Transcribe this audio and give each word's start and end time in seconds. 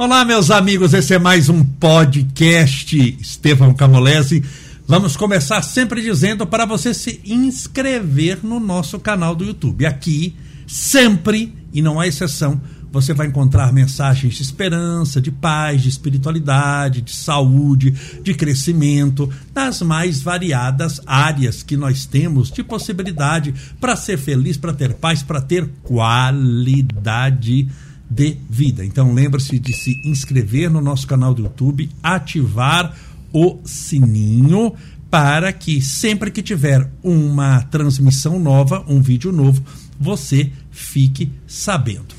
Olá, 0.00 0.24
meus 0.24 0.50
amigos, 0.50 0.94
esse 0.94 1.12
é 1.12 1.18
mais 1.18 1.50
um 1.50 1.62
podcast 1.62 3.18
Estevão 3.20 3.74
Camolese. 3.74 4.42
Vamos 4.88 5.14
começar 5.14 5.60
sempre 5.60 6.00
dizendo 6.00 6.46
para 6.46 6.64
você 6.64 6.94
se 6.94 7.20
inscrever 7.22 8.38
no 8.42 8.58
nosso 8.58 8.98
canal 8.98 9.34
do 9.34 9.44
YouTube. 9.44 9.84
Aqui, 9.84 10.34
sempre, 10.66 11.54
e 11.70 11.82
não 11.82 12.00
há 12.00 12.06
exceção, 12.06 12.58
você 12.90 13.12
vai 13.12 13.26
encontrar 13.26 13.74
mensagens 13.74 14.36
de 14.36 14.42
esperança, 14.42 15.20
de 15.20 15.30
paz, 15.30 15.82
de 15.82 15.90
espiritualidade, 15.90 17.02
de 17.02 17.14
saúde, 17.14 17.94
de 18.22 18.32
crescimento, 18.32 19.30
das 19.52 19.82
mais 19.82 20.22
variadas 20.22 20.98
áreas 21.06 21.62
que 21.62 21.76
nós 21.76 22.06
temos 22.06 22.50
de 22.50 22.64
possibilidade 22.64 23.52
para 23.78 23.94
ser 23.96 24.16
feliz, 24.16 24.56
para 24.56 24.72
ter 24.72 24.94
paz, 24.94 25.22
para 25.22 25.42
ter 25.42 25.68
qualidade 25.82 27.64
de 27.64 27.89
vida. 28.10 28.84
Então 28.84 29.14
lembre-se 29.14 29.58
de 29.58 29.72
se 29.72 30.00
inscrever 30.04 30.70
no 30.70 30.80
nosso 30.80 31.06
canal 31.06 31.32
do 31.32 31.42
YouTube, 31.42 31.88
ativar 32.02 32.96
o 33.32 33.58
sininho 33.64 34.74
para 35.08 35.52
que 35.52 35.80
sempre 35.80 36.30
que 36.30 36.42
tiver 36.42 36.88
uma 37.02 37.62
transmissão 37.62 38.38
nova, 38.38 38.84
um 38.88 39.00
vídeo 39.00 39.32
novo, 39.32 39.62
você 39.98 40.50
fique 40.70 41.30
sabendo. 41.46 42.14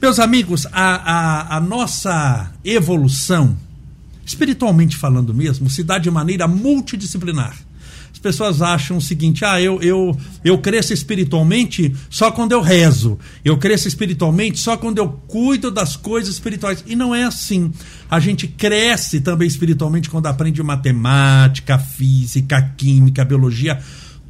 Meus 0.00 0.18
amigos, 0.18 0.66
a, 0.66 1.52
a, 1.52 1.56
a 1.56 1.60
nossa 1.60 2.52
evolução, 2.64 3.56
espiritualmente 4.26 4.96
falando 4.96 5.32
mesmo, 5.32 5.70
se 5.70 5.82
dá 5.82 5.98
de 5.98 6.10
maneira 6.10 6.46
multidisciplinar 6.46 7.56
pessoas 8.24 8.62
acham 8.62 8.96
o 8.96 9.00
seguinte: 9.00 9.44
ah, 9.44 9.60
eu, 9.60 9.80
eu, 9.82 10.16
eu 10.42 10.58
cresço 10.58 10.94
espiritualmente 10.94 11.94
só 12.08 12.30
quando 12.30 12.52
eu 12.52 12.62
rezo. 12.62 13.18
Eu 13.44 13.58
cresço 13.58 13.86
espiritualmente 13.86 14.58
só 14.58 14.78
quando 14.78 14.96
eu 14.96 15.08
cuido 15.28 15.70
das 15.70 15.94
coisas 15.94 16.32
espirituais. 16.32 16.82
E 16.86 16.96
não 16.96 17.14
é 17.14 17.24
assim. 17.24 17.70
A 18.10 18.18
gente 18.18 18.48
cresce 18.48 19.20
também 19.20 19.46
espiritualmente 19.46 20.08
quando 20.08 20.26
aprende 20.26 20.62
matemática, 20.62 21.78
física, 21.78 22.72
química, 22.76 23.24
biologia. 23.24 23.78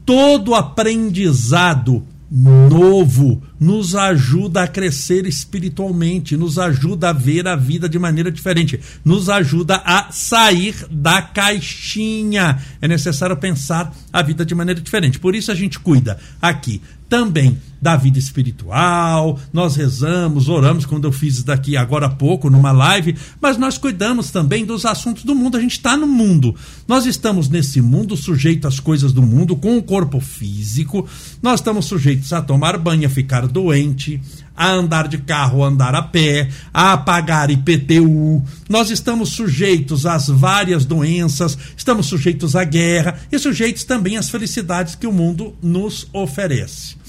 Todo 0.04 0.54
aprendizado 0.54 2.04
novo 2.30 3.42
nos 3.60 3.94
ajuda 3.94 4.62
a 4.62 4.68
crescer 4.68 5.26
espiritualmente, 5.26 6.36
nos 6.36 6.58
ajuda 6.58 7.10
a 7.10 7.12
ver 7.12 7.46
a 7.46 7.56
vida 7.56 7.88
de 7.88 7.98
maneira 7.98 8.30
diferente, 8.30 8.80
nos 9.04 9.28
ajuda 9.28 9.82
a 9.84 10.10
sair 10.10 10.74
da 10.90 11.22
caixinha. 11.22 12.58
É 12.80 12.88
necessário 12.88 13.36
pensar 13.36 13.94
a 14.12 14.22
vida 14.22 14.44
de 14.44 14.54
maneira 14.54 14.80
diferente. 14.80 15.18
Por 15.18 15.34
isso 15.34 15.52
a 15.52 15.54
gente 15.54 15.78
cuida 15.78 16.18
aqui 16.40 16.80
também 17.08 17.58
da 17.84 17.96
vida 17.96 18.18
espiritual, 18.18 19.38
nós 19.52 19.76
rezamos, 19.76 20.48
oramos, 20.48 20.86
quando 20.86 21.04
eu 21.04 21.12
fiz 21.12 21.34
isso 21.34 21.44
daqui 21.44 21.76
agora 21.76 22.06
há 22.06 22.10
pouco, 22.10 22.48
numa 22.48 22.72
live, 22.72 23.14
mas 23.38 23.58
nós 23.58 23.76
cuidamos 23.76 24.30
também 24.30 24.64
dos 24.64 24.86
assuntos 24.86 25.22
do 25.22 25.34
mundo. 25.34 25.58
A 25.58 25.60
gente 25.60 25.72
está 25.72 25.94
no 25.94 26.06
mundo. 26.06 26.56
Nós 26.88 27.04
estamos 27.04 27.50
nesse 27.50 27.82
mundo 27.82 28.16
sujeito 28.16 28.66
às 28.66 28.80
coisas 28.80 29.12
do 29.12 29.20
mundo, 29.20 29.54
com 29.54 29.76
o 29.76 29.82
corpo 29.82 30.18
físico, 30.18 31.06
nós 31.42 31.60
estamos 31.60 31.84
sujeitos 31.84 32.32
a 32.32 32.40
tomar 32.40 32.78
banho, 32.78 33.06
a 33.06 33.10
ficar 33.10 33.46
doente, 33.46 34.18
a 34.56 34.70
andar 34.70 35.06
de 35.06 35.18
carro, 35.18 35.62
a 35.62 35.68
andar 35.68 35.94
a 35.94 36.00
pé, 36.00 36.48
a 36.72 36.96
pagar 36.96 37.50
IPTU. 37.50 38.42
Nós 38.66 38.88
estamos 38.88 39.30
sujeitos 39.30 40.06
às 40.06 40.28
várias 40.28 40.86
doenças, 40.86 41.58
estamos 41.76 42.06
sujeitos 42.06 42.56
à 42.56 42.64
guerra 42.64 43.18
e 43.30 43.38
sujeitos 43.38 43.84
também 43.84 44.16
às 44.16 44.30
felicidades 44.30 44.94
que 44.94 45.06
o 45.06 45.12
mundo 45.12 45.54
nos 45.62 46.08
oferece. 46.14 47.03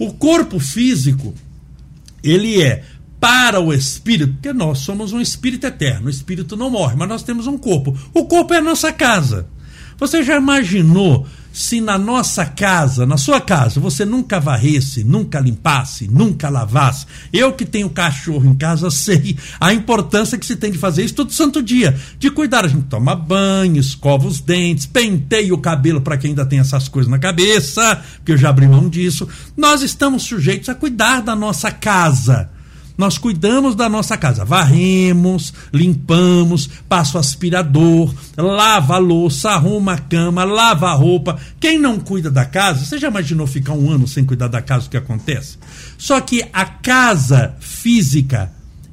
O 0.00 0.14
corpo 0.14 0.58
físico, 0.58 1.34
ele 2.24 2.62
é 2.62 2.82
para 3.20 3.60
o 3.60 3.70
espírito, 3.70 4.32
porque 4.32 4.50
nós 4.50 4.78
somos 4.78 5.12
um 5.12 5.20
espírito 5.20 5.66
eterno, 5.66 6.06
o 6.06 6.10
espírito 6.10 6.56
não 6.56 6.70
morre, 6.70 6.96
mas 6.96 7.06
nós 7.06 7.22
temos 7.22 7.46
um 7.46 7.58
corpo. 7.58 7.94
O 8.14 8.24
corpo 8.24 8.54
é 8.54 8.56
a 8.56 8.62
nossa 8.62 8.90
casa. 8.94 9.46
Você 9.98 10.22
já 10.22 10.38
imaginou 10.38 11.26
se 11.52 11.80
na 11.80 11.98
nossa 11.98 12.46
casa, 12.46 13.04
na 13.04 13.16
sua 13.16 13.40
casa, 13.40 13.80
você 13.80 14.04
nunca 14.04 14.38
varresse, 14.38 15.02
nunca 15.04 15.40
limpasse, 15.40 16.08
nunca 16.08 16.48
lavasse? 16.48 17.06
Eu 17.32 17.52
que 17.52 17.64
tenho 17.64 17.90
cachorro 17.90 18.48
em 18.48 18.54
casa 18.54 18.90
sei 18.90 19.36
a 19.60 19.72
importância 19.72 20.38
que 20.38 20.46
se 20.46 20.56
tem 20.56 20.70
de 20.70 20.78
fazer 20.78 21.04
isso 21.04 21.14
todo 21.14 21.32
santo 21.32 21.62
dia, 21.62 21.98
de 22.18 22.30
cuidar. 22.30 22.64
A 22.64 22.68
gente 22.68 22.84
toma 22.84 23.14
banho, 23.14 23.78
escova 23.80 24.26
os 24.26 24.40
dentes, 24.40 24.86
penteia 24.86 25.54
o 25.54 25.58
cabelo 25.58 26.00
para 26.00 26.16
quem 26.16 26.30
ainda 26.30 26.46
tem 26.46 26.58
essas 26.58 26.88
coisas 26.88 27.10
na 27.10 27.18
cabeça, 27.18 28.02
porque 28.16 28.32
eu 28.32 28.36
já 28.38 28.50
abri 28.50 28.68
mão 28.68 28.88
disso. 28.88 29.28
Nós 29.56 29.82
estamos 29.82 30.24
sujeitos 30.24 30.68
a 30.68 30.74
cuidar 30.74 31.20
da 31.22 31.34
nossa 31.34 31.70
casa 31.70 32.50
nós 33.00 33.16
cuidamos 33.16 33.74
da 33.74 33.88
nossa 33.88 34.14
casa, 34.14 34.44
varremos, 34.44 35.54
limpamos, 35.72 36.68
passa 36.86 37.16
o 37.16 37.20
aspirador, 37.20 38.14
lava 38.36 38.96
a 38.96 38.98
louça, 38.98 39.52
arruma 39.52 39.94
a 39.94 39.98
cama, 39.98 40.44
lava 40.44 40.90
a 40.90 40.92
roupa. 40.92 41.38
Quem 41.58 41.78
não 41.78 41.98
cuida 41.98 42.30
da 42.30 42.44
casa, 42.44 42.84
você 42.84 42.98
já 42.98 43.08
imaginou 43.08 43.46
ficar 43.46 43.72
um 43.72 43.90
ano 43.90 44.06
sem 44.06 44.22
cuidar 44.22 44.48
da 44.48 44.60
casa, 44.60 44.86
o 44.86 44.90
que 44.90 44.98
acontece? 44.98 45.56
Só 45.96 46.20
que 46.20 46.44
a 46.52 46.66
casa 46.66 47.56
física 47.58 48.52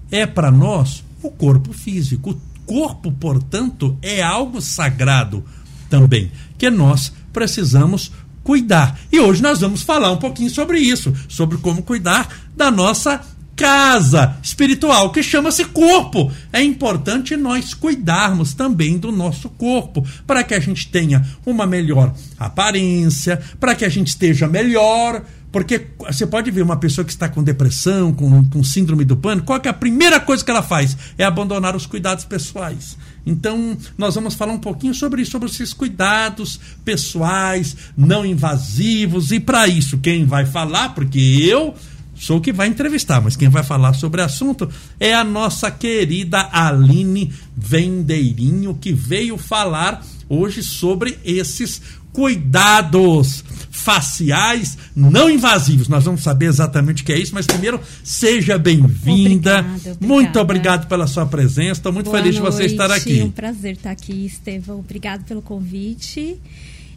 é 0.09 0.25
para 0.25 0.49
nós 0.49 1.03
o 1.21 1.29
corpo 1.29 1.73
físico. 1.73 2.29
O 2.29 2.39
corpo, 2.65 3.11
portanto, 3.11 3.97
é 4.01 4.23
algo 4.23 4.61
sagrado 4.61 5.43
também, 5.89 6.31
que 6.57 6.69
nós 6.69 7.11
precisamos 7.33 8.09
cuidar. 8.41 8.97
E 9.11 9.19
hoje 9.19 9.41
nós 9.41 9.59
vamos 9.59 9.81
falar 9.81 10.13
um 10.13 10.17
pouquinho 10.17 10.49
sobre 10.49 10.79
isso, 10.79 11.13
sobre 11.27 11.57
como 11.57 11.83
cuidar 11.83 12.29
da 12.55 12.71
nossa 12.71 13.21
casa 13.57 14.37
espiritual 14.43 15.11
que 15.11 15.23
chama-se 15.23 15.65
corpo. 15.65 16.31
É 16.53 16.61
importante 16.61 17.35
nós 17.35 17.73
cuidarmos 17.73 18.53
também 18.53 18.97
do 18.99 19.11
nosso 19.11 19.49
corpo 19.49 20.05
para 20.25 20.43
que 20.43 20.53
a 20.53 20.59
gente 20.59 20.87
tenha 20.87 21.25
uma 21.43 21.65
melhor 21.65 22.13
aparência, 22.39 23.41
para 23.59 23.73
que 23.73 23.83
a 23.83 23.89
gente 23.89 24.09
esteja 24.09 24.47
melhor. 24.47 25.23
Porque 25.51 25.87
você 25.97 26.27
pode 26.27 26.51
ver 26.51 26.61
uma 26.61 26.77
pessoa 26.77 27.03
que 27.03 27.11
está 27.11 27.27
com 27.27 27.41
depressão, 27.41 28.13
com, 28.13 28.43
com 28.45 28.63
síndrome 28.63 29.03
do 29.03 29.17
pânico, 29.17 29.47
qual 29.47 29.59
é 29.63 29.69
a 29.69 29.73
primeira 29.73 30.19
coisa 30.19 30.43
que 30.45 30.51
ela 30.51 30.61
faz? 30.61 30.95
É 31.17 31.23
abandonar 31.23 31.75
os 31.75 31.85
cuidados 31.85 32.25
pessoais. 32.25 32.97
Então, 33.25 33.75
nós 33.97 34.13
vamos 34.13 34.35
falar 34.35 34.53
um 34.53 34.59
pouquinho 34.59 34.93
sobre 34.93 35.21
isso, 35.21 35.31
sobre 35.31 35.49
esses 35.49 35.73
cuidados 35.73 36.59
pessoais, 36.85 37.75
não 37.97 38.25
invasivos. 38.25 39.31
E 39.31 39.39
para 39.39 39.67
isso, 39.67 39.97
quem 39.97 40.25
vai 40.25 40.45
falar, 40.45 40.89
porque 40.89 41.19
eu 41.19 41.73
sou 42.19 42.37
o 42.37 42.41
que 42.41 42.51
vai 42.51 42.67
entrevistar, 42.67 43.21
mas 43.21 43.35
quem 43.35 43.49
vai 43.49 43.63
falar 43.63 43.93
sobre 43.93 44.21
o 44.21 44.25
assunto 44.25 44.69
é 44.99 45.13
a 45.13 45.23
nossa 45.23 45.69
querida 45.71 46.49
Aline 46.51 47.31
Vendeirinho, 47.55 48.75
que 48.75 48.91
veio 48.93 49.37
falar 49.37 50.03
hoje 50.29 50.61
sobre 50.61 51.17
esses 51.23 51.81
cuidados 52.11 53.43
faciais 53.69 54.77
não 54.95 55.29
invasivos. 55.29 55.87
Nós 55.87 56.03
vamos 56.03 56.23
saber 56.23 56.47
exatamente 56.47 57.03
o 57.03 57.05
que 57.05 57.13
é 57.13 57.19
isso, 57.19 57.33
mas 57.33 57.45
primeiro, 57.45 57.79
seja 58.03 58.57
bem-vinda. 58.57 59.63
Muito 59.99 60.39
obrigado 60.39 60.87
pela 60.87 61.05
sua 61.05 61.27
presença. 61.27 61.73
Estou 61.73 61.93
muito 61.93 62.09
Boa 62.09 62.17
feliz 62.17 62.35
noite. 62.39 62.51
de 62.51 62.57
você 62.57 62.65
estar 62.65 62.91
aqui. 62.91 63.19
É 63.19 63.23
um 63.23 63.29
prazer 63.29 63.73
estar 63.73 63.91
aqui, 63.91 64.25
Estevão. 64.25 64.79
Obrigado 64.79 65.25
pelo 65.25 65.43
convite. 65.43 66.39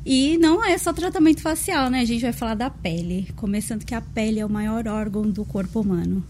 E 0.05 0.39
não 0.39 0.65
é 0.65 0.79
só 0.79 0.93
tratamento 0.93 1.43
facial, 1.43 1.91
né? 1.91 2.01
A 2.01 2.05
gente 2.05 2.23
vai 2.23 2.33
falar 2.33 2.55
da 2.55 2.71
pele. 2.71 3.29
Começando 3.37 3.85
que 3.85 3.95
a 3.95 4.01
pele 4.01 4.41
é 4.41 4.47
o 4.47 4.51
maior 4.51 4.87
órgão 4.89 5.23
do 5.23 5.45
corpo 5.45 5.81
humano. 5.81 6.25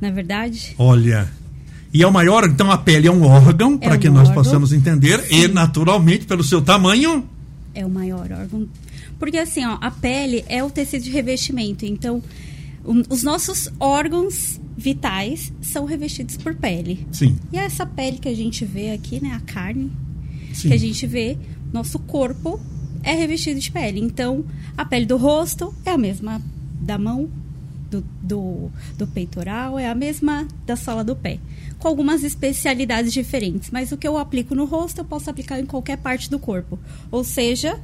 Não 0.00 0.08
é 0.08 0.12
verdade? 0.12 0.74
Olha. 0.78 1.30
E 1.92 2.02
é 2.02 2.06
o 2.06 2.12
maior, 2.12 2.44
então 2.44 2.70
a 2.70 2.78
pele 2.78 3.08
é 3.08 3.10
um 3.10 3.24
órgão, 3.24 3.74
é 3.74 3.78
para 3.78 3.96
um 3.96 3.98
que 3.98 4.08
nós 4.08 4.28
órgão, 4.28 4.34
possamos 4.34 4.72
entender, 4.72 5.20
sim. 5.24 5.42
e 5.42 5.48
naturalmente, 5.48 6.24
pelo 6.24 6.44
seu 6.44 6.62
tamanho. 6.62 7.28
É 7.74 7.84
o 7.84 7.90
maior 7.90 8.30
órgão. 8.30 8.68
Porque 9.18 9.36
assim, 9.36 9.64
ó, 9.66 9.76
a 9.80 9.90
pele 9.90 10.44
é 10.48 10.62
o 10.62 10.70
tecido 10.70 11.02
de 11.02 11.10
revestimento. 11.10 11.84
Então, 11.84 12.22
um, 12.84 13.02
os 13.10 13.24
nossos 13.24 13.68
órgãos 13.80 14.60
vitais 14.78 15.52
são 15.60 15.84
revestidos 15.84 16.36
por 16.36 16.54
pele. 16.54 17.06
Sim. 17.10 17.36
E 17.52 17.58
é 17.58 17.64
essa 17.64 17.84
pele 17.84 18.18
que 18.18 18.28
a 18.28 18.36
gente 18.36 18.64
vê 18.64 18.92
aqui, 18.92 19.20
né? 19.20 19.32
A 19.34 19.40
carne 19.40 19.90
sim. 20.54 20.68
que 20.68 20.74
a 20.74 20.78
gente 20.78 21.06
vê, 21.08 21.36
nosso 21.72 21.98
corpo 21.98 22.60
é 23.02 23.14
revestido 23.14 23.60
de 23.60 23.70
pele. 23.70 24.00
Então, 24.00 24.44
a 24.76 24.84
pele 24.84 25.06
do 25.06 25.16
rosto 25.16 25.74
é 25.84 25.90
a 25.90 25.98
mesma 25.98 26.40
da 26.80 26.98
mão, 26.98 27.28
do, 27.90 28.04
do, 28.22 28.70
do, 28.96 29.06
peitoral, 29.06 29.78
é 29.78 29.88
a 29.88 29.94
mesma 29.94 30.46
da 30.64 30.76
sola 30.76 31.02
do 31.02 31.16
pé. 31.16 31.38
Com 31.78 31.88
algumas 31.88 32.22
especialidades 32.22 33.12
diferentes. 33.12 33.70
Mas 33.70 33.90
o 33.90 33.96
que 33.96 34.06
eu 34.06 34.16
aplico 34.16 34.54
no 34.54 34.64
rosto, 34.64 34.98
eu 34.98 35.04
posso 35.04 35.28
aplicar 35.28 35.58
em 35.58 35.66
qualquer 35.66 35.96
parte 35.98 36.30
do 36.30 36.38
corpo. 36.38 36.78
Ou 37.10 37.24
seja, 37.24 37.80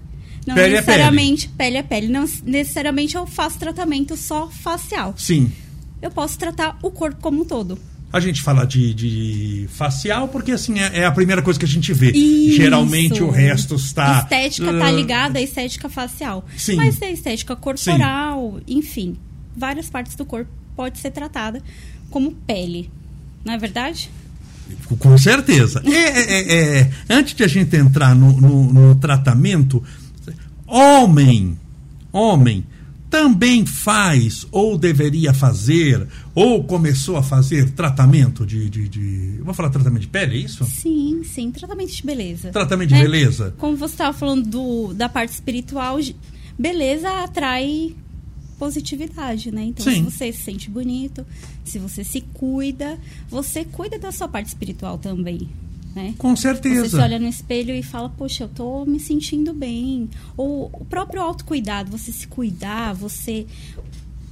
não 0.46 0.54
pele 0.54 0.74
necessariamente 0.74 1.46
é 1.46 1.48
pele. 1.48 1.56
pele 1.56 1.76
é 1.76 1.82
pele. 1.82 2.08
Não 2.08 2.24
necessariamente 2.44 3.16
eu 3.16 3.26
faço 3.26 3.58
tratamento 3.58 4.16
só 4.16 4.48
facial. 4.48 5.14
Sim. 5.16 5.50
Eu 6.00 6.10
posso 6.10 6.38
tratar 6.38 6.78
o 6.82 6.90
corpo 6.90 7.20
como 7.20 7.42
um 7.42 7.44
todo. 7.44 7.78
A 8.16 8.20
gente 8.20 8.42
fala 8.42 8.66
de, 8.66 8.94
de 8.94 9.68
facial 9.70 10.28
porque 10.28 10.52
assim 10.52 10.78
é, 10.78 11.00
é, 11.00 11.04
a 11.04 11.12
primeira 11.12 11.42
coisa 11.42 11.58
que 11.58 11.66
a 11.66 11.68
gente 11.68 11.92
vê. 11.92 12.10
Isso. 12.12 12.56
Geralmente 12.56 13.22
o 13.22 13.30
resto 13.30 13.74
está. 13.74 14.20
Estética 14.20 14.70
está 14.70 14.90
uh... 14.90 14.96
ligada 14.96 15.38
à 15.38 15.42
estética 15.42 15.88
facial. 15.88 16.44
Sim. 16.56 16.76
Mas 16.76 16.98
tem 16.98 17.12
estética 17.12 17.54
corporal, 17.54 18.58
Sim. 18.66 18.78
enfim. 18.78 19.16
Várias 19.56 19.90
partes 19.90 20.16
do 20.16 20.24
corpo 20.24 20.50
pode 20.74 20.98
ser 20.98 21.10
tratada 21.10 21.62
como 22.10 22.32
pele. 22.32 22.90
Não 23.44 23.54
é 23.54 23.58
verdade? 23.58 24.10
Com 24.98 25.16
certeza. 25.16 25.82
É, 25.84 25.90
é, 25.90 26.52
é, 26.52 26.78
é, 26.80 26.90
antes 27.10 27.34
de 27.34 27.44
a 27.44 27.46
gente 27.46 27.76
entrar 27.76 28.14
no, 28.14 28.32
no, 28.32 28.72
no 28.72 28.94
tratamento, 28.96 29.82
homem, 30.66 31.56
homem, 32.12 32.64
também 33.16 33.64
faz 33.64 34.46
ou 34.52 34.76
deveria 34.76 35.32
fazer 35.32 36.06
ou 36.34 36.62
começou 36.62 37.16
a 37.16 37.22
fazer 37.22 37.70
tratamento 37.70 38.44
de, 38.44 38.68
de, 38.68 38.86
de... 38.90 39.40
vou 39.42 39.54
falar 39.54 39.70
tratamento 39.70 40.02
de 40.02 40.08
pele, 40.08 40.36
é 40.36 40.40
isso? 40.40 40.62
Sim, 40.66 41.22
sim, 41.24 41.50
tratamento 41.50 41.94
de 41.94 42.02
beleza. 42.04 42.50
Tratamento 42.50 42.90
de 42.90 42.94
é, 42.96 43.00
beleza. 43.00 43.54
Como 43.56 43.74
você 43.74 43.94
estava 43.94 44.12
falando 44.12 44.46
do, 44.46 44.92
da 44.92 45.08
parte 45.08 45.30
espiritual, 45.30 45.98
beleza 46.58 47.08
atrai 47.24 47.96
positividade, 48.58 49.50
né? 49.50 49.64
Então, 49.64 49.84
sim. 49.86 49.94
se 49.94 50.02
você 50.02 50.32
se 50.32 50.42
sente 50.42 50.68
bonito, 50.68 51.24
se 51.64 51.78
você 51.78 52.04
se 52.04 52.20
cuida, 52.20 52.98
você 53.30 53.64
cuida 53.64 53.98
da 53.98 54.12
sua 54.12 54.28
parte 54.28 54.48
espiritual 54.48 54.98
também. 54.98 55.48
Né? 55.96 56.14
Com 56.18 56.36
certeza. 56.36 56.82
Você 56.82 56.90
se 56.90 57.02
olha 57.02 57.18
no 57.18 57.26
espelho 57.26 57.74
e 57.74 57.82
fala, 57.82 58.10
poxa, 58.10 58.44
eu 58.44 58.48
tô 58.48 58.84
me 58.84 59.00
sentindo 59.00 59.54
bem. 59.54 60.10
Ou 60.36 60.70
o 60.70 60.84
próprio 60.84 61.22
autocuidado, 61.22 61.90
você 61.90 62.12
se 62.12 62.28
cuidar, 62.28 62.92
você 62.92 63.46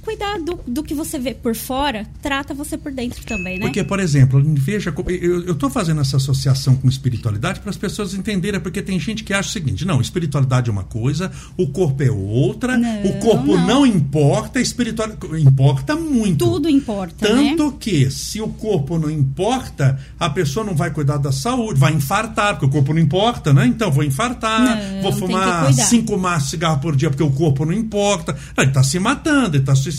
cuidar 0.05 0.39
do, 0.39 0.59
do 0.67 0.83
que 0.83 0.93
você 0.93 1.17
vê 1.17 1.33
por 1.33 1.55
fora, 1.55 2.05
trata 2.21 2.53
você 2.53 2.77
por 2.77 2.91
dentro 2.91 3.25
também, 3.25 3.57
né? 3.57 3.65
Porque, 3.65 3.83
por 3.83 3.99
exemplo, 3.99 4.41
veja, 4.45 4.93
eu 5.09 5.51
estou 5.51 5.69
fazendo 5.69 5.99
essa 5.99 6.17
associação 6.17 6.75
com 6.75 6.87
espiritualidade 6.87 7.59
para 7.59 7.71
as 7.71 7.77
pessoas 7.77 8.13
entenderem, 8.13 8.59
porque 8.59 8.81
tem 8.81 8.99
gente 8.99 9.23
que 9.23 9.33
acha 9.33 9.49
o 9.49 9.51
seguinte: 9.51 9.83
não, 9.83 9.99
espiritualidade 9.99 10.69
é 10.69 10.71
uma 10.71 10.83
coisa, 10.83 11.31
o 11.57 11.67
corpo 11.67 12.03
é 12.03 12.11
outra, 12.11 12.77
não, 12.77 13.05
o 13.05 13.19
corpo 13.19 13.57
não, 13.57 13.67
não 13.67 13.85
importa, 13.85 14.59
a 14.59 14.61
espiritualidade 14.61 15.41
importa 15.41 15.95
muito. 15.95 16.45
Tudo 16.45 16.69
importa. 16.69 17.27
Tanto 17.27 17.71
né? 17.71 17.73
que, 17.79 18.11
se 18.11 18.39
o 18.39 18.47
corpo 18.49 18.99
não 18.99 19.09
importa, 19.09 19.99
a 20.19 20.29
pessoa 20.29 20.63
não 20.63 20.75
vai 20.75 20.91
cuidar 20.91 21.17
da 21.17 21.31
saúde, 21.31 21.79
vai 21.79 21.93
infartar, 21.93 22.53
porque 22.53 22.67
o 22.67 22.69
corpo 22.69 22.93
não 22.93 23.01
importa, 23.01 23.51
né? 23.51 23.65
Então, 23.65 23.91
vou 23.91 24.03
infartar, 24.03 24.61
não, 24.61 25.01
vou 25.01 25.13
fumar 25.13 25.73
cinco 25.73 26.17
maços 26.17 26.45
de 26.45 26.49
cigarro 26.51 26.79
por 26.79 26.95
dia 26.95 27.09
porque 27.09 27.23
o 27.23 27.31
corpo 27.31 27.65
não 27.65 27.73
importa. 27.73 28.37
Ele 28.57 28.67
está 28.67 28.83
se 28.83 28.99
matando, 28.99 29.55
ele 29.55 29.63
está 29.63 29.75
se 29.75 29.91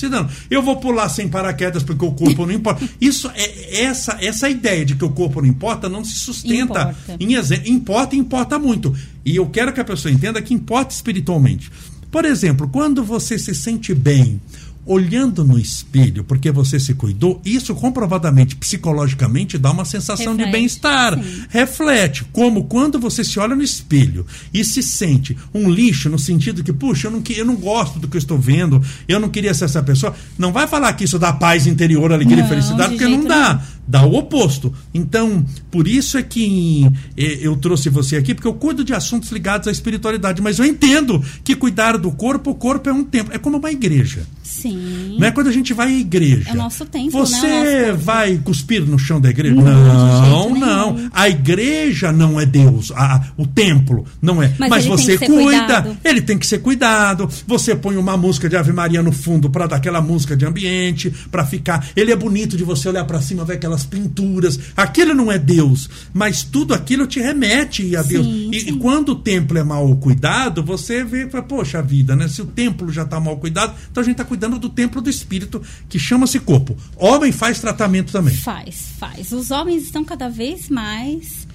Eu 0.50 0.62
vou 0.62 0.76
pular 0.76 1.08
sem 1.08 1.28
paraquedas 1.28 1.82
porque 1.82 2.04
o 2.04 2.12
corpo 2.12 2.46
não 2.46 2.52
importa. 2.52 2.88
Isso 3.00 3.30
é 3.34 3.82
essa 3.82 4.16
essa 4.20 4.48
ideia 4.48 4.84
de 4.84 4.94
que 4.94 5.04
o 5.04 5.10
corpo 5.10 5.40
não 5.40 5.48
importa 5.48 5.88
não 5.88 6.04
se 6.04 6.14
sustenta 6.14 6.90
importa. 6.90 7.16
em 7.18 7.34
exemplo. 7.34 7.68
Importa 7.68 8.16
e 8.16 8.18
importa 8.18 8.58
muito. 8.58 8.94
E 9.24 9.36
eu 9.36 9.46
quero 9.46 9.72
que 9.72 9.80
a 9.80 9.84
pessoa 9.84 10.12
entenda 10.12 10.40
que 10.40 10.54
importa 10.54 10.94
espiritualmente. 10.94 11.70
Por 12.10 12.24
exemplo, 12.24 12.68
quando 12.68 13.04
você 13.04 13.38
se 13.38 13.54
sente 13.54 13.92
bem, 13.94 14.40
olhando 14.86 15.44
no 15.44 15.58
espelho 15.58 16.22
porque 16.22 16.50
você 16.50 16.78
se 16.78 16.94
cuidou, 16.94 17.40
isso 17.44 17.74
comprovadamente 17.74 18.56
psicologicamente 18.56 19.58
dá 19.58 19.70
uma 19.70 19.84
sensação 19.84 20.32
Reflete, 20.32 20.46
de 20.46 20.52
bem-estar. 20.52 21.20
Reflete, 21.50 22.24
como 22.32 22.64
quando 22.64 22.98
você 22.98 23.24
se 23.24 23.38
olha 23.38 23.56
no 23.56 23.62
espelho 23.62 24.24
e 24.54 24.64
se 24.64 24.82
sente 24.82 25.36
um 25.52 25.68
lixo 25.68 26.08
no 26.08 26.18
sentido 26.18 26.62
que, 26.62 26.72
puxa, 26.72 27.08
eu 27.08 27.10
não, 27.10 27.22
eu 27.36 27.44
não 27.44 27.56
gosto 27.56 27.98
do 27.98 28.08
que 28.08 28.16
eu 28.16 28.20
estou 28.20 28.38
vendo, 28.38 28.80
eu 29.08 29.18
não 29.18 29.28
queria 29.28 29.52
ser 29.52 29.64
essa 29.64 29.82
pessoa. 29.82 30.14
Não 30.38 30.52
vai 30.52 30.66
falar 30.66 30.92
que 30.92 31.04
isso 31.04 31.18
dá 31.18 31.32
paz 31.32 31.66
interior, 31.66 32.12
alegria 32.12 32.38
não, 32.38 32.46
e 32.46 32.48
felicidade, 32.48 32.90
porque 32.90 33.08
não 33.08 33.24
dá. 33.24 33.54
Nenhum. 33.54 33.75
Dá 33.86 34.04
o 34.04 34.14
oposto. 34.16 34.72
Então, 34.92 35.44
por 35.70 35.86
isso 35.86 36.18
é 36.18 36.22
que 36.22 36.90
eh, 37.16 37.38
eu 37.40 37.56
trouxe 37.56 37.88
você 37.88 38.16
aqui, 38.16 38.34
porque 38.34 38.48
eu 38.48 38.54
cuido 38.54 38.84
de 38.84 38.92
assuntos 38.92 39.30
ligados 39.30 39.68
à 39.68 39.70
espiritualidade, 39.70 40.42
mas 40.42 40.58
eu 40.58 40.64
entendo 40.64 41.22
que 41.44 41.54
cuidar 41.54 41.96
do 41.96 42.10
corpo, 42.10 42.50
o 42.50 42.54
corpo 42.54 42.88
é 42.88 42.92
um 42.92 43.04
templo, 43.04 43.34
é 43.34 43.38
como 43.38 43.58
uma 43.58 43.70
igreja. 43.70 44.26
Sim. 44.42 45.16
Não 45.18 45.26
é 45.26 45.30
quando 45.30 45.48
a 45.48 45.52
gente 45.52 45.74
vai 45.74 45.88
à 45.88 45.98
igreja. 45.98 46.50
É 46.50 46.52
o 46.52 46.56
nosso 46.56 46.84
templo, 46.86 47.10
Você 47.10 47.46
né? 47.46 47.92
vai 47.92 48.38
cuspir 48.38 48.82
no 48.84 48.98
chão 48.98 49.20
da 49.20 49.28
igreja? 49.28 49.54
Não, 49.54 50.50
não. 50.50 50.54
não. 50.54 51.10
A 51.12 51.28
igreja 51.28 52.12
não 52.12 52.40
é 52.40 52.46
Deus. 52.46 52.92
A, 52.92 53.22
o 53.36 53.46
templo 53.46 54.04
não 54.22 54.42
é. 54.42 54.54
Mas, 54.58 54.70
Mas 54.70 54.86
você 54.86 55.18
cuida. 55.18 55.36
Cuidado. 55.36 55.96
Ele 56.04 56.20
tem 56.20 56.38
que 56.38 56.46
ser 56.46 56.58
cuidado. 56.58 57.28
Você 57.46 57.74
põe 57.74 57.96
uma 57.96 58.16
música 58.16 58.48
de 58.48 58.56
Ave 58.56 58.72
Maria 58.72 59.02
no 59.02 59.12
fundo 59.12 59.50
para 59.50 59.66
dar 59.66 59.76
aquela 59.76 60.00
música 60.00 60.36
de 60.36 60.46
ambiente, 60.46 61.12
para 61.30 61.44
ficar. 61.44 61.88
Ele 61.96 62.12
é 62.12 62.16
bonito 62.16 62.56
de 62.56 62.64
você 62.64 62.88
olhar 62.88 63.04
para 63.04 63.20
cima, 63.20 63.44
ver 63.44 63.54
aquelas 63.76 63.84
pinturas. 63.84 64.58
Aquilo 64.76 65.14
não 65.14 65.30
é 65.30 65.38
Deus. 65.38 65.88
Mas 66.12 66.42
tudo 66.42 66.72
aquilo 66.72 67.06
te 67.06 67.20
remete 67.20 67.94
a 67.94 68.02
Deus. 68.02 68.24
Sim, 68.24 68.50
e, 68.52 68.60
sim. 68.60 68.78
quando 68.78 69.10
o 69.10 69.16
templo 69.16 69.58
é 69.58 69.62
mal 69.62 69.94
cuidado, 69.96 70.62
você 70.62 71.04
vê, 71.04 71.26
poxa 71.26 71.82
vida, 71.82 72.16
né? 72.16 72.26
Se 72.28 72.40
o 72.40 72.46
templo 72.46 72.90
já 72.90 73.02
está 73.02 73.20
mal 73.20 73.36
cuidado, 73.36 73.74
então 73.90 74.00
a 74.00 74.04
gente 74.04 74.14
está 74.14 74.24
cuidando 74.24 74.58
do 74.58 74.68
templo 74.68 75.00
do 75.00 75.10
espírito, 75.10 75.62
que 75.88 75.98
chama-se 75.98 76.40
corpo. 76.40 76.76
Homem 76.96 77.30
faz 77.30 77.60
tratamento 77.60 78.12
também. 78.12 78.34
Faz, 78.34 78.92
faz. 78.98 79.32
Os 79.32 79.50
homens 79.50 79.84
estão 79.84 80.04
cada 80.04 80.28
vez 80.28 80.68
mais 80.68 81.46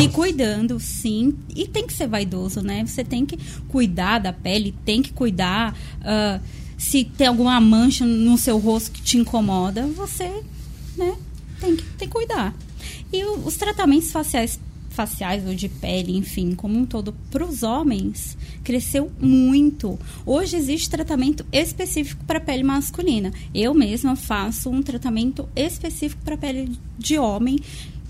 se 0.00 0.08
cuidando, 0.08 0.78
sim. 0.78 1.34
E 1.54 1.66
tem 1.66 1.86
que 1.86 1.92
ser 1.92 2.06
vaidoso, 2.06 2.62
né? 2.62 2.84
Você 2.86 3.02
tem 3.02 3.26
que 3.26 3.36
cuidar 3.68 4.20
da 4.20 4.32
pele, 4.32 4.72
tem 4.84 5.02
que 5.02 5.12
cuidar. 5.12 5.76
Uh, 6.00 6.40
se 6.78 7.04
tem 7.04 7.26
alguma 7.26 7.60
mancha 7.60 8.04
no 8.04 8.38
seu 8.38 8.58
rosto 8.58 8.92
que 8.92 9.02
te 9.02 9.18
incomoda, 9.18 9.86
você 9.96 10.30
né, 10.96 11.14
tem, 11.60 11.76
que, 11.76 11.82
tem 11.82 12.08
que 12.08 12.14
cuidar. 12.14 12.54
E 13.12 13.24
o, 13.24 13.46
os 13.46 13.56
tratamentos 13.56 14.10
faciais 14.10 14.58
faciais 14.96 15.46
ou 15.46 15.54
de 15.54 15.68
pele, 15.68 16.16
enfim, 16.16 16.54
como 16.54 16.76
um 16.78 16.86
todo, 16.86 17.14
para 17.30 17.44
os 17.44 17.62
homens, 17.62 18.36
cresceu 18.64 19.12
muito. 19.20 19.98
Hoje 20.24 20.56
existe 20.56 20.88
tratamento 20.88 21.44
específico 21.52 22.24
para 22.24 22.40
pele 22.40 22.62
masculina. 22.62 23.30
Eu 23.54 23.74
mesma 23.74 24.16
faço 24.16 24.70
um 24.70 24.82
tratamento 24.82 25.46
específico 25.54 26.22
para 26.24 26.36
pele 26.38 26.72
de 26.98 27.18
homem. 27.18 27.58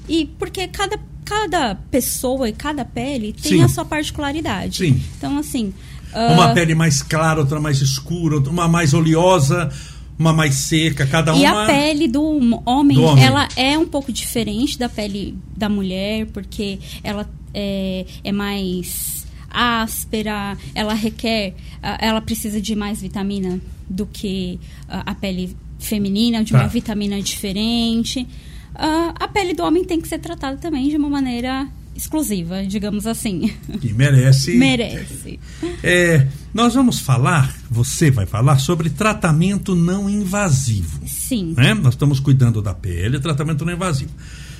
E 0.08 0.26
porque 0.38 0.68
cada, 0.68 0.96
cada 1.24 1.74
pessoa 1.74 2.48
e 2.48 2.52
cada 2.52 2.84
pele 2.84 3.32
tem 3.32 3.58
Sim. 3.58 3.62
a 3.62 3.68
sua 3.68 3.84
particularidade. 3.84 4.78
Sim. 4.78 5.02
Então, 5.18 5.36
assim. 5.36 5.74
Uma 6.14 6.52
uh... 6.52 6.54
pele 6.54 6.74
mais 6.74 7.02
clara, 7.02 7.40
outra 7.40 7.60
mais 7.60 7.82
escura, 7.82 8.38
uma 8.48 8.68
mais 8.68 8.94
oleosa 8.94 9.70
uma 10.18 10.32
mais 10.32 10.54
seca, 10.54 11.06
cada 11.06 11.34
uma. 11.34 11.42
E 11.42 11.46
a 11.46 11.66
pele 11.66 12.08
do 12.08 12.22
homem, 12.64 12.96
do 12.96 13.02
homem, 13.02 13.24
ela 13.24 13.48
é 13.56 13.76
um 13.78 13.86
pouco 13.86 14.12
diferente 14.12 14.78
da 14.78 14.88
pele 14.88 15.36
da 15.56 15.68
mulher, 15.68 16.26
porque 16.26 16.78
ela 17.02 17.28
é, 17.52 18.06
é 18.24 18.32
mais 18.32 19.26
áspera, 19.50 20.56
ela 20.74 20.94
requer, 20.94 21.54
ela 21.98 22.20
precisa 22.20 22.60
de 22.60 22.74
mais 22.74 23.00
vitamina 23.00 23.60
do 23.88 24.04
que 24.06 24.58
a 24.88 25.14
pele 25.14 25.56
feminina, 25.78 26.44
de 26.44 26.52
tá. 26.52 26.58
uma 26.58 26.68
vitamina 26.68 27.20
diferente. 27.22 28.26
a 28.74 29.28
pele 29.28 29.54
do 29.54 29.62
homem 29.62 29.84
tem 29.84 30.00
que 30.00 30.08
ser 30.08 30.18
tratada 30.18 30.56
também 30.56 30.88
de 30.88 30.96
uma 30.96 31.08
maneira 31.08 31.68
exclusiva, 31.96 32.64
digamos 32.64 33.06
assim. 33.06 33.52
Que 33.80 33.92
merece. 33.92 34.56
merece. 34.56 35.40
É, 35.82 36.26
nós 36.52 36.74
vamos 36.74 37.00
falar, 37.00 37.54
você 37.70 38.10
vai 38.10 38.26
falar 38.26 38.58
sobre 38.58 38.90
tratamento 38.90 39.74
não 39.74 40.08
invasivo. 40.08 41.00
Sim. 41.06 41.54
Né? 41.56 41.74
Nós 41.74 41.94
estamos 41.94 42.20
cuidando 42.20 42.60
da 42.60 42.74
pele, 42.74 43.18
tratamento 43.18 43.64
não 43.64 43.72
invasivo. 43.72 44.12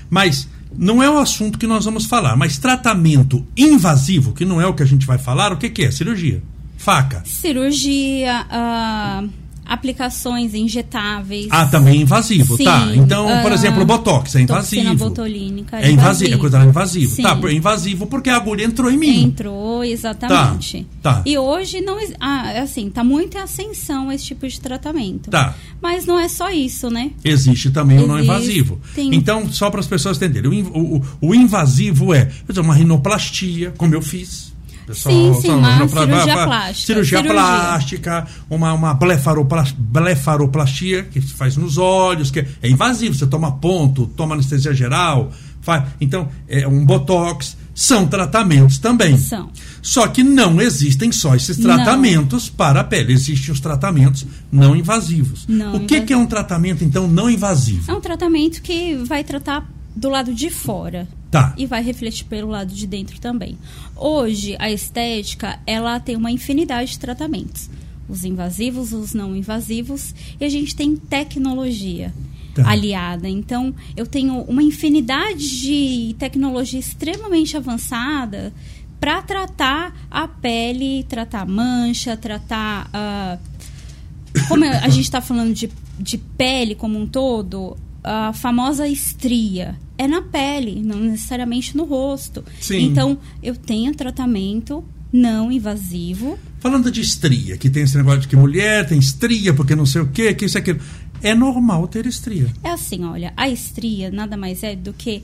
Mas 0.09 0.49
não 0.76 1.02
é 1.02 1.11
o 1.11 1.19
assunto 1.19 1.59
que 1.59 1.66
nós 1.66 1.85
vamos 1.85 2.07
falar, 2.07 2.37
mas 2.37 2.59
tratamento 2.59 3.47
invasivo, 3.57 4.33
que 4.33 4.45
não 4.45 4.61
é 4.61 4.66
o 4.66 4.75
que 4.75 4.83
a 4.83 4.87
gente 4.87 5.07
vai 5.07 5.19
falar, 5.19 5.52
o 5.52 5.57
que, 5.57 5.71
que 5.71 5.85
é? 5.85 5.90
Cirurgia. 5.90 6.43
Faca. 6.76 7.23
Cirurgia. 7.25 8.47
Uh 8.50 9.45
aplicações 9.66 10.54
injetáveis. 10.54 11.49
Ah, 11.50 11.66
também 11.66 11.99
é 11.99 12.02
invasivo, 12.02 12.56
tá. 12.58 12.80
Sim, 12.80 12.87
tá. 12.87 12.96
Então, 12.96 13.26
uh, 13.26 13.42
por 13.42 13.52
exemplo, 13.52 13.82
o 13.82 13.87
Botox 13.87 14.35
é 14.37 14.40
invasivo. 14.42 14.94
botulínica 14.96 15.78
é, 15.78 15.88
é 15.88 15.90
invasivo. 15.90 16.35
É 16.35 16.38
coisa 16.38 16.64
invasiva. 16.64 17.14
Sim. 17.14 17.23
Tá, 17.23 17.38
é 17.44 17.52
invasivo 17.52 18.06
porque 18.06 18.30
a 18.30 18.37
agulha 18.37 18.64
entrou 18.64 18.90
em 18.90 18.96
mim. 18.96 19.25
Entrou, 19.25 19.82
exatamente. 19.85 20.87
Tá, 21.02 21.14
tá. 21.14 21.23
E 21.26 21.37
hoje 21.37 21.80
não 21.80 21.96
ah, 22.20 22.62
assim, 22.62 22.88
tá 22.90 23.02
muito 23.02 23.37
em 23.37 23.40
ascensão 23.40 24.12
esse 24.12 24.26
tipo 24.26 24.46
de 24.46 24.61
tratamento. 24.61 25.30
Tá. 25.30 25.54
Mas 25.80 26.06
não 26.06 26.18
é 26.18 26.28
só 26.28 26.50
isso, 26.50 26.90
né? 26.90 27.11
Existe 27.25 27.70
também 27.70 27.96
Existe, 27.96 28.11
o 28.11 28.14
não 28.14 28.23
invasivo. 28.23 28.80
Tem... 28.94 29.14
Então, 29.14 29.50
só 29.52 29.70
para 29.70 29.80
as 29.80 29.87
pessoas 29.87 30.16
entenderem, 30.16 30.62
o, 30.62 30.96
o, 30.96 31.02
o 31.20 31.35
invasivo 31.35 32.14
é 32.14 32.30
uma 32.58 32.75
rinoplastia, 32.75 33.73
como 33.76 33.94
eu 33.94 34.02
fiz 34.02 34.55
Pessoal, 34.87 35.35
sim, 35.35 35.40
sim, 35.40 35.50
uma 35.50 35.88
cirurgia 35.88 36.35
pra, 36.35 36.47
plástica. 36.47 36.87
Cirurgia, 36.87 37.19
cirurgia, 37.19 37.23
plástica, 37.25 38.26
uma, 38.49 38.73
uma 38.73 38.95
blefaroplastia, 38.95 39.76
blefaroplastia 39.76 41.02
que 41.02 41.21
se 41.21 41.35
faz 41.35 41.57
nos 41.57 41.76
olhos, 41.76 42.31
que 42.31 42.47
é 42.62 42.69
invasivo, 42.69 43.14
você 43.14 43.26
toma 43.26 43.50
ponto, 43.57 44.07
toma 44.07 44.35
anestesia 44.35 44.73
geral, 44.73 45.33
faz, 45.61 45.83
então 46.00 46.28
é 46.47 46.69
um 46.69 46.85
botox, 46.85 47.57
são 47.75 48.07
tratamentos 48.07 48.78
também. 48.78 49.19
São. 49.19 49.50
Só 49.83 50.07
que 50.07 50.23
não 50.23 50.61
existem 50.61 51.11
só 51.11 51.35
esses 51.35 51.57
tratamentos 51.57 52.49
não. 52.49 52.57
para 52.57 52.81
a 52.81 52.85
pele, 52.85 53.12
existem 53.12 53.52
os 53.52 53.59
tratamentos 53.59 54.25
não 54.52 54.76
invasivos. 54.76 55.47
Não 55.49 55.75
o 55.75 55.81
que, 55.81 56.00
que 56.02 56.12
é 56.12 56.16
um 56.16 56.26
tratamento 56.26 56.85
então 56.85 57.09
não 57.09 57.28
invasivo? 57.28 57.90
É 57.90 57.95
um 57.95 58.00
tratamento 58.00 58.62
que 58.62 58.95
vai 58.95 59.25
tratar 59.25 59.69
do 59.97 60.09
lado 60.09 60.33
de 60.33 60.49
fora. 60.49 61.09
Tá. 61.30 61.54
E 61.56 61.66
vai 61.66 61.83
refletir 61.83 62.25
pelo 62.25 62.49
lado 62.49 62.73
de 62.73 62.87
dentro 62.87 63.21
também. 63.21 63.59
Hoje, 63.97 64.56
a 64.59 64.71
estética, 64.71 65.59
ela 65.66 65.99
tem 65.99 66.16
uma 66.16 66.30
infinidade 66.30 66.92
de 66.92 66.99
tratamentos. 66.99 67.68
Os 68.09 68.25
invasivos, 68.25 68.92
os 68.92 69.12
não 69.12 69.35
invasivos. 69.35 70.14
E 70.40 70.45
a 70.45 70.49
gente 70.49 70.76
tem 70.76 70.95
tecnologia. 70.95 72.14
tá. 72.54 72.71
aliada. 72.71 73.28
Então, 73.28 73.75
eu 73.97 74.06
tenho 74.06 74.40
uma 74.42 74.62
infinidade 74.62 75.61
de 75.61 76.16
tecnologia 76.18 76.78
extremamente 76.78 77.56
avançada 77.56 78.52
para 79.00 79.21
tratar 79.21 79.95
a 80.11 80.26
pele, 80.26 81.04
tratar 81.04 81.47
mancha, 81.47 82.16
tratar. 82.16 82.88
Uh, 82.88 84.47
como 84.49 84.64
a 84.64 84.88
gente 84.88 85.04
está 85.04 85.21
falando 85.21 85.52
de, 85.52 85.71
de 85.99 86.16
pele 86.16 86.75
como 86.75 86.99
um 86.99 87.06
todo, 87.06 87.76
a 88.02 88.33
famosa 88.33 88.88
estria 88.88 89.76
é 89.98 90.06
na 90.06 90.22
pele, 90.22 90.82
não 90.82 90.98
necessariamente 90.98 91.76
no 91.76 91.84
rosto. 91.84 92.44
Sim. 92.60 92.84
Então, 92.84 93.18
eu 93.42 93.54
tenho 93.54 93.94
tratamento 93.94 94.84
não 95.12 95.50
invasivo. 95.50 96.38
Falando 96.60 96.90
de 96.90 97.00
estria, 97.00 97.56
que 97.56 97.70
tem 97.70 97.84
esse 97.84 97.96
negócio 97.96 98.20
de 98.20 98.28
que 98.28 98.36
mulher 98.36 98.86
tem 98.86 98.98
estria 98.98 99.54
porque 99.54 99.74
não 99.74 99.86
sei 99.86 100.02
o 100.02 100.08
quê, 100.08 100.34
que 100.34 100.44
isso 100.44 100.58
é 100.58 100.60
aquilo. 100.60 100.80
É 101.22 101.34
normal 101.34 101.88
ter 101.88 102.06
estria. 102.06 102.52
É 102.62 102.70
assim, 102.70 103.04
olha, 103.04 103.32
a 103.36 103.48
estria 103.48 104.10
nada 104.10 104.36
mais 104.36 104.62
é 104.62 104.76
do 104.76 104.92
que 104.92 105.22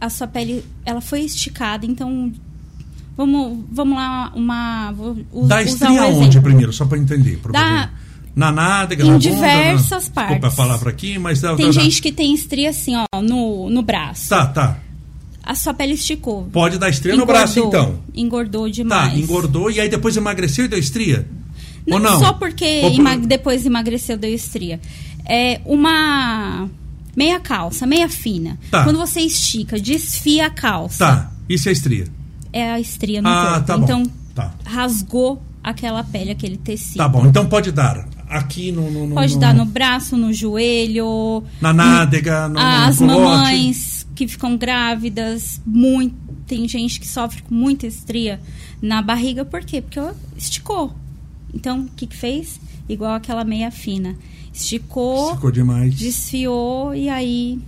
a 0.00 0.08
sua 0.08 0.26
pele, 0.26 0.64
ela 0.84 1.00
foi 1.00 1.20
esticada, 1.20 1.84
então 1.84 2.32
vamos, 3.16 3.64
vamos 3.70 3.96
lá, 3.96 4.32
uma 4.34 4.92
vou, 4.92 5.18
Dá 5.46 5.62
estria 5.62 6.06
um 6.06 6.22
onde 6.22 6.40
primeiro, 6.40 6.72
só 6.72 6.86
para 6.86 6.98
entender, 6.98 7.38
Dá, 7.52 7.90
na 8.34 8.52
nádega, 8.52 9.04
em 9.04 9.10
na 9.10 9.18
diversas 9.18 10.04
bunda, 10.04 10.14
partes. 10.14 10.40
Desculpa 10.40 10.46
a 10.48 10.50
palavra 10.50 10.90
aqui, 10.90 11.18
mas 11.18 11.40
dá, 11.40 11.54
tem 11.54 11.66
dá, 11.66 11.72
gente 11.72 12.00
que 12.00 12.12
tem 12.12 12.32
estria 12.34 12.70
assim, 12.70 12.94
ó, 12.96 13.20
no, 13.20 13.68
no 13.68 13.82
braço. 13.82 14.28
Tá, 14.28 14.46
tá. 14.46 14.78
A 15.42 15.54
sua 15.54 15.74
pele 15.74 15.94
esticou. 15.94 16.44
Pode 16.52 16.78
dar 16.78 16.88
estria 16.90 17.14
engordou, 17.14 17.34
no 17.34 17.40
braço, 17.40 17.58
então. 17.58 17.98
Engordou 18.14 18.66
tá, 18.66 18.70
demais. 18.70 19.12
Tá, 19.12 19.18
engordou 19.18 19.70
e 19.70 19.80
aí 19.80 19.88
depois 19.88 20.16
emagreceu 20.16 20.66
e 20.66 20.68
deu 20.68 20.78
estria? 20.78 21.26
Não, 21.86 21.96
Ou 21.96 22.02
não? 22.02 22.20
só 22.20 22.32
porque 22.32 22.82
por... 22.82 23.26
depois 23.26 23.66
emagreceu 23.66 24.16
deu 24.16 24.32
estria. 24.32 24.80
É 25.26 25.60
uma 25.64 26.68
meia 27.16 27.40
calça, 27.40 27.86
meia 27.86 28.08
fina. 28.08 28.58
Tá. 28.70 28.84
Quando 28.84 28.98
você 28.98 29.20
estica, 29.20 29.78
desfia 29.78 30.46
a 30.46 30.50
calça. 30.50 30.98
Tá. 30.98 31.32
Isso 31.48 31.68
é 31.68 31.72
estria. 31.72 32.06
É 32.52 32.72
a 32.72 32.80
estria 32.80 33.20
no 33.20 33.28
ah, 33.28 33.52
corpo. 33.52 33.66
Tá 33.66 33.78
bom. 33.78 33.84
Então, 33.84 34.02
tá. 34.34 34.54
rasgou 34.64 35.42
aquela 35.62 36.04
pele, 36.04 36.30
aquele 36.30 36.56
tecido. 36.56 36.98
Tá 36.98 37.08
bom. 37.08 37.26
Então 37.26 37.46
pode 37.46 37.72
dar 37.72 38.06
aqui 38.30 38.70
no, 38.70 38.90
no, 38.90 39.14
Pode 39.14 39.34
no, 39.34 39.40
dar 39.40 39.52
no 39.52 39.66
braço, 39.66 40.16
no 40.16 40.32
joelho. 40.32 41.42
Na 41.60 41.72
nádega, 41.72 42.48
no, 42.48 42.58
As 42.58 43.00
mamães 43.00 44.06
que 44.14 44.28
ficam 44.28 44.56
grávidas, 44.56 45.60
muito, 45.66 46.14
tem 46.46 46.66
gente 46.68 47.00
que 47.00 47.08
sofre 47.08 47.42
com 47.42 47.54
muita 47.54 47.86
estria 47.86 48.40
na 48.80 49.02
barriga, 49.02 49.44
por 49.44 49.64
quê? 49.64 49.82
Porque 49.82 50.00
esticou. 50.36 50.94
Então, 51.52 51.80
o 51.82 51.88
que, 51.96 52.06
que 52.06 52.16
fez? 52.16 52.60
Igual 52.88 53.14
aquela 53.14 53.44
meia 53.44 53.70
fina. 53.70 54.16
Esticou, 54.52 55.30
Esticou 55.30 55.50
demais. 55.50 55.94
desfiou 55.94 56.94
e 56.94 57.08
aí 57.08 57.60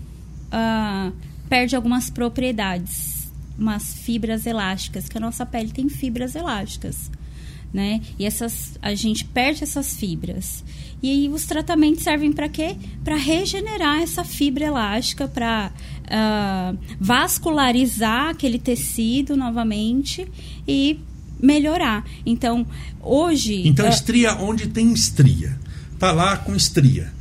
uh, 0.48 1.12
perde 1.48 1.74
algumas 1.74 2.10
propriedades. 2.10 3.30
Umas 3.58 3.94
fibras 3.94 4.46
elásticas, 4.46 5.08
que 5.08 5.16
a 5.16 5.20
nossa 5.20 5.44
pele 5.44 5.70
tem 5.70 5.88
fibras 5.88 6.34
elásticas 6.34 7.10
né? 7.72 8.00
E 8.18 8.26
essas 8.26 8.78
a 8.82 8.94
gente 8.94 9.24
perde 9.24 9.62
essas 9.62 9.94
fibras. 9.94 10.64
E 11.02 11.10
aí 11.10 11.28
os 11.28 11.44
tratamentos 11.46 12.02
servem 12.02 12.32
para 12.32 12.48
quê? 12.48 12.76
Para 13.02 13.16
regenerar 13.16 14.00
essa 14.02 14.24
fibra 14.24 14.66
elástica, 14.66 15.26
para 15.26 15.72
uh, 15.72 16.06
ah, 16.10 16.74
vascularizar 17.00 18.28
aquele 18.28 18.58
tecido 18.58 19.36
novamente 19.36 20.28
e 20.68 21.00
melhorar. 21.40 22.04
Então, 22.24 22.64
hoje. 23.00 23.66
Então, 23.66 23.86
uh, 23.86 23.90
estria 23.90 24.34
onde 24.36 24.68
tem 24.68 24.92
estria. 24.92 25.58
Tá 25.98 26.12
lá 26.12 26.36
com 26.36 26.54
estria 26.54 27.12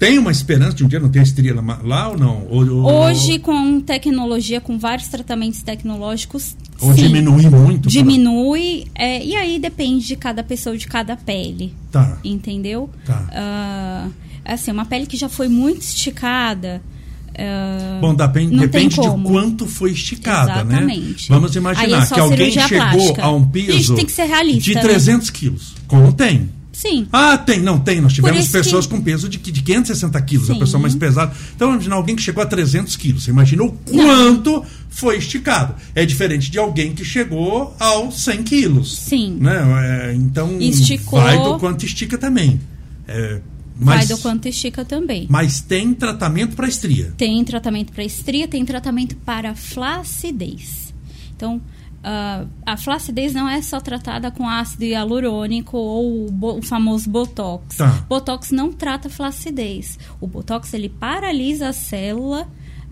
tem 0.00 0.18
uma 0.18 0.32
esperança 0.32 0.72
de 0.72 0.82
um 0.82 0.88
dia 0.88 0.98
não 0.98 1.10
ter 1.10 1.22
estria 1.22 1.54
lá, 1.54 2.08
ou 2.08 2.18
não? 2.18 2.46
Ou, 2.48 2.66
ou, 2.66 3.04
Hoje, 3.04 3.38
com 3.38 3.82
tecnologia, 3.82 4.58
com 4.58 4.78
vários 4.78 5.08
tratamentos 5.08 5.62
tecnológicos. 5.62 6.56
Ou 6.80 6.94
sim, 6.94 7.02
diminui 7.02 7.50
muito? 7.50 7.86
Diminui, 7.86 8.86
pra... 8.94 9.04
é, 9.04 9.22
e 9.22 9.36
aí 9.36 9.58
depende 9.58 10.06
de 10.06 10.16
cada 10.16 10.42
pessoa, 10.42 10.74
de 10.74 10.86
cada 10.86 11.18
pele. 11.18 11.74
Tá. 11.92 12.16
Entendeu? 12.24 12.88
Tá. 13.04 13.26
Uh, 13.28 14.12
assim, 14.42 14.70
uma 14.72 14.86
pele 14.86 15.04
que 15.04 15.18
já 15.18 15.28
foi 15.28 15.48
muito 15.48 15.82
esticada. 15.82 16.80
Uh, 17.28 18.00
Bom, 18.00 18.14
depende, 18.14 18.56
depende 18.56 18.96
de 18.96 19.22
quanto 19.28 19.66
foi 19.66 19.92
esticada, 19.92 20.64
né? 20.64 20.76
Exatamente. 20.76 21.30
né? 21.30 21.36
Vamos 21.36 21.54
imaginar 21.54 22.02
é 22.04 22.06
que 22.06 22.20
alguém 22.20 22.50
chegou 22.50 22.68
plástica. 22.68 23.22
a 23.22 23.30
um 23.32 23.46
piso 23.46 23.94
tem 23.94 24.06
que 24.06 24.12
ser 24.12 24.24
realista, 24.24 24.62
de 24.72 24.80
300 24.80 25.28
né? 25.28 25.34
quilos. 25.38 25.74
Como 25.86 26.10
tem? 26.14 26.48
Sim. 26.72 27.06
Ah, 27.12 27.36
tem, 27.36 27.60
não 27.60 27.78
tem. 27.78 28.00
Nós 28.00 28.12
tivemos 28.12 28.48
pessoas 28.48 28.86
que... 28.86 28.94
com 28.94 29.00
peso 29.00 29.28
de, 29.28 29.38
de 29.38 29.62
560 29.62 30.22
quilos, 30.22 30.46
Sim. 30.46 30.56
a 30.56 30.58
pessoa 30.58 30.80
mais 30.80 30.94
pesada. 30.94 31.34
Então, 31.54 31.72
imagina 31.72 31.96
alguém 31.96 32.16
que 32.16 32.22
chegou 32.22 32.42
a 32.42 32.46
300 32.46 32.96
quilos. 32.96 33.24
Você 33.24 33.30
imagina 33.30 33.64
o 33.64 33.72
quanto 33.72 34.52
não. 34.52 34.66
foi 34.88 35.18
esticado. 35.18 35.74
É 35.94 36.06
diferente 36.06 36.50
de 36.50 36.58
alguém 36.58 36.94
que 36.94 37.04
chegou 37.04 37.74
aos 37.78 38.22
100 38.22 38.42
quilos. 38.44 38.96
Sim. 38.96 39.38
Né? 39.40 40.10
É, 40.10 40.14
então, 40.14 40.58
Esticou... 40.60 41.20
vai 41.20 41.42
do 41.42 41.58
quanto 41.58 41.84
estica 41.84 42.16
também. 42.16 42.60
É, 43.06 43.40
mas, 43.80 44.08
vai 44.08 44.16
do 44.16 44.22
quanto 44.22 44.46
estica 44.46 44.84
também. 44.84 45.26
Mas 45.28 45.60
tem 45.60 45.94
tratamento 45.94 46.54
para 46.54 46.68
estria? 46.68 47.14
Tem 47.16 47.42
tratamento 47.44 47.92
para 47.92 48.04
estria, 48.04 48.46
tem 48.46 48.64
tratamento 48.64 49.16
para 49.16 49.54
flacidez. 49.54 50.94
Então, 51.34 51.60
Uh, 52.00 52.48
a 52.64 52.78
flacidez 52.78 53.34
não 53.34 53.46
é 53.46 53.60
só 53.60 53.78
tratada 53.78 54.30
com 54.30 54.48
ácido 54.48 54.84
hialurônico 54.84 55.76
ou 55.76 56.30
o, 56.30 56.58
o 56.58 56.62
famoso 56.62 57.10
botox. 57.10 57.76
Tá. 57.76 58.06
Botox 58.08 58.50
não 58.50 58.72
trata 58.72 59.10
flacidez. 59.10 59.98
O 60.18 60.26
botox 60.26 60.72
ele 60.72 60.88
paralisa 60.88 61.68
a 61.68 61.72
célula 61.74 62.48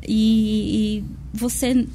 e, 0.07 1.01
e 1.01 1.05
você 1.33 1.87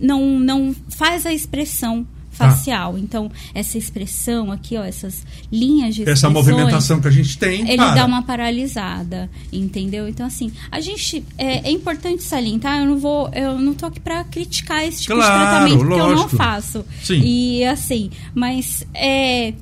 não, 0.00 0.40
não 0.40 0.74
faz 0.88 1.24
a 1.24 1.32
expressão 1.32 2.06
facial. 2.36 2.94
Ah. 2.96 3.00
Então, 3.00 3.30
essa 3.54 3.78
expressão 3.78 4.52
aqui, 4.52 4.76
ó, 4.76 4.84
essas 4.84 5.24
linhas 5.50 5.94
de 5.94 6.08
Essa 6.08 6.28
movimentação 6.28 7.00
que 7.00 7.08
a 7.08 7.10
gente 7.10 7.38
tem. 7.38 7.68
Ele 7.68 7.76
para. 7.76 7.94
dá 7.94 8.06
uma 8.06 8.22
paralisada, 8.22 9.30
entendeu? 9.52 10.08
Então, 10.08 10.26
assim, 10.26 10.52
a 10.70 10.80
gente. 10.80 11.24
É, 11.38 11.68
é, 11.68 11.70
importante 11.70 12.22
salientar, 12.22 12.78
eu 12.78 12.86
não 12.86 12.98
vou. 12.98 13.30
Eu 13.32 13.58
não 13.58 13.74
tô 13.74 13.86
aqui 13.86 14.00
para 14.00 14.22
criticar 14.24 14.84
esse 14.84 15.02
tipo 15.02 15.14
claro, 15.14 15.32
de 15.32 15.40
tratamento, 15.40 15.78
porque 15.78 15.94
lógico. 15.94 16.10
eu 16.10 16.16
não 16.16 16.28
faço. 16.28 16.84
Sim. 17.02 17.20
E 17.24 17.64
assim, 17.64 18.10
mas 18.34 18.86
é 18.94 19.54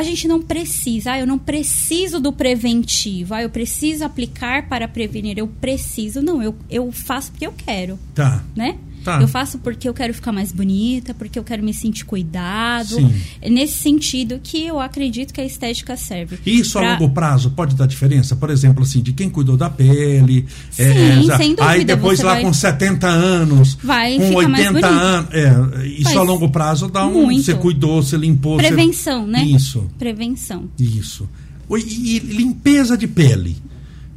a 0.00 0.02
gente 0.02 0.26
não 0.26 0.40
precisa, 0.40 1.12
ah, 1.12 1.20
eu 1.20 1.26
não 1.26 1.38
preciso 1.38 2.18
do 2.20 2.32
preventivo, 2.32 3.34
ah, 3.34 3.42
eu 3.42 3.50
preciso 3.50 4.02
aplicar 4.02 4.66
para 4.66 4.88
prevenir, 4.88 5.38
eu 5.38 5.46
preciso, 5.46 6.22
não, 6.22 6.42
eu, 6.42 6.56
eu 6.70 6.90
faço 6.90 7.30
porque 7.30 7.46
eu 7.46 7.52
quero. 7.52 7.98
Tá. 8.14 8.42
Né? 8.56 8.78
Tá. 9.04 9.20
Eu 9.20 9.28
faço 9.28 9.58
porque 9.58 9.88
eu 9.88 9.94
quero 9.94 10.12
ficar 10.12 10.32
mais 10.32 10.52
bonita, 10.52 11.14
porque 11.14 11.38
eu 11.38 11.44
quero 11.44 11.62
me 11.62 11.72
sentir 11.72 12.04
cuidado. 12.04 12.96
Sim. 12.96 13.14
É 13.40 13.48
nesse 13.48 13.78
sentido 13.78 14.40
que 14.42 14.66
eu 14.66 14.78
acredito 14.78 15.32
que 15.32 15.40
a 15.40 15.44
estética 15.44 15.96
serve. 15.96 16.38
E 16.44 16.60
isso 16.60 16.78
pra... 16.78 16.88
a 16.88 16.92
longo 16.92 17.12
prazo 17.12 17.50
pode 17.50 17.74
dar 17.74 17.86
diferença? 17.86 18.36
Por 18.36 18.50
exemplo, 18.50 18.82
assim, 18.82 19.02
de 19.02 19.12
quem 19.12 19.30
cuidou 19.30 19.56
da 19.56 19.70
pele. 19.70 20.46
Sim, 20.70 20.82
é, 20.82 21.36
sem 21.36 21.54
dúvida. 21.54 21.68
Aí 21.68 21.84
depois 21.84 22.20
lá 22.20 22.34
vai... 22.34 22.42
com 22.42 22.52
70 22.52 23.06
anos, 23.06 23.78
vai 23.82 24.16
com 24.16 24.34
80 24.34 24.86
anos. 24.86 25.30
É, 25.32 25.86
isso 25.86 26.18
a 26.18 26.22
longo 26.22 26.48
prazo 26.50 26.88
dá 26.88 27.06
um. 27.06 27.24
Muito. 27.24 27.42
Você 27.42 27.54
cuidou, 27.54 28.02
você 28.02 28.16
limpou. 28.16 28.56
Prevenção, 28.56 29.24
você... 29.24 29.30
né? 29.30 29.44
Isso. 29.44 29.86
Prevenção. 29.98 30.68
Isso. 30.78 31.28
E 31.70 32.18
limpeza 32.18 32.98
de 32.98 33.06
pele 33.06 33.69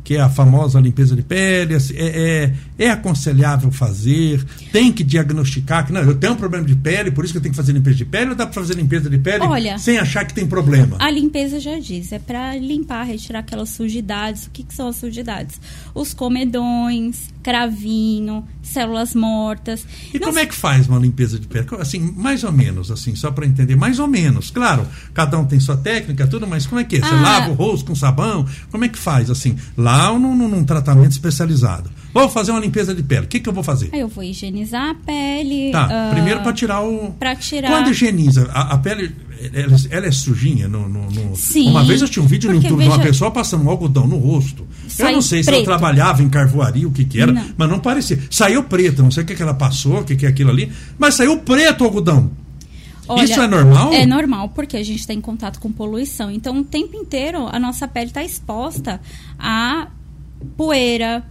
que 0.03 0.15
é 0.15 0.21
a 0.21 0.29
famosa 0.29 0.79
limpeza 0.79 1.15
de 1.15 1.21
pele, 1.21 1.75
assim, 1.75 1.93
é, 1.95 2.53
é, 2.77 2.85
é, 2.85 2.89
aconselhável 2.89 3.71
fazer, 3.71 4.43
tem 4.71 4.91
que 4.91 5.03
diagnosticar 5.03 5.85
que 5.85 5.93
não, 5.93 6.01
eu 6.01 6.15
tenho 6.15 6.33
um 6.33 6.35
problema 6.35 6.65
de 6.65 6.75
pele, 6.75 7.09
por 7.11 7.23
isso 7.23 7.33
que 7.33 7.37
eu 7.37 7.41
tenho 7.41 7.53
que 7.53 7.57
fazer 7.57 7.71
limpeza 7.71 7.97
de 7.97 8.05
pele, 8.05 8.31
ou 8.31 8.35
dá 8.35 8.45
para 8.45 8.61
fazer 8.61 8.75
limpeza 8.75 9.09
de 9.09 9.17
pele 9.17 9.43
Olha, 9.45 9.77
sem 9.77 9.97
achar 9.97 10.25
que 10.25 10.33
tem 10.33 10.45
problema? 10.45 10.97
A 10.99 11.09
limpeza 11.09 11.59
já 11.59 11.79
diz, 11.79 12.11
é 12.11 12.19
para 12.19 12.55
limpar, 12.57 13.05
retirar 13.05 13.39
aquelas 13.39 13.69
sujidades. 13.69 14.45
O 14.45 14.49
que, 14.51 14.63
que 14.63 14.73
são 14.73 14.87
as 14.87 14.97
sujidades? 14.97 15.59
Os 15.93 16.13
comedões, 16.13 17.32
cravinho, 17.43 18.47
células 18.61 19.13
mortas. 19.13 19.85
E 20.13 20.17
não 20.17 20.29
como 20.29 20.39
é 20.39 20.45
que 20.45 20.55
faz 20.55 20.87
uma 20.87 20.97
limpeza 20.97 21.37
de 21.37 21.45
pele? 21.45 21.67
Assim, 21.79 21.99
mais 22.15 22.43
ou 22.43 22.51
menos, 22.51 22.89
assim, 22.89 23.15
só 23.15 23.29
para 23.29 23.45
entender, 23.45 23.75
mais 23.75 23.99
ou 23.99 24.07
menos. 24.07 24.49
Claro, 24.49 24.87
cada 25.13 25.37
um 25.37 25.45
tem 25.45 25.59
sua 25.59 25.75
técnica, 25.75 26.25
tudo, 26.25 26.47
mas 26.47 26.65
como 26.65 26.79
é 26.79 26.83
que 26.85 26.95
é? 26.95 26.99
Você 26.99 27.13
ah, 27.13 27.21
lava 27.21 27.51
o 27.51 27.53
rosto 27.53 27.87
com 27.87 27.95
sabão? 27.95 28.47
Como 28.71 28.85
é 28.85 28.89
que 28.89 28.97
faz, 28.97 29.29
assim? 29.29 29.57
Lá 29.77 30.11
ou 30.11 30.17
num, 30.17 30.35
num 30.35 30.63
tratamento 30.63 31.11
especializado? 31.11 31.91
Vou 32.13 32.29
fazer 32.29 32.51
uma 32.51 32.59
limpeza 32.59 32.93
de 32.93 33.01
pele. 33.01 33.25
O 33.25 33.27
que, 33.27 33.39
que 33.39 33.49
eu 33.49 33.53
vou 33.53 33.63
fazer? 33.63 33.89
Aí 33.91 33.99
eu 33.99 34.07
vou 34.07 34.23
higienizar 34.23 34.91
a 34.91 34.93
pele. 34.93 35.71
Tá, 35.71 35.87
uh, 35.87 36.13
primeiro 36.13 36.41
para 36.41 36.53
tirar 36.53 36.81
o. 36.81 37.11
Para 37.11 37.35
tirar. 37.35 37.69
Quando 37.69 37.89
higieniza, 37.89 38.49
a, 38.53 38.73
a 38.73 38.77
pele 38.77 39.13
ela, 39.53 39.75
ela, 39.89 40.05
é 40.05 40.11
sujinha 40.11 40.67
no, 40.67 40.87
no, 40.87 41.09
no... 41.09 41.35
Sim, 41.35 41.69
Uma 41.69 41.83
vez 41.83 42.01
eu 42.01 42.07
tinha 42.07 42.23
um 42.23 42.27
vídeo 42.27 42.49
no 42.49 42.55
YouTube 42.55 42.77
veja... 42.77 42.91
de 42.91 42.95
uma 42.95 43.03
pessoa 43.03 43.31
passando 43.31 43.65
um 43.65 43.69
algodão 43.69 44.07
no 44.07 44.17
rosto. 44.17 44.65
Sai 44.87 45.11
eu 45.11 45.15
não 45.15 45.21
sei 45.21 45.43
preto. 45.43 45.55
se 45.55 45.55
ela 45.55 45.65
trabalhava 45.65 46.23
em 46.23 46.29
carvoaria, 46.29 46.87
o 46.87 46.91
que 46.91 47.03
que 47.03 47.19
era, 47.19 47.31
não. 47.31 47.43
mas 47.57 47.69
não 47.69 47.79
parecia. 47.79 48.19
Saiu 48.29 48.63
preto, 48.63 49.01
não 49.03 49.11
sei 49.11 49.23
o 49.23 49.25
que, 49.25 49.35
que 49.35 49.41
ela 49.41 49.53
passou, 49.53 49.99
o 49.99 50.03
que, 50.03 50.15
que 50.15 50.25
é 50.25 50.29
aquilo 50.29 50.51
ali, 50.51 50.71
mas 50.97 51.15
saiu 51.15 51.39
preto 51.39 51.81
o 51.81 51.85
algodão. 51.85 52.31
Olha, 53.07 53.23
Isso 53.23 53.41
é 53.41 53.47
normal? 53.47 53.91
É 53.91 54.05
normal, 54.05 54.49
porque 54.49 54.77
a 54.77 54.83
gente 54.83 54.99
está 54.99 55.13
em 55.13 55.19
contato 55.19 55.59
com 55.59 55.71
poluição. 55.71 56.31
Então, 56.31 56.59
o 56.59 56.63
tempo 56.63 56.95
inteiro, 56.95 57.47
a 57.51 57.59
nossa 57.59 57.85
pele 57.85 58.07
está 58.07 58.23
exposta 58.23 59.01
a 59.37 59.87
poeira, 60.55 61.23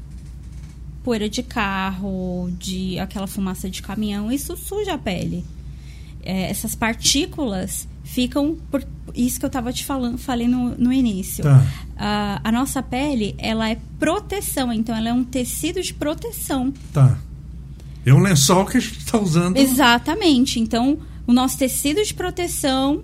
poeira 1.02 1.28
de 1.28 1.42
carro, 1.42 2.50
de 2.59 2.99
aquela 2.99 3.26
fumaça 3.26 3.68
de 3.68 3.82
caminhão, 3.82 4.30
isso 4.30 4.56
suja 4.56 4.94
a 4.94 4.99
pele. 4.99 5.44
É, 6.25 6.50
essas 6.50 6.75
partículas 6.75 7.88
ficam 8.04 8.56
por 8.71 8.85
isso 9.14 9.38
que 9.38 9.44
eu 9.44 9.49
estava 9.49 9.73
te 9.73 9.85
falando, 9.85 10.18
falei 10.18 10.47
no, 10.47 10.76
no 10.76 10.92
início. 10.92 11.42
Tá. 11.42 11.66
A, 11.97 12.40
a 12.44 12.52
nossa 12.52 12.82
pele, 12.82 13.35
ela 13.38 13.68
é 13.68 13.78
proteção, 13.99 14.73
então 14.73 14.97
ela 14.97 15.09
é 15.09 15.12
um 15.12 15.25
tecido 15.25 15.82
de 15.82 15.92
proteção. 15.92 16.73
Tá. 16.92 17.18
É 18.04 18.12
um 18.12 18.21
lençol 18.21 18.66
que 18.66 18.78
a 18.78 18.80
gente 18.80 18.99
está 18.99 19.18
usando. 19.18 19.56
Exatamente. 19.56 20.59
Então, 20.59 20.99
o 21.26 21.32
nosso 21.32 21.56
tecido 21.59 22.02
de 22.02 22.12
proteção 22.12 23.02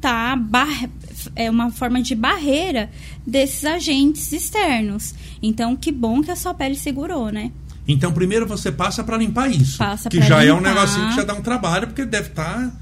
tá 0.00 0.36
bar 0.36 0.88
é 1.34 1.50
uma 1.50 1.70
forma 1.70 2.00
de 2.02 2.14
barreira 2.14 2.90
desses 3.26 3.64
agentes 3.64 4.32
externos. 4.32 5.14
Então, 5.42 5.76
que 5.76 5.90
bom 5.90 6.22
que 6.22 6.30
a 6.30 6.36
sua 6.36 6.54
pele 6.54 6.76
segurou, 6.76 7.30
né? 7.30 7.50
Então, 7.88 8.12
primeiro 8.12 8.46
você 8.46 8.72
passa 8.72 9.04
para 9.04 9.16
limpar 9.16 9.50
isso. 9.50 9.78
Passa 9.78 10.08
que 10.08 10.20
já 10.20 10.40
limpar. 10.40 10.46
é 10.46 10.54
um 10.54 10.60
negocinho 10.60 11.08
que 11.08 11.16
já 11.16 11.24
dá 11.24 11.34
um 11.34 11.42
trabalho, 11.42 11.86
porque 11.86 12.04
deve 12.04 12.28
estar, 12.28 12.72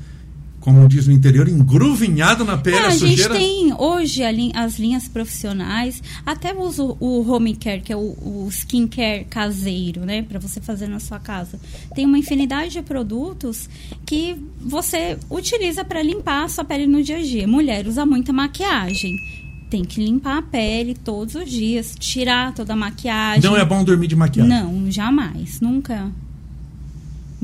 como 0.65 0.89
diz 0.89 1.07
no 1.07 1.13
interior, 1.13 1.47
engruvinhado 1.47 2.43
na 2.43 2.57
pele, 2.57 2.79
Não, 2.79 2.85
a 2.85 2.89
a 2.89 2.91
gente 2.93 3.11
sujeira. 3.11 3.35
tem 3.35 3.75
hoje 3.79 4.23
as 4.55 4.79
linhas 4.79 5.07
profissionais, 5.07 6.03
até 6.25 6.55
uso 6.55 6.97
o 6.99 7.21
home 7.31 7.55
care, 7.55 7.83
que 7.83 7.93
é 7.93 7.97
o, 7.97 8.01
o 8.01 8.49
skincare 8.51 9.27
caseiro, 9.27 10.07
né, 10.07 10.23
para 10.23 10.39
você 10.39 10.63
fazer 10.63 10.89
na 10.89 10.99
sua 10.99 11.21
casa. 11.21 11.61
Tem 11.95 12.07
uma 12.07 12.17
infinidade 12.17 12.73
de 12.73 12.81
produtos 12.81 13.69
que 14.07 14.37
você 14.59 15.19
utiliza 15.29 15.85
para 15.85 16.03
limpar 16.03 16.45
a 16.45 16.49
sua 16.49 16.65
pele 16.65 16.87
no 16.87 17.03
dia 17.03 17.19
a 17.19 17.23
dia. 17.23 17.47
Mulher 17.47 17.87
usa 17.87 18.07
muita 18.07 18.33
maquiagem. 18.33 19.15
Tem 19.69 19.85
que 19.85 20.03
limpar 20.03 20.39
a 20.39 20.43
pele 20.43 20.95
todos 20.95 21.35
os 21.35 21.51
dias, 21.51 21.95
tirar 21.99 22.55
toda 22.55 22.73
a 22.73 22.77
maquiagem. 22.77 23.43
Não 23.43 23.55
é 23.55 23.65
bom 23.67 23.85
dormir 23.85 24.07
de 24.07 24.17
maquiagem. 24.17 24.49
Não, 24.51 24.91
jamais, 24.91 25.61
nunca. 25.61 26.11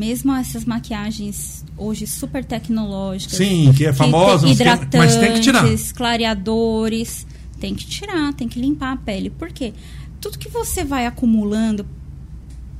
Mesmo 0.00 0.32
essas 0.34 0.64
maquiagens 0.64 1.62
hoje 1.76 2.06
super 2.06 2.42
tecnológicas. 2.42 3.36
Sim, 3.36 3.70
que 3.76 3.84
é 3.84 3.92
famosa, 3.92 4.46
que 4.46 4.56
que- 4.56 4.96
mas 4.96 5.14
tem 5.16 5.34
que 5.34 5.40
tirar. 5.40 5.58
hidratantes, 5.58 5.92
clareadores. 5.92 7.26
Tem 7.60 7.74
que 7.74 7.84
tirar, 7.86 8.32
tem 8.32 8.48
que 8.48 8.58
limpar 8.58 8.94
a 8.94 8.96
pele. 8.96 9.28
Por 9.28 9.50
quê? 9.50 9.74
Tudo 10.18 10.38
que 10.38 10.48
você 10.48 10.82
vai 10.84 11.04
acumulando, 11.04 11.84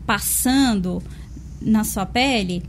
passando 0.06 1.02
na 1.60 1.84
sua 1.84 2.06
pele, 2.06 2.62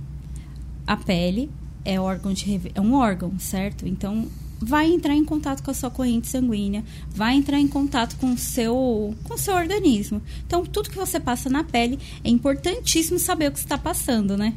a 0.86 0.98
pele 0.98 1.50
é 1.86 1.98
órgão 1.98 2.34
de 2.34 2.62
é 2.76 2.82
um 2.82 2.94
órgão, 2.94 3.32
certo? 3.40 3.88
Então 3.88 4.28
vai 4.62 4.92
entrar 4.92 5.16
em 5.16 5.26
contato 5.26 5.64
com 5.64 5.72
a 5.72 5.74
sua 5.74 5.90
corrente 5.90 6.28
sanguínea, 6.28 6.84
vai 7.14 7.36
entrar 7.36 7.60
em 7.60 7.68
contato 7.68 8.16
com 8.18 8.34
o 8.34 8.38
seu 8.38 9.16
com 9.24 9.34
o 9.34 9.38
seu 9.38 9.56
organismo. 9.56 10.22
Então 10.46 10.66
tudo 10.66 10.90
que 10.90 10.98
você 10.98 11.20
passa 11.20 11.50
na 11.50 11.64
pele 11.64 11.98
é 12.24 12.30
importantíssimo 12.30 13.18
saber 13.18 13.50
o 13.50 13.52
que 13.52 13.60
está 13.60 13.78
passando, 13.78 14.38
né? 14.38 14.54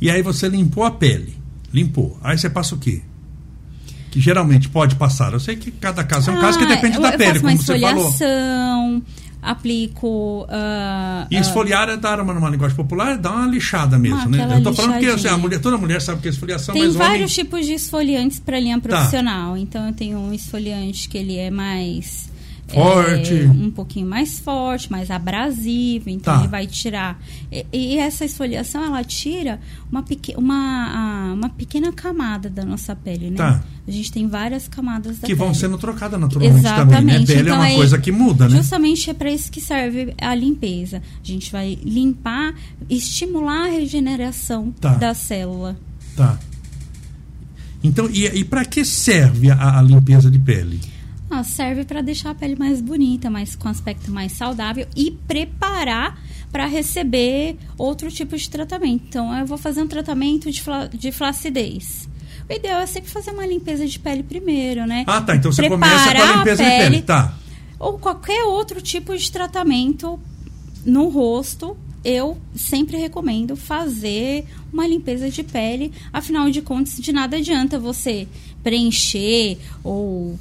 E 0.00 0.10
aí 0.10 0.22
você 0.22 0.48
limpou 0.48 0.84
a 0.84 0.90
pele. 0.90 1.36
Limpou. 1.72 2.16
Aí 2.22 2.38
você 2.38 2.48
passa 2.48 2.74
o 2.74 2.78
quê? 2.78 3.02
Que 4.10 4.20
geralmente 4.20 4.68
pode 4.68 4.94
passar. 4.94 5.32
Eu 5.32 5.40
sei 5.40 5.56
que 5.56 5.70
cada 5.70 6.02
caso 6.04 6.30
é 6.30 6.34
um 6.34 6.40
caso 6.40 6.58
que 6.58 6.64
Ah, 6.64 6.68
depende 6.68 6.96
eu, 6.96 7.02
da 7.02 7.10
eu 7.10 7.18
pele, 7.18 7.40
como 7.40 7.56
você 7.56 7.78
falou. 7.78 8.14
Aplico 9.50 10.46
ah, 10.50 11.26
E 11.30 11.36
ah, 11.36 11.40
esfoliar 11.40 11.88
é 11.88 11.96
dar 11.96 12.20
uma, 12.20 12.34
numa 12.34 12.50
linguagem 12.50 12.76
popular, 12.76 13.16
dar 13.16 13.32
uma 13.32 13.46
lixada 13.46 13.98
mesmo, 13.98 14.20
Ah, 14.20 14.26
né? 14.28 14.56
Eu 14.58 14.62
tô 14.62 14.72
falando 14.74 14.98
que 14.98 15.06
assim, 15.06 15.28
a 15.28 15.38
mulher, 15.38 15.60
toda 15.60 15.76
mulher 15.78 16.00
sabe 16.02 16.20
que 16.20 16.28
é 16.28 16.30
esfoliação, 16.30 16.74
Tem 16.74 16.88
vários 16.90 17.14
homem... 17.16 17.26
tipos 17.26 17.66
de 17.66 17.72
esfoliantes 17.72 18.38
para 18.38 18.58
linha 18.60 18.78
Tá. 18.80 18.88
profissional. 18.88 19.56
Então 19.56 19.86
eu 19.86 19.92
tenho 19.92 20.18
um 20.18 20.32
esfoliante 20.32 21.08
que 21.08 21.18
ele 21.18 21.36
é 21.36 21.50
mais 21.50 22.27
Forte. 22.74 23.34
é, 23.34 23.44
um 23.46 23.70
pouquinho 23.70 24.06
mais 24.06 24.38
forte, 24.38 24.90
mais 24.90 25.10
abrasivo. 25.10 26.10
Então 26.10 26.34
Tá. 26.34 26.40
ele 26.40 26.48
vai 26.48 26.66
tirar. 26.66 27.18
E, 27.50 27.64
e 27.72 27.98
essa 27.98 28.24
esfoliação 28.24 28.84
ela 28.84 29.02
tira 29.02 29.58
uma, 29.90 30.02
peque, 30.02 30.34
uma, 30.36 31.32
uma 31.32 31.48
pequena 31.48 31.90
camada 31.92 32.50
da 32.50 32.64
nossa 32.64 32.94
pele, 32.94 33.30
né? 33.30 33.36
Tá. 33.36 33.62
A 33.86 33.90
gente 33.90 34.12
tem 34.12 34.28
várias 34.28 34.68
camadas 34.68 35.18
da 35.18 35.26
que 35.26 35.34
vão 35.34 35.48
pele. 35.48 35.58
sendo 35.60 35.78
trocadas 35.78 36.20
naturalmente 36.20 36.62
também, 36.62 36.72
né? 36.72 36.78
Exatamente. 36.84 37.26
Pele 37.26 37.38
é 37.38 37.42
Então, 37.42 37.54
uma 37.56 37.64
aí, 37.64 37.76
coisa 37.76 37.98
que 37.98 38.12
muda, 38.12 38.48
né? 38.48 38.56
Justamente 38.56 39.08
é 39.10 39.14
para 39.14 39.30
isso 39.30 39.50
que 39.50 39.60
serve 39.60 40.14
a 40.20 40.34
limpeza. 40.34 41.02
A 41.22 41.26
gente 41.26 41.50
vai 41.50 41.78
limpar, 41.82 42.54
estimular 42.90 43.66
a 43.66 43.70
regeneração 43.70 44.72
Tá. 44.80 44.94
da 44.94 45.14
célula. 45.14 45.76
Tá. 46.14 46.38
Então, 47.82 48.08
e, 48.12 48.26
e 48.26 48.44
para 48.44 48.64
que 48.64 48.84
serve 48.84 49.50
a, 49.50 49.78
a 49.78 49.82
limpeza 49.82 50.30
de 50.30 50.38
pele? 50.38 50.80
Ah, 51.30 51.44
serve 51.44 51.84
para 51.84 52.00
deixar 52.00 52.30
a 52.30 52.34
pele 52.34 52.56
mais 52.56 52.80
bonita, 52.80 53.28
mais 53.28 53.54
com 53.54 53.68
aspecto 53.68 54.10
mais 54.10 54.32
saudável 54.32 54.86
e 54.96 55.10
preparar 55.10 56.18
para 56.50 56.66
receber 56.66 57.56
outro 57.76 58.10
tipo 58.10 58.36
de 58.36 58.48
tratamento. 58.48 59.04
Então, 59.08 59.36
eu 59.38 59.44
vou 59.44 59.58
fazer 59.58 59.82
um 59.82 59.86
tratamento 59.86 60.50
de, 60.50 60.62
fla- 60.62 60.88
de 60.88 61.12
flacidez. 61.12 62.08
O 62.48 62.52
ideal 62.52 62.80
é 62.80 62.86
sempre 62.86 63.10
fazer 63.10 63.30
uma 63.32 63.44
limpeza 63.46 63.86
de 63.86 63.98
pele 63.98 64.22
primeiro, 64.22 64.86
né? 64.86 65.04
Ah, 65.06 65.20
tá. 65.20 65.36
Então 65.36 65.52
você 65.52 65.68
Preparar 65.68 65.98
começa 66.14 66.14
com 66.16 66.32
a 66.32 66.36
limpeza 66.38 66.64
de 66.64 66.70
pele. 66.70 67.02
Tá. 67.02 67.34
Ou 67.78 67.98
qualquer 67.98 68.44
outro 68.44 68.80
tipo 68.80 69.14
de 69.14 69.30
tratamento 69.30 70.18
no 70.86 71.08
rosto, 71.10 71.76
eu 72.02 72.38
sempre 72.56 72.96
recomendo 72.96 73.54
fazer 73.54 74.46
uma 74.72 74.86
limpeza 74.86 75.28
de 75.28 75.42
pele. 75.42 75.92
Afinal 76.10 76.48
de 76.50 76.62
contas, 76.62 76.96
de 76.98 77.12
nada 77.12 77.36
adianta 77.36 77.78
você 77.78 78.26
preencher 78.64 79.58
ou 79.84 80.38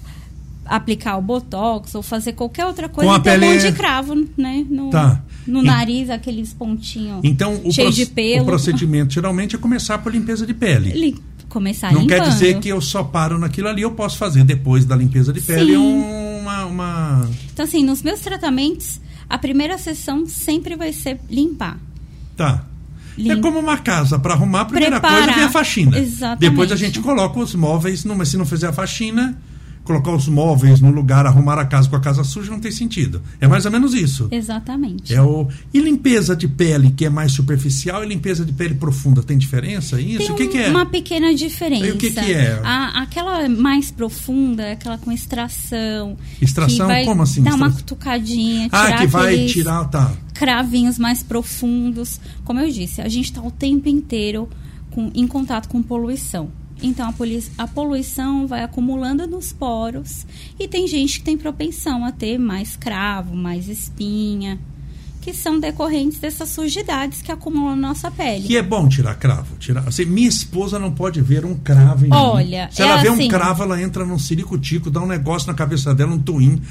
aplicar 0.70 1.18
o 1.18 1.22
botox 1.22 1.94
ou 1.96 2.02
fazer 2.04 2.34
qualquer 2.34 2.66
outra 2.66 2.88
coisa 2.90 3.10
Com 3.10 3.16
a 3.16 3.18
e 3.18 3.22
ter 3.22 3.30
um 3.38 3.40
pele- 3.40 3.54
monte 3.54 3.72
de 3.72 3.78
cravo, 3.78 4.16
né? 4.38 4.66
No, 4.70 4.90
Tá. 4.90 5.22
no 5.46 5.62
nariz, 5.64 6.10
aqueles 6.10 6.54
pontinhos 6.54 7.22
Então, 7.24 7.60
o, 7.64 7.72
cheios 7.72 7.96
de 7.96 8.06
pelo. 8.06 8.44
o 8.44 8.46
procedimento 8.46 9.14
geralmente 9.14 9.56
é 9.56 9.60
começar 9.60 9.98
por 10.00 10.12
limpeza 10.14 10.46
de 10.46 10.54
pele. 10.54 10.92
Lim- 10.92 11.20
começar 11.50 11.92
Não 11.94 12.02
limpando. 12.02 12.20
quer 12.24 12.30
dizer 12.30 12.60
que 12.60 12.68
eu 12.70 12.82
só 12.82 13.04
paro 13.04 13.38
naquilo 13.40 13.68
ali, 13.70 13.82
eu 13.82 13.92
posso 13.92 14.18
fazer 14.18 14.44
depois 14.44 14.84
da 14.86 14.96
limpeza 14.96 15.32
de 15.34 15.40
pele 15.42 15.74
Sim. 15.74 15.78
uma, 16.42 16.66
uma. 16.66 17.30
Então, 17.54 17.64
assim, 17.66 17.84
nos 17.84 18.02
meus 18.04 18.20
tratamentos, 18.20 19.00
a 19.30 19.38
primeira 19.38 19.78
sessão 19.78 20.26
sempre 20.28 20.76
vai 20.76 20.92
ser 20.94 21.20
limpar. 21.30 21.78
Tá. 22.36 22.66
É 23.18 23.22
Lim- 23.34 23.42
como 23.42 23.58
uma 23.58 23.78
casa, 23.80 24.20
para 24.20 24.36
arrumar, 24.36 24.62
a 24.62 24.66
primeira 24.66 25.00
Preparar. 25.00 25.24
coisa 25.24 25.34
vem 25.36 25.44
a 25.46 25.50
faxina. 25.50 25.98
Exatamente. 25.98 26.40
Depois 26.40 26.72
a 26.72 26.76
gente 26.76 27.00
coloca 27.00 27.40
os 27.40 27.56
móveis, 27.56 28.04
numa, 28.06 28.24
se 28.26 28.38
não 28.38 28.46
fizer 28.46 28.68
a 28.68 28.74
faxina, 28.74 29.36
colocar 29.88 30.12
os 30.12 30.28
móveis 30.28 30.80
no 30.82 30.92
lugar, 30.92 31.26
arrumar 31.26 31.58
a 31.60 31.66
casa 31.66 31.90
com 31.90 31.96
a 31.96 32.00
casa 32.00 32.24
suja, 32.24 32.52
não 32.52 32.60
tem 32.60 32.72
sentido. 32.72 33.22
É 33.42 33.48
mais 33.48 33.66
ou 33.66 33.72
menos 33.72 33.94
isso. 33.94 34.28
Exatamente. 34.32 35.14
É 35.14 35.22
o... 35.22 35.48
E 35.74 35.80
limpeza 35.80 36.36
de 36.36 36.48
pele, 36.48 36.92
que 36.92 37.06
é 37.06 37.10
mais 37.10 37.32
superficial, 37.32 38.04
e 38.04 38.08
limpeza 38.08 38.46
de 38.46 38.52
pele 38.54 38.76
profunda, 38.76 39.24
tem 39.24 39.38
diferença? 39.38 40.00
Isso? 40.00 40.18
Tem 40.20 40.32
o 40.32 40.36
que, 40.36 40.48
que 40.48 40.58
é? 40.58 40.70
uma 40.70 40.86
pequena 40.86 41.34
diferença. 41.34 41.88
E 41.88 41.92
o 41.92 41.98
que 41.98 42.12
que 42.12 42.34
é? 42.34 42.60
A- 42.64 43.02
aquela 43.02 43.48
mais 43.50 43.90
profunda, 43.90 44.74
aquela 44.74 44.98
com 44.98 45.12
extração. 45.12 46.18
Extração? 46.42 46.88
Que 46.88 46.94
vai 46.94 47.06
Como 47.06 47.22
assim, 47.24 47.42
Dar 47.42 47.56
uma 47.56 47.72
cutucadinha, 47.72 48.68
Ah, 48.72 48.86
tirar 48.86 48.98
que 49.00 49.08
vai 49.08 49.34
aqueles 49.34 49.52
tirar. 49.54 49.86
Tá. 49.86 50.12
cravinhos 50.34 51.00
mais 51.00 51.24
profundos. 51.24 52.20
Como 52.44 52.60
eu 52.60 52.70
disse, 52.72 53.02
a 53.02 53.08
gente 53.08 53.26
está 53.26 53.42
o 53.42 53.50
tempo 53.50 53.88
inteiro 53.88 54.50
com- 54.92 55.12
em 55.16 55.26
contato 55.28 55.68
com 55.70 55.82
poluição. 55.82 56.50
Então 56.82 57.14
a, 57.58 57.68
poluição 57.68 58.48
vai 58.48 58.64
acumulando 58.64 59.26
nos 59.26 59.52
poros 59.52 60.26
e 60.60 60.68
tem 60.68 60.88
gente 60.88 61.20
que 61.20 61.26
tem 61.26 61.38
propensão 61.38 62.06
a 62.06 62.12
ter 62.12 62.38
mais 62.38 62.76
cravo, 62.76 63.36
mais 63.36 63.68
espinha, 63.68 64.60
que 65.22 65.34
são 65.34 65.60
decorrentes 65.60 66.20
dessas 66.20 66.50
sujidades 66.50 67.22
que 67.22 67.32
acumulam 67.32 67.76
na 67.76 67.90
nossa 67.90 68.10
pele. 68.10 68.48
Que 68.48 68.58
é 68.58 68.62
bom 68.62 68.88
tirar 68.88 69.16
cravo. 69.16 69.58
Tirar... 69.58 69.88
Assim, 69.88 70.06
minha 70.06 70.30
esposa 70.30 70.80
não 70.80 70.92
pode 70.92 71.20
ver 71.20 71.44
um 71.44 71.56
cravo 71.56 72.06
em 72.06 72.10
mim. 72.10 72.16
Olha, 72.16 72.70
Se 72.72 72.82
é 72.82 72.86
ela 72.86 72.98
vê 72.98 73.10
um 73.10 73.16
assim. 73.16 73.28
cravo, 73.28 73.64
ela 73.64 73.82
entra 73.82 74.06
num 74.06 74.20
ciricutico, 74.20 74.90
dá 74.90 75.02
um 75.02 75.08
negócio 75.08 75.48
na 75.48 75.54
cabeça 75.54 75.94
dela, 75.94 76.14
um 76.14 76.20
twin. 76.20 76.62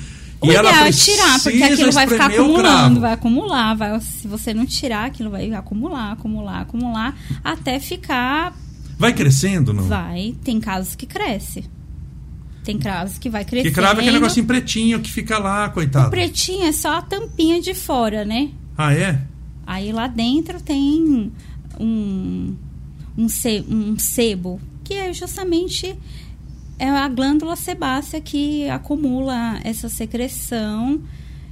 O 0.40 0.46
e 0.46 0.54
ela 0.54 0.68
ideal 0.70 0.84
é 0.84 0.88
precisa 0.88 1.16
tirar, 1.16 1.42
porque 1.42 1.62
aquilo 1.62 1.92
vai 1.92 2.06
ficar 2.06 2.26
acumulando, 2.26 3.00
vai 3.00 3.12
acumular, 3.12 3.74
vai, 3.74 4.00
se 4.00 4.28
você 4.28 4.52
não 4.52 4.66
tirar, 4.66 5.06
aquilo 5.06 5.30
vai 5.30 5.52
acumular, 5.52 6.12
acumular, 6.12 6.60
acumular, 6.60 7.16
até 7.42 7.80
ficar, 7.80 8.54
Vai 8.98 9.12
crescendo, 9.12 9.72
não? 9.72 9.84
vai, 9.84 10.34
tem 10.42 10.58
casos 10.60 10.94
que 10.94 11.06
cresce. 11.06 11.64
Tem 12.64 12.78
casos 12.78 13.18
que 13.18 13.28
vai 13.30 13.44
crescendo. 13.44 13.68
Que 13.72 13.74
cravo 13.74 14.00
é 14.00 14.02
aquele 14.02 14.18
negocinho 14.18 14.46
pretinho 14.46 15.00
que 15.00 15.12
fica 15.12 15.38
lá, 15.38 15.68
coitado. 15.68 16.08
O 16.08 16.10
pretinho 16.10 16.64
é 16.64 16.72
só 16.72 16.96
a 16.96 17.02
tampinha 17.02 17.60
de 17.60 17.74
fora, 17.74 18.24
né? 18.24 18.50
Ah, 18.76 18.92
é? 18.92 19.20
Aí 19.66 19.92
lá 19.92 20.06
dentro 20.08 20.60
tem 20.60 21.30
um, 21.78 22.56
um, 23.16 23.28
ce- 23.28 23.64
um 23.68 23.98
sebo, 23.98 24.60
que 24.82 24.94
é 24.94 25.12
justamente 25.12 25.96
é 26.78 26.88
a 26.90 27.08
glândula 27.08 27.56
sebácea 27.56 28.20
que 28.20 28.68
acumula 28.68 29.60
essa 29.64 29.88
secreção. 29.88 31.00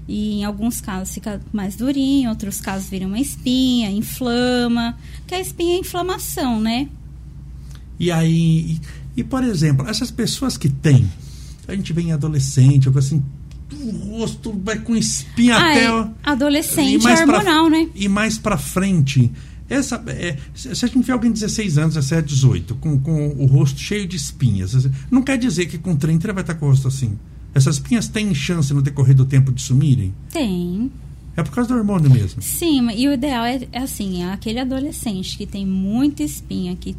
E 0.07 0.41
em 0.41 0.45
alguns 0.45 0.81
casos 0.83 1.15
fica 1.15 1.41
mais 1.53 1.77
durinho, 1.77 2.25
em 2.27 2.29
outros 2.29 2.61
casos 2.61 2.91
vira 2.91 3.07
uma 3.07 3.19
espinha, 3.19 3.91
inflama. 3.91 4.99
Que 5.27 5.35
a 5.35 5.41
espinha 5.41 5.77
é 5.77 5.79
inflamação, 5.79 6.61
né? 6.61 6.89
E 7.99 8.11
aí, 8.11 8.31
e, 8.37 8.81
e, 9.19 9.25
por 9.25 9.45
exemplo, 9.45 9.89
essas 9.89 10.11
pessoas 10.11 10.57
que 10.57 10.69
têm, 10.69 11.11
a 11.67 11.75
gente 11.75 11.93
vem 11.93 12.13
adolescente, 12.13 12.89
ou 12.89 12.99
assim, 12.99 13.23
o 13.73 14.19
rosto 14.19 14.53
vai 14.65 14.79
com 14.79 14.95
espinha 14.97 15.57
Ai, 15.57 15.87
até. 15.87 16.11
Adolescente 16.23 17.01
e 17.01 17.03
mais 17.03 17.21
hormonal, 17.21 17.69
pra, 17.69 17.79
né? 17.79 17.89
E 17.95 18.09
mais 18.09 18.39
pra 18.39 18.57
frente. 18.57 19.31
Essa, 19.69 20.03
é, 20.09 20.37
se 20.55 20.69
a 20.69 20.75
gente 20.75 21.03
vê 21.03 21.13
alguém 21.13 21.33
de 21.33 21.41
16 21.41 21.79
anos, 21.79 21.95
17, 21.95 22.29
18, 22.29 22.75
com, 22.77 22.99
com 22.99 23.29
o 23.39 23.47
rosto 23.47 23.81
cheio 23.81 24.07
de 24.07 24.17
espinhas, 24.17 24.89
não 25.11 25.23
quer 25.23 25.39
dizer 25.39 25.67
que 25.67 25.79
com 25.79 25.97
30 25.97 26.27
ele 26.27 26.33
vai 26.33 26.43
estar 26.43 26.55
com 26.55 26.67
o 26.67 26.69
rosto 26.69 26.89
assim. 26.89 27.19
Essas 27.55 27.77
espinhas 27.77 28.09
têm 28.09 28.35
chance 28.35 28.75
no 28.75 28.83
decorrer 28.83 29.15
do 29.15 29.25
tempo 29.25 29.53
de 29.53 29.63
sumirem? 29.63 30.13
Tem. 30.31 30.91
É 31.37 31.43
por 31.43 31.53
causa 31.53 31.69
do 31.73 31.77
hormônio 31.77 32.11
mesmo. 32.11 32.43
Sim, 32.43 32.91
e 32.91 33.09
o 33.09 33.13
ideal 33.13 33.45
é, 33.45 33.61
é 33.73 33.79
assim, 33.79 34.23
é 34.23 34.33
aquele 34.33 34.61
adolescente 34.61 35.37
que 35.37 35.47
tem 35.47 35.67
muita 35.67 36.23
espinha, 36.23 36.77
que 36.77 36.97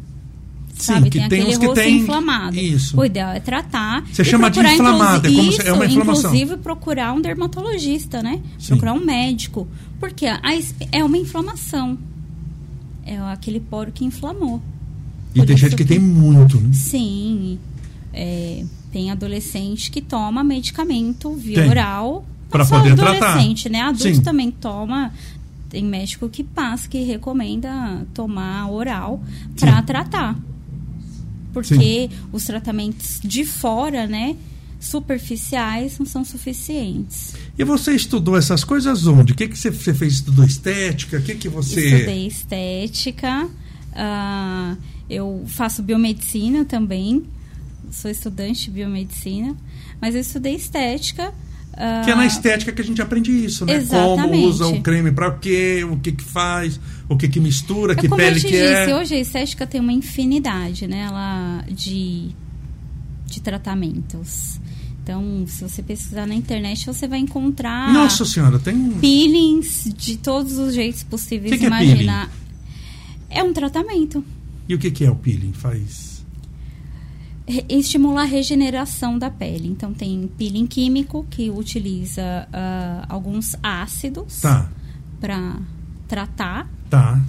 Sim, 0.76 0.92
sabe, 0.92 1.10
que 1.10 1.18
tem 1.18 1.28
tem 1.28 1.40
aquele 1.42 1.66
rosto 1.66 1.74
tem- 1.74 1.96
inflamado. 2.00 2.56
Isso. 2.56 3.00
O 3.00 3.04
ideal 3.04 3.30
é 3.32 3.40
tratar. 3.40 4.04
Você 4.12 4.22
e 4.22 4.24
chama 4.24 4.50
de 4.50 4.60
inflamado, 4.60 5.26
é 5.26 5.30
como 5.32 5.52
se- 5.52 5.62
é 5.66 5.72
uma 5.72 5.84
isso, 5.86 5.94
inflamação. 5.98 6.34
Inclusive 6.34 6.60
procurar 6.62 7.12
um 7.14 7.20
dermatologista, 7.20 8.22
né? 8.22 8.40
Sim. 8.58 8.68
Procurar 8.68 8.92
um 8.92 9.04
médico. 9.04 9.66
Porque 9.98 10.26
a 10.26 10.40
é 10.92 11.02
uma 11.02 11.16
inflamação. 11.16 11.98
É 13.04 13.16
aquele 13.32 13.60
poro 13.60 13.90
que 13.92 14.04
inflamou. 14.04 14.60
E 15.34 15.38
Por 15.38 15.46
tem 15.46 15.56
gente 15.56 15.76
que 15.76 15.84
tem 15.84 15.98
muito, 15.98 16.60
né? 16.60 16.70
Sim. 16.72 17.58
É, 18.12 18.64
tem 18.92 19.10
adolescente 19.10 19.90
que 19.90 20.00
toma 20.00 20.42
medicamento 20.44 21.32
via 21.34 21.56
Tem. 21.62 21.70
oral. 21.70 22.24
Só 22.64 22.78
poder 22.78 22.94
tratar. 22.96 23.28
adolescente, 23.32 23.68
né? 23.68 23.80
Adulto 23.82 24.14
Sim. 24.14 24.22
também 24.22 24.50
toma. 24.50 25.12
Tem 25.68 25.84
médico 25.84 26.28
que 26.28 26.42
passa, 26.44 26.88
que 26.88 27.02
recomenda 27.04 28.06
tomar 28.14 28.70
oral 28.70 29.22
para 29.58 29.82
tratar. 29.82 30.36
Porque 31.56 32.10
os 32.30 32.44
tratamentos 32.44 33.18
de 33.24 33.42
fora, 33.46 34.06
né? 34.06 34.36
Superficiais 34.78 35.98
não 35.98 36.04
são 36.04 36.22
suficientes. 36.22 37.34
E 37.58 37.64
você 37.64 37.92
estudou 37.92 38.36
essas 38.36 38.62
coisas 38.62 39.06
onde? 39.06 39.32
O 39.32 39.34
que, 39.34 39.48
que 39.48 39.56
você, 39.56 39.70
você 39.70 39.94
fez? 39.94 40.14
Estudou 40.14 40.44
estética? 40.44 41.16
O 41.16 41.22
que, 41.22 41.34
que 41.34 41.48
você. 41.48 41.80
Estudei 41.80 42.26
estética, 42.26 43.48
ah, 43.94 44.76
eu 45.08 45.44
faço 45.46 45.82
biomedicina 45.82 46.66
também, 46.66 47.24
sou 47.90 48.10
estudante 48.10 48.64
de 48.64 48.72
biomedicina, 48.72 49.56
mas 49.98 50.14
eu 50.14 50.20
estudei 50.20 50.54
estética. 50.54 51.32
Ah, 51.76 52.02
Que 52.04 52.10
é 52.10 52.14
na 52.14 52.26
estética 52.26 52.72
que 52.72 52.80
a 52.80 52.84
gente 52.84 53.02
aprende 53.02 53.30
isso, 53.30 53.66
né? 53.66 53.74
Como 53.74 53.82
Exatamente. 53.82 54.46
usa 54.46 54.66
o 54.66 54.80
creme 54.82 55.12
para 55.12 55.28
o 55.28 55.38
quê, 55.38 55.86
o 55.88 55.96
que 55.98 56.12
que 56.12 56.24
faz, 56.24 56.80
o 57.08 57.16
que 57.16 57.28
que 57.28 57.38
mistura, 57.38 57.92
é 57.92 57.96
que 57.96 58.08
como 58.08 58.20
pele 58.20 58.40
que 58.40 58.46
disse, 58.48 58.90
é. 58.90 58.96
hoje 58.96 59.14
a 59.14 59.20
estética 59.20 59.66
tem 59.66 59.80
uma 59.80 59.92
infinidade, 59.92 60.86
né? 60.86 61.00
Ela, 61.00 61.64
de, 61.68 62.30
de 63.26 63.40
tratamentos. 63.40 64.58
Então, 65.02 65.44
se 65.46 65.62
você 65.62 65.82
pesquisar 65.82 66.26
na 66.26 66.34
internet, 66.34 66.84
você 66.84 67.06
vai 67.06 67.20
encontrar 67.20 67.92
Nossa 67.92 68.24
senhora, 68.24 68.58
tem. 68.58 68.90
peelings 69.00 69.88
de 69.96 70.16
todos 70.16 70.58
os 70.58 70.74
jeitos 70.74 71.04
possíveis 71.04 71.52
Que 71.52 71.58
que 71.58 71.64
é 71.64 71.68
imaginar. 71.68 72.28
É 73.30 73.40
um 73.40 73.52
tratamento. 73.52 74.24
E 74.68 74.74
o 74.74 74.78
que 74.78 74.90
que 74.90 75.04
é 75.04 75.10
o 75.10 75.14
peeling? 75.14 75.52
Faz. 75.52 76.15
Estimular 77.68 78.22
a 78.22 78.24
regeneração 78.24 79.18
da 79.18 79.30
pele. 79.30 79.68
Então 79.68 79.92
tem 79.92 80.28
peeling 80.36 80.66
químico 80.66 81.26
que 81.30 81.50
utiliza 81.50 82.48
ah, 82.52 83.06
alguns 83.08 83.54
ácidos 83.62 84.40
Tá, 84.40 84.68
para 85.20 85.56
tratar 86.08 86.68
tá. 86.90 87.20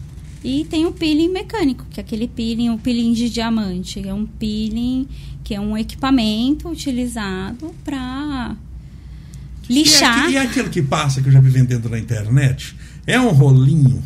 e 0.43 0.65
tem 0.65 0.85
o 0.85 0.91
peeling 0.91 1.29
mecânico, 1.29 1.85
que 1.89 1.99
é 1.99 2.03
aquele 2.03 2.27
peeling, 2.27 2.69
o 2.71 2.77
peeling 2.77 3.13
de 3.13 3.29
diamante, 3.29 4.07
é 4.07 4.13
um 4.13 4.25
peeling 4.25 5.07
que 5.43 5.53
é 5.55 5.59
um 5.61 5.77
equipamento 5.77 6.67
utilizado 6.69 7.73
para 7.85 8.55
lixar. 9.69 10.17
E, 10.17 10.21
aqui- 10.25 10.33
e 10.33 10.37
aquilo 10.37 10.69
que 10.69 10.81
passa, 10.81 11.21
que 11.21 11.27
eu 11.29 11.31
já 11.33 11.39
vi 11.39 11.49
vendendo 11.49 11.89
na 11.89 11.97
internet, 11.99 12.75
é 13.05 13.19
um 13.19 13.29
rolinho 13.31 14.03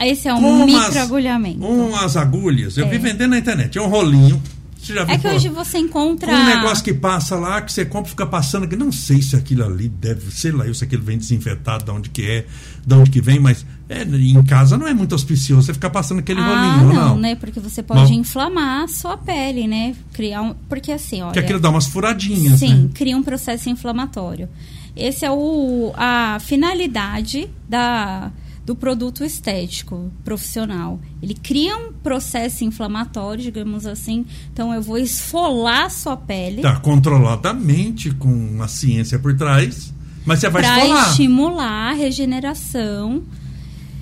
Esse 0.00 0.28
é 0.28 0.34
um 0.34 0.64
microagulhamento. 0.66 1.64
umas 1.66 2.16
agulhas. 2.16 2.76
Eu 2.76 2.86
É. 2.86 2.88
vi 2.90 2.98
vendendo 2.98 3.30
na 3.30 3.38
internet. 3.38 3.76
É 3.78 3.82
um 3.82 3.88
rolinho. 3.88 4.40
Você 4.88 4.94
já 4.94 5.04
viu 5.04 5.14
É 5.14 5.16
que 5.18 5.22
falar? 5.22 5.34
hoje 5.34 5.48
você 5.50 5.78
encontra 5.78 6.32
Um 6.32 6.44
negócio 6.46 6.82
que 6.82 6.94
passa 6.94 7.36
lá, 7.36 7.60
que 7.60 7.72
você 7.72 7.84
compra 7.84 8.08
e 8.08 8.10
fica 8.10 8.26
passando, 8.26 8.66
que 8.66 8.74
não 8.74 8.90
sei 8.90 9.20
se 9.20 9.36
aquilo 9.36 9.64
ali 9.64 9.88
deve, 9.88 10.30
sei 10.30 10.50
lá, 10.50 10.66
eu 10.66 10.74
se 10.74 10.82
aquilo 10.84 11.02
vem 11.02 11.18
desinfetado, 11.18 11.84
de 11.84 11.90
onde 11.90 12.08
que 12.10 12.22
é, 12.22 12.46
de 12.86 12.94
onde 12.94 13.10
que 13.10 13.20
vem, 13.20 13.38
mas 13.38 13.66
é, 13.88 14.02
em 14.02 14.42
casa 14.42 14.76
não 14.78 14.88
é 14.88 14.94
muito 14.94 15.14
auspicioso 15.14 15.62
você 15.66 15.74
ficar 15.74 15.90
passando 15.90 16.20
aquele 16.20 16.40
ah, 16.40 16.46
rolinho, 16.46 16.94
não, 16.94 17.08
não. 17.10 17.18
né? 17.18 17.34
Porque 17.34 17.60
você 17.60 17.82
pode 17.82 18.12
Bom. 18.12 18.18
inflamar 18.20 18.84
a 18.84 18.88
sua 18.88 19.16
pele, 19.16 19.66
né? 19.66 19.94
Criar 20.12 20.42
um, 20.42 20.54
porque 20.68 20.90
assim, 20.92 21.20
olha, 21.22 21.32
Que 21.32 21.38
aquilo 21.38 21.60
dá 21.60 21.68
umas 21.68 21.86
furadinhas, 21.86 22.58
Sim, 22.60 22.74
né? 22.84 22.90
cria 22.94 23.16
um 23.16 23.22
processo 23.22 23.68
inflamatório. 23.68 24.48
Esse 24.96 25.24
é 25.24 25.30
o, 25.30 25.92
a 25.96 26.38
finalidade 26.40 27.48
da, 27.68 28.32
do 28.68 28.76
produto 28.76 29.24
estético 29.24 30.12
profissional. 30.22 31.00
Ele 31.22 31.32
cria 31.32 31.74
um 31.74 31.90
processo 31.90 32.64
inflamatório, 32.64 33.42
digamos 33.42 33.86
assim. 33.86 34.26
Então, 34.52 34.74
eu 34.74 34.82
vou 34.82 34.98
esfolar 34.98 35.86
a 35.86 35.88
sua 35.88 36.18
pele 36.18 36.60
Tá 36.60 36.76
controladamente, 36.76 38.10
com 38.10 38.28
uma 38.28 38.68
ciência 38.68 39.18
por 39.18 39.34
trás, 39.34 39.94
mas 40.26 40.40
você 40.40 40.50
vai 40.50 40.62
para 40.62 40.84
esfolar. 40.84 41.08
estimular 41.08 41.90
a 41.90 41.94
regeneração, 41.94 43.22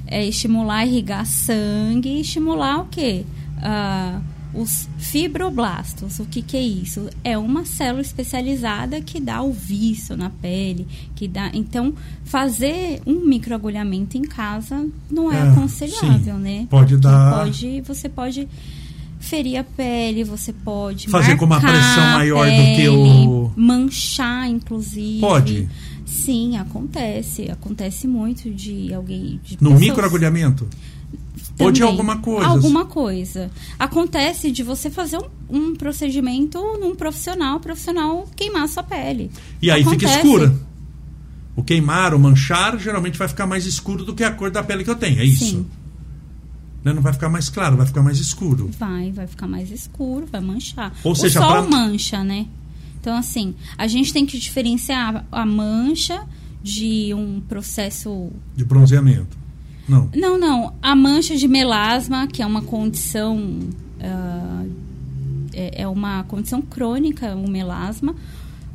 é, 0.04 0.26
estimular 0.26 0.78
a 0.78 0.86
irrigar 0.86 1.24
sangue, 1.24 2.20
estimular 2.20 2.80
o 2.80 2.86
quê? 2.86 3.24
Ah, 3.62 4.20
os 4.56 4.88
fibroblastos. 4.98 6.18
O 6.18 6.24
que, 6.24 6.40
que 6.42 6.56
é 6.56 6.62
isso? 6.62 7.08
É 7.22 7.36
uma 7.36 7.64
célula 7.64 8.00
especializada 8.00 9.00
que 9.00 9.20
dá 9.20 9.42
o 9.42 9.52
vício 9.52 10.16
na 10.16 10.30
pele, 10.30 10.86
que 11.14 11.28
dá. 11.28 11.50
Então, 11.54 11.92
fazer 12.24 13.00
um 13.06 13.24
microagulhamento 13.26 14.16
em 14.16 14.22
casa 14.22 14.86
não 15.10 15.30
é, 15.32 15.36
É, 15.38 15.42
aconselhável, 15.42 16.36
sim. 16.36 16.40
né? 16.40 16.66
Pode 16.70 16.94
Porque 16.94 17.06
dar- 17.06 17.38
Pode, 17.44 17.80
você 17.82 18.08
pode 18.08 18.48
ferir 19.20 19.56
a 19.58 19.64
pele, 19.64 20.24
você 20.24 20.52
pode 20.52 21.08
Fazer 21.08 21.36
com 21.36 21.44
uma 21.46 21.60
pressão 21.60 22.04
maior 22.12 22.46
do 22.46 22.52
que 22.52 22.76
pele, 22.76 22.88
o- 22.88 23.52
manchar, 23.56 24.48
inclusive. 24.48 25.20
Pode? 25.20 25.68
Sim, 26.04 26.56
acontece. 26.56 27.50
Acontece 27.50 28.06
muito 28.06 28.50
de 28.50 28.92
alguém. 28.94 29.40
De 29.44 29.54
No 29.60 29.70
pessoas- 29.70 29.80
microagulhamento? 29.80 30.66
Ou 31.58 31.72
de 31.72 31.80
Também. 31.80 31.92
alguma 31.92 32.18
coisa? 32.18 32.46
Alguma 32.48 32.84
coisa. 32.84 33.50
Acontece 33.78 34.50
de 34.50 34.62
você 34.62 34.90
fazer 34.90 35.18
um, 35.18 35.28
um 35.70 35.74
procedimento 35.74 36.58
num 36.78 36.94
profissional, 36.94 37.58
profissional 37.60 38.26
queimar 38.36 38.64
a 38.64 38.68
sua 38.68 38.82
pele. 38.82 39.30
E 39.62 39.70
aí 39.70 39.82
fica 39.82 40.06
Acontece. 40.06 40.18
escura. 40.18 40.54
O 41.54 41.62
queimar, 41.62 42.12
o 42.14 42.18
manchar, 42.18 42.78
geralmente 42.78 43.16
vai 43.18 43.26
ficar 43.28 43.46
mais 43.46 43.64
escuro 43.64 44.04
do 44.04 44.14
que 44.14 44.22
a 44.22 44.30
cor 44.30 44.50
da 44.50 44.62
pele 44.62 44.84
que 44.84 44.90
eu 44.90 44.96
tenho, 44.96 45.18
é 45.20 45.24
isso? 45.24 45.44
Sim. 45.46 45.66
Né? 46.84 46.92
Não 46.92 47.00
vai 47.00 47.12
ficar 47.14 47.30
mais 47.30 47.48
claro, 47.48 47.76
vai 47.78 47.86
ficar 47.86 48.02
mais 48.02 48.18
escuro. 48.18 48.70
Vai, 48.78 49.10
vai 49.10 49.26
ficar 49.26 49.46
mais 49.48 49.70
escuro, 49.70 50.26
vai 50.30 50.40
manchar. 50.42 50.94
Ou 51.02 51.14
seja, 51.14 51.40
o 51.40 51.42
sol 51.42 51.52
pra- 51.66 51.78
mancha, 51.78 52.22
né? 52.22 52.46
Então, 53.00 53.16
assim, 53.16 53.54
a 53.78 53.86
gente 53.86 54.12
tem 54.12 54.26
que 54.26 54.38
diferenciar 54.38 55.24
a 55.32 55.46
mancha 55.46 56.24
de 56.62 57.14
um 57.14 57.40
processo 57.40 58.30
De 58.54 58.64
bronzeamento. 58.64 59.36
Não. 59.88 60.10
Não, 60.14 60.38
não. 60.38 60.74
A 60.82 60.94
mancha 60.96 61.36
de 61.36 61.46
melasma, 61.48 62.26
que 62.26 62.42
é 62.42 62.46
uma 62.46 62.62
condição. 62.62 63.60
ah, 64.00 64.64
é, 65.54 65.82
é 65.82 65.88
uma 65.88 66.22
condição 66.24 66.60
crônica, 66.60 67.34
o 67.34 67.48
melasma, 67.48 68.14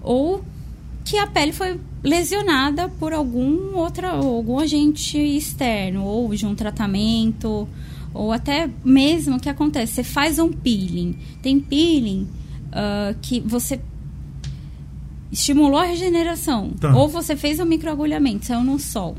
ou 0.01 0.43
que 1.05 1.15
a 1.17 1.27
pele 1.27 1.51
foi 1.51 1.79
lesionada 2.03 2.89
por 2.89 3.13
algum 3.13 3.75
outra, 3.75 4.09
algum 4.11 4.57
agente 4.59 5.17
externo, 5.17 6.03
ou 6.03 6.33
de 6.33 6.45
um 6.45 6.55
tratamento, 6.55 7.67
ou 8.13 8.31
até 8.31 8.67
mesmo 8.83 9.35
o 9.35 9.39
que 9.39 9.47
acontece, 9.49 9.93
você 9.93 10.03
faz 10.03 10.39
um 10.39 10.51
peeling. 10.51 11.15
Tem 11.41 11.59
peeling 11.59 12.27
ah, 12.71 13.13
que 13.21 13.39
você 13.41 13.79
estimulou 15.31 15.79
a 15.79 15.85
regeneração, 15.85 16.71
Tá. 16.79 16.93
ou 16.95 17.07
você 17.07 17.35
fez 17.35 17.59
um 17.59 17.65
microagulhamento, 17.65 18.45
saiu 18.45 18.63
no 18.63 18.79
sol. 18.79 19.15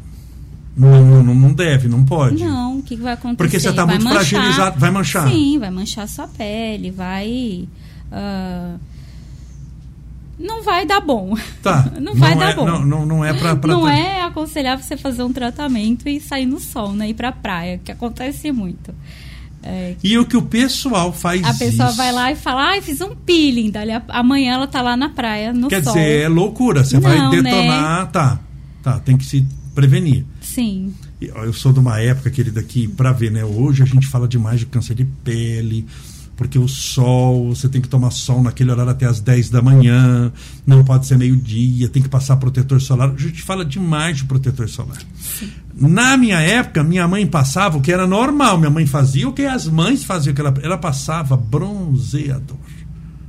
Não, 0.76 1.22
não, 1.22 1.35
não 1.35 1.52
deve, 1.52 1.87
não 1.88 2.02
pode. 2.04 2.42
Não, 2.42 2.78
o 2.78 2.82
que, 2.82 2.96
vai 2.96 3.12
acontecer? 3.12 3.37
Porque 3.37 3.61
você 3.61 3.72
tá 3.72 3.85
Vai 3.85 3.96
muito 3.98 4.08
manchar. 4.08 4.24
fragilizado, 4.26 4.80
vai 4.80 4.90
manchar. 4.90 5.28
Sim, 5.30 5.58
vai 5.58 5.70
manchar 5.70 6.08
sua 6.08 6.26
pele, 6.26 6.90
vai. 6.90 7.68
ah, 8.11 8.76
não 10.38 10.62
vai 10.62 10.85
dar 10.87 11.00
bom. 11.00 11.37
Tá. 11.62 11.92
Não 12.00 12.14
vai 12.14 12.35
dar 12.37 12.50
é, 12.50 12.54
bom. 12.54 12.64
Não, 12.66 12.85
não, 12.85 13.06
não 13.06 13.24
é 13.24 13.32
pra 13.32 13.54
não 13.54 13.82
pra- 13.82 13.96
é 13.96 14.22
aconselhável 14.22 14.85
você 14.85 14.96
fazer 14.96 15.22
um 15.22 15.32
tratamento 15.32 16.08
e 16.08 16.20
sair 16.20 16.46
no 16.46 16.58
sol, 16.58 16.92
né? 16.92 17.11
Ir 17.11 17.14
pra 17.14 17.30
praia, 17.30 17.78
que 17.85 17.92
acontece 17.92 18.50
muito. 18.50 18.92
É, 19.62 19.94
E 20.02 20.18
o 20.18 20.24
que 20.24 20.37
o 20.37 20.42
pessoal 20.42 21.12
faz 21.12 21.44
a 21.44 21.54
pessoa 21.54 21.88
isso. 21.90 21.96
vai 21.96 22.11
lá 22.11 22.32
e 22.32 22.35
fala, 22.35 22.70
ai, 22.70 22.80
fiz 22.80 23.00
um 23.00 23.14
peeling. 23.14 23.70
Dali 23.70 23.92
a- 23.92 24.02
amanhã 24.08 24.54
ela 24.54 24.66
tá 24.66 24.82
lá 24.82 24.96
na 24.96 25.11
praia, 25.11 25.52
no 25.52 25.68
Quer 25.68 25.85
sol. 25.85 25.92
dizer, 25.92 26.22
é 26.22 26.28
loucura. 26.28 26.82
Você 26.82 26.98
vai 26.98 27.16
Não, 27.18 27.30
né? 27.30 27.42
detonar. 27.42 28.11
Tá. 28.11 28.40
Tá, 28.82 28.98
tem 28.98 29.16
que 29.16 29.24
se 29.24 29.46
prevenir. 29.76 30.24
Sim. 30.54 30.92
Eu 31.20 31.52
sou 31.52 31.72
de 31.72 31.78
uma 31.78 31.98
época, 31.98 32.30
querida, 32.30 32.62
que, 32.62 32.86
pra 32.88 33.12
ver, 33.12 33.30
né? 33.30 33.44
Hoje 33.44 33.82
a 33.82 33.86
gente 33.86 34.06
fala 34.06 34.28
demais 34.28 34.60
de 34.60 34.66
câncer 34.66 34.94
de 34.94 35.04
pele, 35.04 35.86
porque 36.36 36.58
o 36.58 36.68
sol, 36.68 37.54
você 37.54 37.68
tem 37.68 37.80
que 37.80 37.88
tomar 37.88 38.10
sol 38.10 38.42
naquele 38.42 38.70
horário 38.70 38.90
até 38.90 39.06
as 39.06 39.20
10 39.20 39.48
da 39.48 39.62
manhã, 39.62 40.30
não 40.66 40.84
pode 40.84 41.06
ser 41.06 41.16
meio-dia, 41.16 41.88
tem 41.88 42.02
que 42.02 42.08
passar 42.08 42.36
protetor 42.36 42.80
solar. 42.82 43.10
A 43.10 43.16
gente 43.16 43.42
fala 43.42 43.64
demais 43.64 44.18
de 44.18 44.24
protetor 44.24 44.68
solar. 44.68 44.98
Sim. 45.18 45.50
Na 45.74 46.16
minha 46.16 46.40
época, 46.40 46.84
minha 46.84 47.08
mãe 47.08 47.26
passava 47.26 47.78
o 47.78 47.80
que 47.80 47.92
era 47.92 48.06
normal, 48.06 48.58
minha 48.58 48.70
mãe 48.70 48.86
fazia 48.86 49.28
o 49.28 49.32
que 49.32 49.46
as 49.46 49.66
mães 49.66 50.04
faziam, 50.04 50.34
que 50.34 50.40
ela, 50.40 50.54
ela 50.62 50.76
passava 50.76 51.36
bronzeador. 51.36 52.58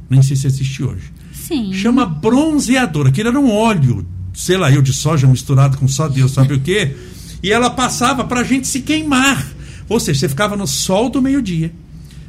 Nem 0.09 0.21
sei 0.21 0.35
se 0.35 0.47
existe 0.47 0.83
hoje. 0.83 1.13
Sim. 1.31 1.71
Chama 1.73 2.05
bronzeador. 2.05 3.07
Aquilo 3.07 3.29
era 3.29 3.39
um 3.39 3.49
óleo, 3.49 4.05
sei 4.33 4.57
lá, 4.57 4.71
eu 4.71 4.81
de 4.81 4.93
soja 4.93 5.27
misturado 5.27 5.77
com 5.77 5.87
só 5.87 6.07
Deus 6.07 6.31
sabe 6.31 6.55
o 6.55 6.59
quê. 6.59 6.95
E 7.41 7.51
ela 7.51 7.69
passava 7.69 8.23
pra 8.23 8.43
gente 8.43 8.67
se 8.67 8.81
queimar. 8.81 9.45
Ou 9.87 9.99
seja, 9.99 10.21
você 10.21 10.29
ficava 10.29 10.55
no 10.55 10.65
sol 10.65 11.09
do 11.09 11.21
meio-dia 11.21 11.71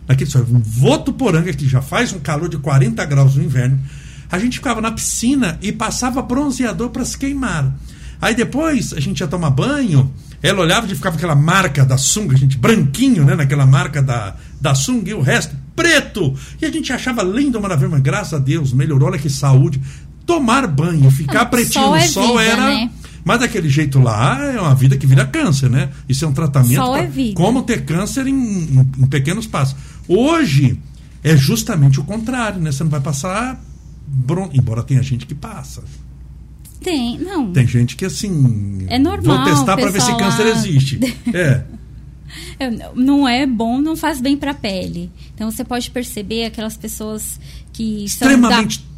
naquele 0.06 0.30
sol, 0.30 0.46
um 0.50 0.60
Votuporanga, 0.60 1.52
que 1.52 1.66
já 1.66 1.82
faz 1.82 2.12
um 2.12 2.18
calor 2.18 2.48
de 2.48 2.58
40 2.58 3.04
graus 3.04 3.36
no 3.36 3.42
inverno, 3.42 3.80
a 4.30 4.38
gente 4.38 4.58
ficava 4.58 4.80
na 4.80 4.92
piscina 4.92 5.58
e 5.62 5.72
passava 5.72 6.22
bronzeador 6.22 6.90
para 6.90 7.04
se 7.04 7.16
queimar. 7.16 7.72
Aí 8.20 8.34
depois 8.34 8.92
a 8.92 9.00
gente 9.00 9.20
ia 9.20 9.26
tomar 9.26 9.50
banho, 9.50 10.12
ela 10.42 10.60
olhava 10.60 10.86
e 10.86 10.94
ficava 10.94 11.16
aquela 11.16 11.34
marca 11.34 11.84
da 11.84 11.98
sunga, 11.98 12.34
a 12.34 12.38
gente 12.38 12.56
branquinho, 12.56 13.24
né, 13.24 13.34
naquela 13.34 13.66
marca 13.66 14.02
da, 14.02 14.36
da 14.60 14.74
sunga 14.74 15.10
e 15.10 15.14
o 15.14 15.20
resto 15.20 15.54
preto. 15.74 16.34
E 16.60 16.64
a 16.64 16.70
gente 16.70 16.92
achava 16.92 17.22
lindo, 17.22 17.60
maravilhoso, 17.60 17.92
mas 17.92 18.02
graças 18.02 18.34
a 18.34 18.38
Deus 18.38 18.72
melhorou, 18.72 19.08
olha 19.08 19.18
que 19.18 19.28
saúde. 19.28 19.80
Tomar 20.26 20.66
banho, 20.66 21.10
ficar 21.10 21.46
pretinho 21.46 21.94
no 21.94 22.00
sol 22.02 22.40
é 22.40 22.50
vida, 22.50 22.62
era 22.62 22.66
né? 22.68 22.90
Mas 23.24 23.40
daquele 23.40 23.68
jeito 23.68 23.98
lá 23.98 24.38
é 24.44 24.60
uma 24.60 24.74
vida 24.74 24.96
que 24.98 25.06
vira 25.06 25.24
câncer, 25.24 25.70
né? 25.70 25.90
Isso 26.08 26.24
é 26.24 26.28
um 26.28 26.32
tratamento. 26.32 26.74
Sol 26.74 26.94
é 26.94 27.06
vida. 27.06 27.34
Como 27.34 27.62
ter 27.62 27.84
câncer 27.84 28.26
em, 28.26 28.34
em, 28.34 28.90
em 28.98 29.06
pequenos 29.06 29.46
passos. 29.46 29.76
Hoje 30.06 30.78
é 31.22 31.34
justamente 31.34 31.98
o 31.98 32.04
contrário, 32.04 32.60
né? 32.60 32.70
Você 32.70 32.84
não 32.84 32.90
vai 32.90 33.00
passar. 33.00 33.58
Bron... 34.06 34.50
Embora 34.52 34.82
tenha 34.82 35.02
gente 35.02 35.24
que 35.24 35.34
passa. 35.34 35.82
Tem, 36.82 37.18
não. 37.18 37.50
Tem 37.50 37.66
gente 37.66 37.96
que 37.96 38.04
assim. 38.04 38.84
É 38.88 38.98
normal. 38.98 39.38
Vou 39.38 39.44
testar 39.46 39.76
para 39.76 39.90
ver 39.90 40.02
se 40.02 40.14
câncer 40.16 40.44
lá... 40.44 40.50
existe. 40.50 41.00
É. 42.58 42.68
Não 42.96 43.28
é 43.28 43.46
bom, 43.46 43.80
não 43.80 43.96
faz 43.96 44.20
bem 44.20 44.36
para 44.36 44.50
a 44.50 44.54
pele. 44.54 45.10
Então 45.34 45.50
você 45.50 45.62
pode 45.62 45.90
perceber 45.90 46.46
aquelas 46.46 46.76
pessoas 46.76 47.38
que 47.72 48.04
extremamente 48.04 48.78
são 48.78 48.84
da, 48.84 48.93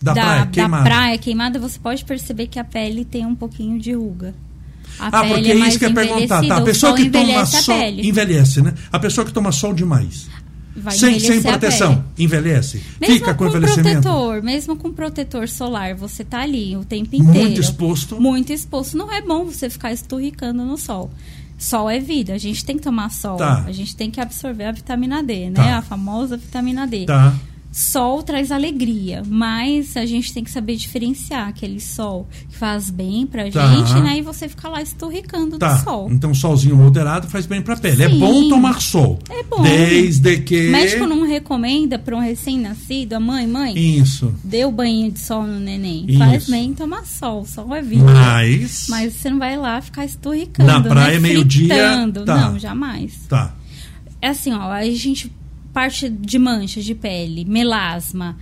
da, 0.00 0.12
praia, 0.12 0.46
queimada. 0.46 0.84
da 0.84 0.90
praia 0.90 1.18
queimada, 1.18 1.58
você 1.58 1.78
pode 1.78 2.04
perceber 2.04 2.46
que 2.46 2.58
a 2.58 2.64
pele 2.64 3.04
tem 3.04 3.26
um 3.26 3.34
pouquinho 3.34 3.78
de 3.78 3.92
ruga. 3.92 4.34
A 4.98 5.20
ah, 5.20 5.24
porque 5.24 5.52
é 5.52 5.54
isso 5.54 5.78
que 5.78 5.84
eu 5.84 5.90
ia 5.90 5.94
perguntar. 5.94 6.44
Tá, 6.44 6.56
a 6.56 6.60
pessoa 6.60 6.94
que 6.94 7.08
toma 7.08 7.46
sol 7.46 7.76
envelhece, 7.96 8.62
né? 8.62 8.74
A 8.90 8.98
pessoa 8.98 9.24
que 9.24 9.32
toma 9.32 9.52
sol 9.52 9.72
demais 9.72 10.28
vai 10.74 10.96
sem, 10.96 11.20
sem 11.20 11.42
proteção, 11.42 12.04
envelhece. 12.18 12.82
Mesmo 13.00 13.14
Fica 13.14 13.34
com, 13.34 13.44
com 13.44 13.50
envelhecimento. 13.50 14.02
Protetor, 14.02 14.42
mesmo 14.42 14.76
com 14.76 14.92
protetor 14.92 15.48
solar, 15.48 15.94
você 15.94 16.24
tá 16.24 16.40
ali 16.40 16.76
o 16.76 16.84
tempo 16.84 17.14
inteiro. 17.14 17.38
Muito 17.38 17.60
exposto. 17.60 18.20
Muito 18.20 18.52
exposto. 18.52 18.96
Não 18.96 19.12
é 19.12 19.20
bom 19.20 19.44
você 19.44 19.68
ficar 19.68 19.92
esturricando 19.92 20.64
no 20.64 20.76
sol. 20.76 21.10
Sol 21.56 21.90
é 21.90 21.98
vida, 21.98 22.34
a 22.34 22.38
gente 22.38 22.64
tem 22.64 22.76
que 22.76 22.82
tomar 22.82 23.10
sol. 23.10 23.36
Tá. 23.36 23.64
A 23.66 23.72
gente 23.72 23.94
tem 23.96 24.10
que 24.10 24.20
absorver 24.20 24.64
a 24.64 24.72
vitamina 24.72 25.22
D, 25.22 25.50
né? 25.50 25.54
Tá. 25.54 25.78
A 25.78 25.82
famosa 25.82 26.36
vitamina 26.36 26.86
D. 26.86 27.04
Tá 27.04 27.34
sol 27.70 28.22
traz 28.22 28.50
alegria, 28.50 29.22
mas 29.26 29.96
a 29.96 30.06
gente 30.06 30.32
tem 30.32 30.42
que 30.42 30.50
saber 30.50 30.76
diferenciar 30.76 31.48
aquele 31.48 31.80
sol 31.80 32.26
que 32.48 32.56
faz 32.56 32.90
bem 32.90 33.26
pra 33.26 33.50
tá. 33.50 33.66
gente, 33.74 33.94
né? 34.00 34.18
E 34.18 34.22
você 34.22 34.48
ficar 34.48 34.68
lá 34.68 34.82
esturricando 34.82 35.58
tá. 35.58 35.74
do 35.74 35.84
sol. 35.84 36.08
Então, 36.10 36.34
solzinho 36.34 36.76
moderado 36.76 37.28
faz 37.28 37.46
bem 37.46 37.62
pra 37.62 37.76
pele. 37.76 38.02
É 38.02 38.08
Sim. 38.08 38.16
É 38.16 38.18
bom 38.18 38.48
tomar 38.48 38.80
sol. 38.80 39.18
É 39.30 39.42
bom. 39.42 39.62
Desde 39.62 40.38
que. 40.38 40.68
O 40.68 40.72
médico 40.72 41.06
não 41.06 41.26
recomenda 41.26 41.98
para 41.98 42.16
um 42.16 42.20
recém-nascido, 42.20 43.14
a 43.14 43.20
mãe, 43.20 43.46
mãe. 43.46 43.78
Isso. 43.78 44.34
Dê 44.42 44.64
o 44.64 44.72
banho 44.72 45.10
de 45.10 45.20
sol 45.20 45.44
no 45.44 45.60
neném. 45.60 46.06
Isso. 46.08 46.18
Faz 46.18 46.48
bem 46.48 46.74
tomar 46.74 47.04
sol. 47.04 47.44
Sol 47.44 47.74
é 47.74 47.82
vida. 47.82 48.04
Mas. 48.04 48.86
Mas 48.88 49.14
você 49.14 49.30
não 49.30 49.38
vai 49.38 49.56
lá 49.56 49.80
ficar 49.80 50.04
esturricando. 50.04 50.70
Na 50.70 50.80
praia, 50.80 51.14
né? 51.14 51.20
meio-dia. 51.20 52.08
Tá. 52.24 52.36
Não, 52.36 52.58
jamais. 52.58 53.14
Tá. 53.28 53.54
É 54.20 54.28
assim, 54.28 54.52
ó, 54.52 54.72
a 54.72 54.84
gente 54.84 55.32
parte 55.78 56.08
de 56.08 56.40
manchas 56.40 56.84
de 56.84 56.92
pele, 56.92 57.44
melasma, 57.44 58.36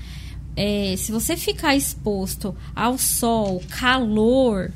é, 0.56 0.94
se 0.96 1.12
você 1.12 1.36
ficar 1.36 1.76
exposto 1.76 2.56
ao 2.74 2.96
sol, 2.96 3.62
calor. 3.68 4.72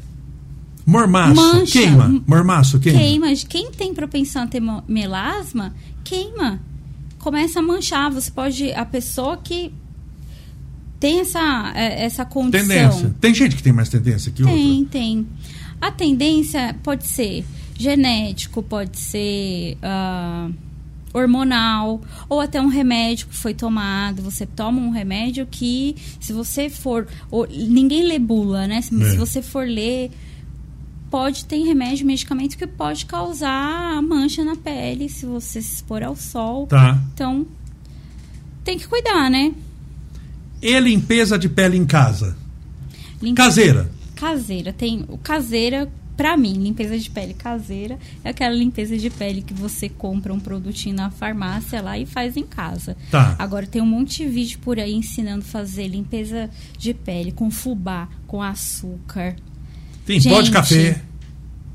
Mormaço, 0.85 1.37
mancha, 1.37 1.81
queima. 1.81 2.23
Mormaço, 2.27 2.79
queima. 2.79 2.99
Queima. 2.99 3.27
Quem 3.49 3.70
tem 3.70 3.94
propensão 3.94 4.42
a 4.42 4.46
ter 4.46 4.61
melasma, 4.87 5.75
queima. 6.05 6.61
Começa 7.18 7.61
a 7.61 7.62
manchar. 7.62 8.11
Você 8.11 8.31
pode. 8.31 8.70
A 8.73 8.85
pessoa 8.85 9.38
que 9.38 9.73
tem 10.99 11.20
essa, 11.20 11.73
é, 11.75 12.05
essa 12.05 12.27
condição. 12.27 12.68
Tendência. 12.68 13.14
Tem 13.23 13.33
gente 13.33 13.57
que 13.57 13.62
tem 13.62 13.73
mais 13.73 13.88
tendência 13.88 14.31
que 14.31 14.42
tem, 14.42 14.53
outra? 14.53 14.62
Tem, 14.62 14.85
tem. 14.85 15.27
A 15.81 15.90
tendência 15.90 16.77
pode 16.83 17.07
ser 17.07 17.42
genético, 17.79 18.62
pode 18.62 18.99
ser. 18.99 19.79
Uh, 19.79 20.69
hormonal 21.12 22.01
ou 22.29 22.40
até 22.40 22.61
um 22.61 22.68
remédio 22.68 23.29
que 23.29 23.37
foi 23.37 23.55
tomado. 23.55 24.23
Você 24.23 24.46
toma 24.46 24.81
um 24.81 24.90
remédio 24.90 25.46
que, 25.51 25.96
se 26.20 26.33
você 26.33 26.68
for. 26.70 27.07
Ou, 27.31 27.46
ninguém 27.46 28.05
lê 28.05 28.18
bula, 28.18 28.66
né? 28.66 28.81
Se, 28.83 29.03
é. 29.03 29.11
se, 29.11 29.16
você 29.16 29.42
for 29.42 29.66
ler, 29.66 30.11
pode 31.11 31.44
ter 31.44 31.59
remédio, 31.64 32.07
medicamento 32.07 32.57
que 32.57 32.66
pode 32.66 33.07
causar 33.07 34.01
mancha 34.03 34.44
na 34.44 34.57
pele 34.57 35.09
se 35.09 35.27
você 35.27 35.61
se 35.61 35.75
expor 35.75 36.03
ao 36.03 36.16
sol. 36.16 36.66
Tá. 36.66 36.99
Então, 37.14 37.46
tem 38.64 38.79
que 38.79 38.87
cuidar, 38.87 39.31
né? 39.31 39.53
E 40.62 40.79
limpeza 40.79 41.38
de 41.38 41.49
pele 41.49 41.77
em 41.77 41.87
casa? 41.87 42.37
Limpeza 43.20 43.49
caseira. 43.49 43.90
Caseira. 44.14 44.73
Tem 44.73 45.05
o 45.09 45.16
caseira 45.16 45.90
para 46.20 46.37
mim, 46.37 46.52
limpeza 46.52 46.98
de 46.98 47.09
pele 47.09 47.33
caseira 47.33 47.98
é 48.22 48.28
aquela 48.28 48.54
limpeza 48.54 48.94
de 48.94 49.09
pele 49.09 49.40
que 49.40 49.54
você 49.54 49.88
compra 49.88 50.35
um 50.35 50.38
produtinho 50.38 50.94
na 50.94 51.11
farmácia 51.11 51.80
lá 51.80 51.98
e 51.98 52.04
faz 52.04 52.37
em 52.37 52.42
casa. 52.42 52.94
Tá. 53.11 53.35
Agora 53.38 53.66
tem 53.66 53.80
um 53.80 53.87
monte 53.87 54.18
de 54.18 54.28
vídeo 54.28 54.59
por 54.59 54.78
aí 54.78 54.92
ensinando 54.92 55.46
a 55.46 55.48
fazer 55.48 55.88
limpeza 55.88 56.50
de 56.76 56.92
pele 56.92 57.33
com 57.33 57.50
fubá, 57.50 58.06
com 58.26 58.42
açúcar. 58.42 59.35
Tem 60.04 60.20
gente, 60.20 60.35
pó 60.35 60.42
de 60.42 60.50
café. 60.50 61.00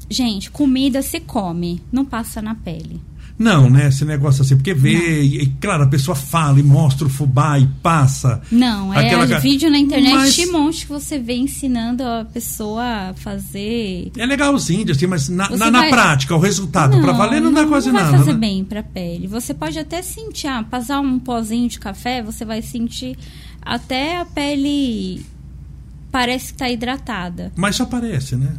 Gente, 0.07 0.51
comida 0.51 1.01
se 1.01 1.19
come, 1.21 1.81
não 1.91 2.05
passa 2.05 2.39
na 2.39 2.53
pele. 2.53 3.01
Não, 3.37 3.69
né? 3.69 3.87
Esse 3.89 4.05
negócio 4.05 4.41
assim, 4.41 4.55
porque 4.55 4.73
vê, 4.73 5.21
e, 5.21 5.43
e, 5.43 5.47
claro, 5.59 5.83
a 5.83 5.87
pessoa 5.87 6.15
fala 6.15 6.59
e 6.59 6.63
mostra 6.63 7.05
o 7.05 7.09
fubá 7.09 7.59
e 7.59 7.67
passa. 7.83 8.41
Não, 8.49 8.93
é 8.93 9.05
aquela... 9.05 9.39
vídeo 9.39 9.69
na 9.69 9.77
internet 9.77 10.13
mas... 10.13 10.35
de 10.35 10.45
monte 10.47 10.85
que 10.85 10.91
você 10.91 11.19
vê 11.19 11.35
ensinando 11.35 12.03
a 12.03 12.25
pessoa 12.25 13.09
a 13.09 13.13
fazer. 13.13 14.11
É 14.17 14.25
legalzinho, 14.25 14.89
assim, 14.89 15.07
mas 15.07 15.27
na, 15.27 15.49
na, 15.49 15.69
na 15.69 15.87
prática, 15.89 16.33
o 16.33 16.39
resultado 16.39 16.99
para 17.01 17.11
valer 17.11 17.41
não, 17.41 17.51
não, 17.51 17.63
dá 17.63 17.67
quase 17.67 17.87
não 17.87 17.95
nada. 17.95 18.05
Não 18.05 18.11
vai 18.11 18.19
fazer 18.19 18.33
né? 18.33 18.39
bem 18.39 18.63
pra 18.63 18.81
pele. 18.81 19.27
Você 19.27 19.53
pode 19.53 19.77
até 19.77 20.01
sentir, 20.01 20.47
ah, 20.47 20.63
passar 20.63 21.01
um 21.01 21.19
pozinho 21.19 21.67
de 21.67 21.79
café, 21.79 22.23
você 22.23 22.45
vai 22.45 22.61
sentir 22.61 23.17
até 23.61 24.17
a 24.17 24.25
pele 24.25 25.25
parece 26.09 26.53
que 26.53 26.59
tá 26.59 26.69
hidratada. 26.69 27.51
Mas 27.57 27.75
só 27.75 27.85
parece, 27.85 28.37
né? 28.37 28.53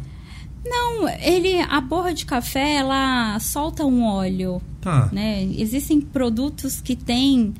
Não, 0.69 1.07
ele 1.09 1.59
a 1.61 1.79
borra 1.81 2.13
de 2.13 2.25
café 2.25 2.75
ela 2.75 3.39
solta 3.39 3.85
um 3.85 4.03
óleo. 4.03 4.61
Tá. 4.81 5.09
Né? 5.11 5.43
Existem 5.55 5.99
produtos 6.01 6.81
que 6.81 6.95
têm 6.95 7.53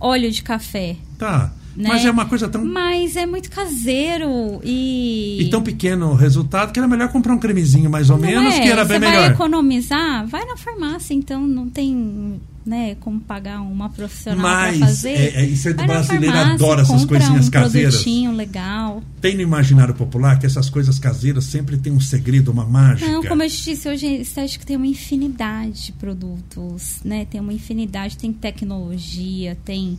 óleo 0.00 0.30
de 0.30 0.42
café. 0.42 0.96
Tá. 1.18 1.52
Né? 1.76 1.88
Mas 1.88 2.04
é 2.04 2.10
uma 2.10 2.26
coisa 2.26 2.48
tão. 2.48 2.64
Mas 2.64 3.16
é 3.16 3.26
muito 3.26 3.50
caseiro 3.50 4.60
e. 4.62 5.38
E 5.40 5.50
tão 5.50 5.62
pequeno 5.62 6.10
o 6.10 6.14
resultado 6.14 6.72
que 6.72 6.78
era 6.78 6.86
melhor 6.86 7.10
comprar 7.10 7.34
um 7.34 7.38
cremezinho 7.38 7.90
mais 7.90 8.10
ou 8.10 8.16
não 8.16 8.26
menos, 8.26 8.54
é. 8.54 8.60
que 8.60 8.68
era 8.68 8.84
bem 8.84 8.98
Você 8.98 9.06
melhor. 9.06 9.22
Vai 9.22 9.30
economizar? 9.32 10.26
Vai 10.26 10.44
na 10.44 10.56
farmácia, 10.56 11.14
então 11.14 11.46
não 11.46 11.68
tem 11.68 12.40
né, 12.64 12.96
como 13.00 13.20
pagar 13.20 13.60
uma 13.60 13.90
profissional 13.90 14.42
para 14.42 14.72
fazer. 14.78 15.10
É, 15.10 15.42
é, 15.42 15.44
isso 15.44 15.68
é 15.68 15.72
do 15.72 15.84
brasileiro 15.84 16.34
farmácia, 16.34 16.54
adora 16.54 16.82
essas 16.82 17.04
coisinhas 17.04 17.48
um 17.48 17.50
caseiras. 17.50 17.94
produtinho 17.94 18.32
legal. 18.32 19.02
Tem 19.20 19.34
no 19.34 19.42
imaginário 19.42 19.94
popular 19.94 20.38
que 20.38 20.46
essas 20.46 20.70
coisas 20.70 20.98
caseiras 20.98 21.44
sempre 21.44 21.76
tem 21.76 21.92
um 21.92 22.00
segredo, 22.00 22.50
uma 22.50 22.64
mágica. 22.64 23.10
Não, 23.10 23.22
como 23.22 23.42
eu 23.42 23.50
te 23.50 23.64
disse, 23.64 23.88
hoje 23.88 24.06
estética 24.06 24.64
tem 24.64 24.76
uma 24.76 24.86
infinidade 24.86 25.86
de 25.86 25.92
produtos, 25.92 27.00
né? 27.04 27.26
Tem 27.26 27.40
uma 27.40 27.52
infinidade, 27.52 28.16
tem 28.16 28.32
tecnologia, 28.32 29.56
tem 29.64 29.98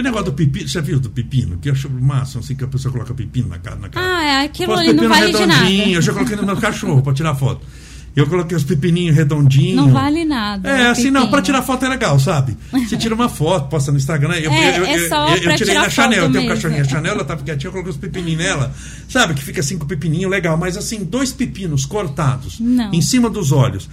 o 0.00 0.04
negócio 0.04 0.26
do 0.26 0.32
pepino, 0.32 0.68
você 0.68 0.80
viu 0.80 0.98
do 0.98 1.10
pepino? 1.10 1.58
Que 1.58 1.68
eu 1.68 1.72
acho 1.72 1.90
massa, 1.90 2.38
assim, 2.38 2.54
que 2.54 2.64
a 2.64 2.68
pessoa 2.68 2.90
coloca 2.90 3.12
pepino 3.12 3.48
na 3.48 3.58
cara. 3.58 3.76
Na 3.76 3.88
cara. 3.88 4.06
Ah, 4.06 4.24
é 4.24 4.44
aquilo 4.44 4.72
ali 4.72 4.92
não 4.92 5.08
vale 5.08 5.32
de 5.32 5.46
nada. 5.46 5.70
Eu 5.70 6.00
já 6.00 6.12
coloquei 6.12 6.36
no 6.36 6.46
meu 6.46 6.56
cachorro 6.56 7.02
para 7.02 7.12
tirar 7.12 7.34
foto. 7.34 7.66
Eu 8.14 8.26
coloquei 8.26 8.54
os 8.54 8.64
pepininhos 8.64 9.16
redondinhos. 9.16 9.76
Não 9.76 9.90
vale 9.90 10.24
nada. 10.24 10.68
É, 10.68 10.88
assim, 10.88 11.04
pepino. 11.04 11.20
não, 11.20 11.30
pra 11.30 11.40
tirar 11.40 11.62
foto 11.62 11.86
é 11.86 11.88
legal, 11.88 12.18
sabe? 12.18 12.56
Você 12.70 12.96
tira 12.96 13.14
uma 13.14 13.28
foto, 13.28 13.68
posta 13.68 13.90
no 13.90 13.96
Instagram. 13.96 14.34
Eu, 14.34 14.52
é, 14.52 14.78
eu, 14.78 14.84
é 14.84 15.08
só 15.08 15.28
eu, 15.28 15.42
eu, 15.42 15.50
eu 15.50 15.56
tirei 15.56 15.74
na 15.74 15.88
Chanel, 15.88 16.24
eu 16.24 16.32
tenho 16.32 16.44
um 16.44 16.48
cachorrinho 16.48 16.84
Chanel, 16.84 17.14
ela 17.14 17.24
tava 17.24 17.42
quietinha, 17.42 17.68
eu 17.68 17.72
coloquei 17.72 17.90
os 17.90 17.96
pepininhos 17.96 18.42
nela. 18.42 18.74
Sabe, 19.08 19.32
que 19.32 19.42
fica 19.42 19.60
assim 19.60 19.78
com 19.78 19.84
o 19.84 19.88
pepininho 19.88 20.28
legal, 20.28 20.58
mas 20.58 20.76
assim, 20.76 21.04
dois 21.04 21.32
pepinos 21.32 21.86
cortados 21.86 22.60
não. 22.60 22.92
em 22.92 23.00
cima 23.00 23.30
dos 23.30 23.50
olhos. 23.50 23.88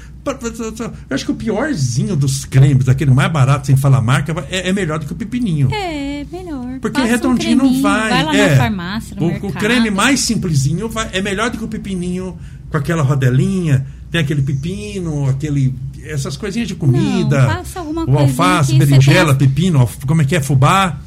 Eu 1.09 1.15
acho 1.15 1.25
que 1.25 1.31
o 1.31 1.35
piorzinho 1.35 2.15
dos 2.15 2.45
cremes, 2.45 2.89
aquele 2.89 3.11
mais 3.11 3.31
barato, 3.31 3.67
sem 3.67 3.77
falar 3.77 4.01
marca, 4.01 4.35
é, 4.49 4.69
é 4.69 4.73
melhor 4.73 4.99
do 4.99 5.05
que 5.05 5.13
o 5.13 5.15
pepininho. 5.15 5.69
É, 5.73 6.25
melhor. 6.31 6.79
Porque 6.81 6.99
Passa 6.99 7.13
redondinho 7.13 7.63
um 7.63 7.73
não 7.73 7.81
vai. 7.81 8.09
Vai 8.09 8.23
lá 8.23 8.35
é, 8.35 8.49
na 8.49 8.57
farmácia, 8.57 9.15
no 9.15 9.23
o, 9.23 9.29
mercado. 9.29 9.49
o 9.49 9.53
creme 9.53 9.89
mais 9.89 10.19
simplesinho 10.19 10.89
vai, 10.89 11.09
é 11.13 11.21
melhor 11.21 11.49
do 11.49 11.57
que 11.57 11.63
o 11.63 11.67
pepininho 11.67 12.37
com 12.69 12.77
aquela 12.77 13.01
rodelinha. 13.01 13.85
Tem 14.11 14.21
aquele 14.21 14.41
pepino, 14.41 15.29
aquele 15.29 15.73
essas 16.03 16.35
coisinhas 16.37 16.67
de 16.67 16.75
comida. 16.75 17.41
Não, 17.41 17.55
faça 17.55 17.79
alguma 17.79 18.05
o 18.05 18.17
alface, 18.17 18.75
berinjela, 18.75 19.35
tenha... 19.35 19.49
pepino, 19.49 19.89
como 20.07 20.21
é 20.21 20.25
que 20.25 20.35
é? 20.35 20.41
Fubá? 20.41 20.99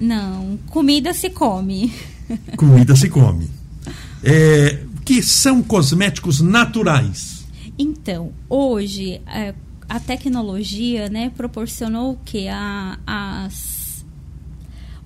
Não, 0.00 0.58
comida 0.68 1.12
se 1.12 1.30
come. 1.30 1.92
Comida 2.56 2.94
se 2.96 3.08
come. 3.10 3.48
É, 4.22 4.80
que 5.04 5.22
são 5.22 5.62
cosméticos 5.62 6.40
naturais? 6.40 7.46
Então, 7.78 8.32
hoje 8.48 9.20
é, 9.26 9.54
a 9.88 9.98
tecnologia 9.98 11.08
né, 11.08 11.30
proporcionou 11.36 12.18
que 12.24 12.48
a, 12.48 12.98
as, 13.06 14.04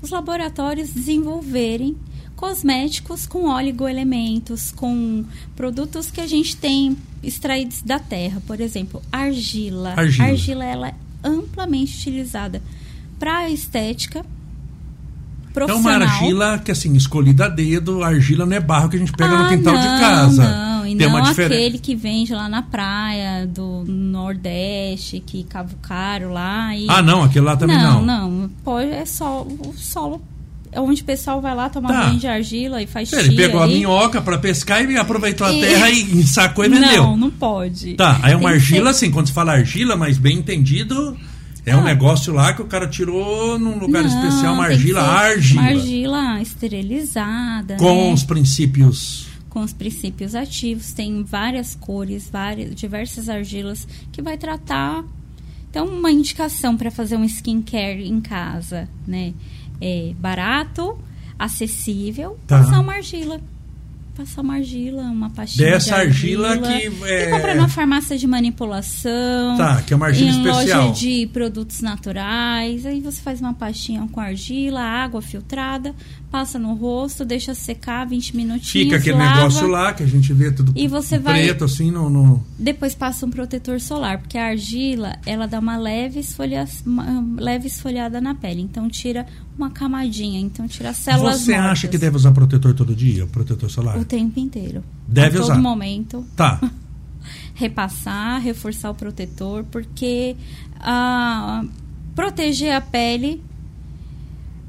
os 0.03 0.11
laboratórios 0.11 0.91
desenvolverem 0.91 1.97
cosméticos 2.37 3.27
com 3.27 3.49
oligoelementos, 3.49 4.73
com 4.73 5.25
produtos 5.57 6.11
que 6.11 6.21
a 6.21 6.27
gente 6.27 6.57
tem 6.57 6.97
extraídos 7.23 7.83
da 7.83 7.99
terra, 7.99 8.43
por 8.47 8.61
exemplo, 8.61 9.03
argila. 9.11 9.95
Argila, 9.97 10.29
argila 10.29 10.65
ela 10.65 10.89
é 10.89 10.95
amplamente 11.23 11.97
utilizada 11.97 12.63
para 13.19 13.49
estética. 13.49 14.25
É 15.57 15.73
uma 15.73 15.93
argila 15.93 16.59
que 16.59 16.73
assim, 16.73 16.97
escolhida 16.97 17.45
a 17.45 17.49
dedo, 17.49 18.03
argila 18.03 18.45
não 18.45 18.57
é 18.57 18.61
barro 18.61 18.89
que 18.89 18.97
a 18.97 18.99
gente 18.99 19.13
pega 19.13 19.31
ah, 19.31 19.43
no 19.45 19.49
quintal 19.49 19.75
não, 19.75 19.81
de 19.81 19.87
casa. 19.87 20.43
Não, 20.43 20.87
e 20.87 20.97
Tem 20.97 21.09
não 21.09 21.17
aquele 21.17 21.79
que 21.79 21.95
vende 21.95 22.35
lá 22.35 22.49
na 22.49 22.61
praia 22.61 23.47
do 23.47 23.85
Nordeste, 23.87 25.23
que 25.25 25.45
cavucaram 25.45 26.33
lá. 26.33 26.77
E... 26.77 26.87
Ah, 26.91 27.01
não, 27.01 27.23
aquele 27.23 27.45
lá 27.45 27.57
também 27.57 27.79
não. 27.79 28.03
Não, 28.03 28.31
não. 28.31 28.51
Pode, 28.65 28.91
é 28.91 29.07
só 29.07 29.43
o 29.43 29.73
solo 29.77 30.21
onde 30.77 31.03
o 31.03 31.05
pessoal 31.05 31.41
vai 31.41 31.55
lá 31.55 31.69
tomar 31.69 31.89
Tá. 31.89 32.07
banho 32.07 32.19
de 32.19 32.27
argila 32.27 32.83
e 32.83 32.87
faz 32.87 33.13
Ele 33.13 33.37
pegou 33.37 33.63
a 33.63 33.67
minhoca 33.67 34.21
para 34.23 34.39
pescar 34.39 34.89
e 34.89 34.97
aproveitou 34.97 35.47
a 35.47 35.53
E- 35.53 35.61
terra 35.61 35.91
e 35.91 36.23
sacou 36.25 36.65
e 36.65 36.69
vendeu. 36.69 37.03
Não, 37.05 37.17
não 37.17 37.31
pode. 37.31 37.95
Tá, 37.95 38.19
aí 38.23 38.33
é 38.33 38.37
uma 38.37 38.49
Tem 38.51 38.59
argila, 38.59 38.91
assim, 38.91 39.11
quando 39.11 39.27
se 39.29 39.33
fala 39.33 39.53
argila, 39.53 39.97
mas 39.97 40.19
bem 40.19 40.39
entendido, 40.39 41.17
é 41.67 41.77
um 41.77 41.81
Ah. 41.81 41.85
negócio 41.85 42.33
lá 42.33 42.53
que 42.53 42.63
o 42.63 42.67
cara 42.67 42.87
tirou 42.87 43.59
num 43.59 43.79
lugar 43.79 44.03
Não, 44.05 44.11
especial, 44.11 44.55
uma 44.55 44.65
argila, 44.65 45.01
argila. 45.03 45.61
Uma 45.63 45.71
argila 45.71 46.43
esterilizada. 46.43 47.77
Com 47.77 48.09
né? 48.09 48.13
os 48.13 48.23
princípios. 48.25 49.27
com 49.51 49.61
os 49.61 49.73
princípios 49.73 50.35
ativos, 50.35 50.93
tem 50.93 51.23
várias 51.23 51.77
cores, 51.77 52.29
várias, 52.29 52.75
diversas 52.75 53.29
argilas 53.29 53.87
que 54.11 54.21
vai 54.21 54.37
tratar. 54.37 55.05
Então, 55.71 55.87
uma 55.87 56.11
indicação 56.11 56.77
para 56.77 56.91
fazer 56.91 57.17
um 57.17 57.25
skincare 57.25 58.05
em 58.05 58.21
casa, 58.21 58.89
né? 59.07 59.33
É 59.81 60.13
barato, 60.19 60.99
acessível, 61.39 62.39
Tá. 62.47 62.59
passar 62.59 62.81
uma 62.81 62.95
argila. 62.95 63.41
Passar 64.17 64.43
uma 64.43 64.55
argila, 64.55 65.03
uma 65.03 65.29
pastinha 65.31 65.71
Dessa 65.73 65.97
de 65.97 66.01
argila 66.03 66.51
argila. 66.51 66.69
que 66.69 67.05
é- 67.05 67.25
Que 67.27 67.31
compra 67.33 67.55
na 67.57 67.67
farmácia 67.69 68.17
de 68.17 68.27
manipulação. 68.29 69.57
Tá, 69.57 69.83
que 69.83 69.93
é 69.93 69.97
uma 69.97 70.07
argila 70.07 70.31
em 70.31 70.39
especial. 70.47 70.89
loja 70.89 71.01
de 71.01 71.27
produtos 71.33 71.81
naturais. 71.81 72.87
Aí 72.87 73.01
você 73.01 73.21
faz 73.21 73.41
uma 73.41 73.55
pastinha 73.55 74.07
com 74.13 74.21
argila, 74.21 74.81
água 74.81 75.21
filtrada, 75.21 75.95
passa 76.31 76.59
no 76.59 76.75
rosto, 76.75 77.25
deixa 77.25 77.55
secar 77.55 78.07
20 78.07 78.37
minutinhos. 78.37 78.71
Fica 78.71 78.97
aquele 78.97 79.17
lava, 79.19 79.35
negócio 79.37 79.67
lá 79.67 79.93
que 79.93 80.03
a 80.03 80.07
gente 80.07 80.33
vê 80.33 80.51
tudo 80.53 80.73
E 80.77 80.87
você 80.87 81.19
vai- 81.19 81.43
preto, 81.43 81.65
assim, 81.65 81.91
no, 81.91 82.09
no- 82.09 82.45
Depois 82.59 82.95
passa 82.95 83.27
um 83.27 83.31
protetor 83.31 83.81
solar, 83.81 84.19
porque 84.19 84.39
a 84.39 84.47
argila, 84.47 85.17
ela 85.27 85.47
dá 85.47 85.59
uma 85.59 85.77
leve, 85.77 86.21
esfolha, 86.21 86.67
uma 86.87 87.25
leve 87.41 87.67
esfoliada 87.67 88.21
na 88.21 88.35
pele. 88.35 88.61
Então 88.63 88.89
tira 88.89 89.27
uma 89.57 89.71
camadinha, 89.71 90.41
então 90.41 90.67
tira 90.67 90.91
as 90.91 90.97
células 90.97 91.41
Você 91.41 91.53
mortas. 91.53 91.71
acha 91.71 91.89
que 91.89 91.97
deve 91.99 92.17
usar 92.17 92.33
protetor 92.33 92.75
todo 92.75 92.95
dia, 92.95 93.27
protetor 93.27 93.71
solar? 93.71 93.97
O 94.05 94.09
tempo 94.09 94.39
inteiro. 94.41 94.83
Deve 95.09 95.39
a 95.39 95.41
todo 95.43 95.61
momento. 95.61 96.25
Tá. 96.37 96.61
repassar, 97.55 98.41
reforçar 98.41 98.91
o 98.91 98.95
protetor, 98.95 99.65
porque 99.71 100.37
ah, 100.81 101.65
proteger 102.15 102.75
a 102.75 102.81
pele 102.81 103.43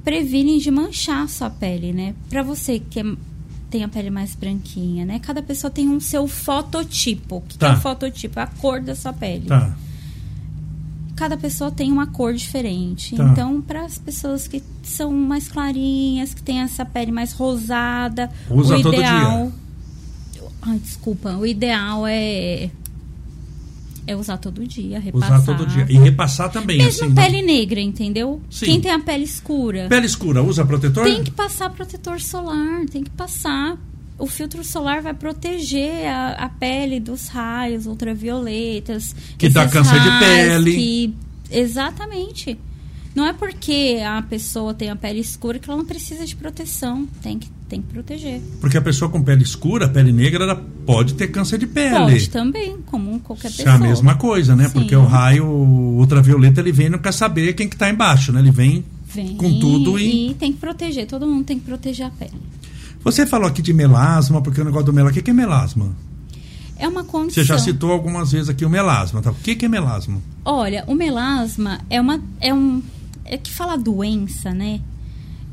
previne 0.03 0.59
de 0.59 0.69
manchar 0.69 1.23
a 1.23 1.27
sua 1.27 1.49
pele, 1.49 1.91
né? 1.91 2.13
Para 2.29 2.43
você 2.43 2.79
que 2.79 2.99
é- 2.99 3.15
tem 3.69 3.83
a 3.83 3.87
pele 3.89 4.09
mais 4.09 4.35
branquinha, 4.35 5.03
né? 5.03 5.19
Cada 5.19 5.41
pessoa 5.41 5.71
tem 5.71 5.87
um 5.89 5.99
seu 5.99 6.27
fototipo. 6.27 7.37
O 7.37 7.41
que, 7.41 7.47
que 7.49 7.57
Tá. 7.57 7.69
é 7.69 7.73
o 7.73 7.81
fototipo? 7.81 8.39
É 8.39 8.43
a 8.43 8.47
cor 8.47 8.79
da 8.81 8.95
sua 8.95 9.11
pele. 9.11 9.47
Tá. 9.47 9.75
Cada 11.15 11.37
pessoa 11.37 11.71
tem 11.71 11.91
uma 11.91 12.07
cor 12.07 12.33
diferente. 12.33 13.15
Tá. 13.15 13.23
Então, 13.23 13.61
para 13.61 13.85
as 13.85 13.97
pessoas 13.97 14.47
que 14.47 14.61
são 14.83 15.13
mais 15.13 15.47
clarinhas, 15.47 16.33
que 16.33 16.41
têm 16.41 16.59
essa 16.59 16.83
pele 16.85 17.11
mais 17.11 17.31
rosada, 17.33 18.29
Usa 18.49 18.75
o 18.75 18.79
ideal. 18.79 19.51
Ai, 20.61 20.79
desculpa. 20.79 21.31
O 21.37 21.45
ideal 21.45 22.05
é 22.07 22.69
é 24.07 24.15
usar 24.15 24.37
todo 24.37 24.65
dia, 24.67 24.99
repassar. 24.99 25.39
Usar 25.41 25.57
todo 25.57 25.65
dia. 25.67 25.85
E 25.89 25.97
repassar 25.97 26.51
também, 26.51 26.77
Mesmo 26.77 27.05
assim. 27.05 27.13
né? 27.13 27.23
pele 27.23 27.41
negra, 27.41 27.79
entendeu? 27.79 28.39
Sim. 28.51 28.65
Quem 28.65 28.81
tem 28.81 28.91
a 28.91 28.99
pele 28.99 29.23
escura 29.23 29.87
Pele 29.89 30.05
escura, 30.05 30.43
usa 30.43 30.63
protetor? 30.63 31.05
tem 31.05 31.23
que 31.23 31.31
passar 31.31 31.69
protetor 31.71 32.19
solar, 32.21 32.85
tem 32.85 33.03
que 33.03 33.09
passar. 33.09 33.77
O 34.17 34.27
filtro 34.27 34.63
solar 34.63 35.01
vai 35.01 35.13
proteger 35.13 36.07
a, 36.07 36.31
a 36.45 36.49
pele 36.49 36.99
dos 36.99 37.27
raios 37.27 37.85
ultravioletas. 37.85 39.15
Que 39.37 39.49
dá 39.49 39.67
câncer 39.67 39.99
de 39.99 40.19
pele. 40.19 40.71
que- 40.73 41.13
Exatamente. 41.51 42.57
Não 43.13 43.25
é 43.25 43.31
porque 43.33 43.99
a 44.05 44.21
pessoa 44.21 44.73
tem 44.73 44.89
a 44.89 44.95
pele 44.95 45.19
escura 45.19 45.57
que 45.59 45.69
ela 45.69 45.77
não 45.77 45.85
precisa 45.85 46.25
de 46.25 46.35
proteção. 46.35 47.07
Tem 47.21 47.39
que, 47.39 47.49
tem 47.69 47.81
que 47.81 47.87
proteger. 47.87 48.41
Porque 48.59 48.77
a 48.77 48.81
pessoa 48.81 49.09
com 49.09 49.21
pele 49.23 49.41
escura, 49.43 49.87
pele 49.87 50.11
negra, 50.11 50.43
ela 50.43 50.55
pode 50.85 51.13
ter 51.13 51.27
câncer 51.29 51.57
de 51.57 51.65
pele. 51.67 51.95
Pode 51.95 52.29
também, 52.29 52.77
como 52.85 53.19
qualquer 53.21 53.49
Isso 53.51 53.61
é 53.61 53.65
pessoa. 53.65 53.85
a 53.85 53.87
mesma 53.89 54.15
coisa, 54.15 54.53
né? 54.55 54.65
Sim. 54.67 54.73
Porque 54.73 54.95
o 54.95 55.05
raio 55.05 55.45
ultravioleta 55.45 56.59
ele 56.59 56.73
vem 56.73 56.87
e 56.87 56.89
não 56.89 56.99
quer 56.99 57.13
saber 57.13 57.53
quem 57.53 57.69
que 57.69 57.77
tá 57.77 57.89
embaixo, 57.89 58.31
né? 58.33 58.39
Ele 58.41 58.51
vem 58.51 58.83
Vem 59.07 59.37
com 59.37 59.59
tudo 59.59 59.97
e... 59.97 60.31
e 60.31 60.33
tem 60.33 60.51
que 60.51 60.59
proteger. 60.59 61.05
Todo 61.07 61.25
mundo 61.25 61.45
tem 61.45 61.57
que 61.57 61.63
proteger 61.65 62.07
a 62.07 62.09
pele. 62.09 62.33
Você 63.05 63.23
falou 63.23 63.47
aqui 63.47 63.61
de 63.61 63.71
melasma, 63.71 64.41
porque 64.41 64.59
o 64.59 64.65
negócio 64.65 64.87
do 64.87 64.93
melasma. 64.93 65.19
O 65.19 65.23
que 65.23 65.29
é 65.29 65.33
melasma? 65.33 65.95
É 66.75 66.87
uma 66.87 67.03
condição. 67.03 67.43
Você 67.43 67.47
já 67.47 67.59
citou 67.59 67.91
algumas 67.91 68.31
vezes 68.31 68.49
aqui 68.49 68.65
o 68.65 68.69
melasma. 68.69 69.21
Tá? 69.21 69.29
O 69.29 69.35
que 69.35 69.55
que 69.55 69.65
é 69.65 69.69
melasma? 69.69 70.19
Olha, 70.43 70.83
o 70.87 70.95
melasma 70.95 71.81
é 71.87 72.01
uma 72.01 72.19
é 72.41 72.51
um 72.51 72.81
é 73.23 73.37
que 73.37 73.51
fala 73.51 73.77
doença, 73.77 74.51
né? 74.51 74.81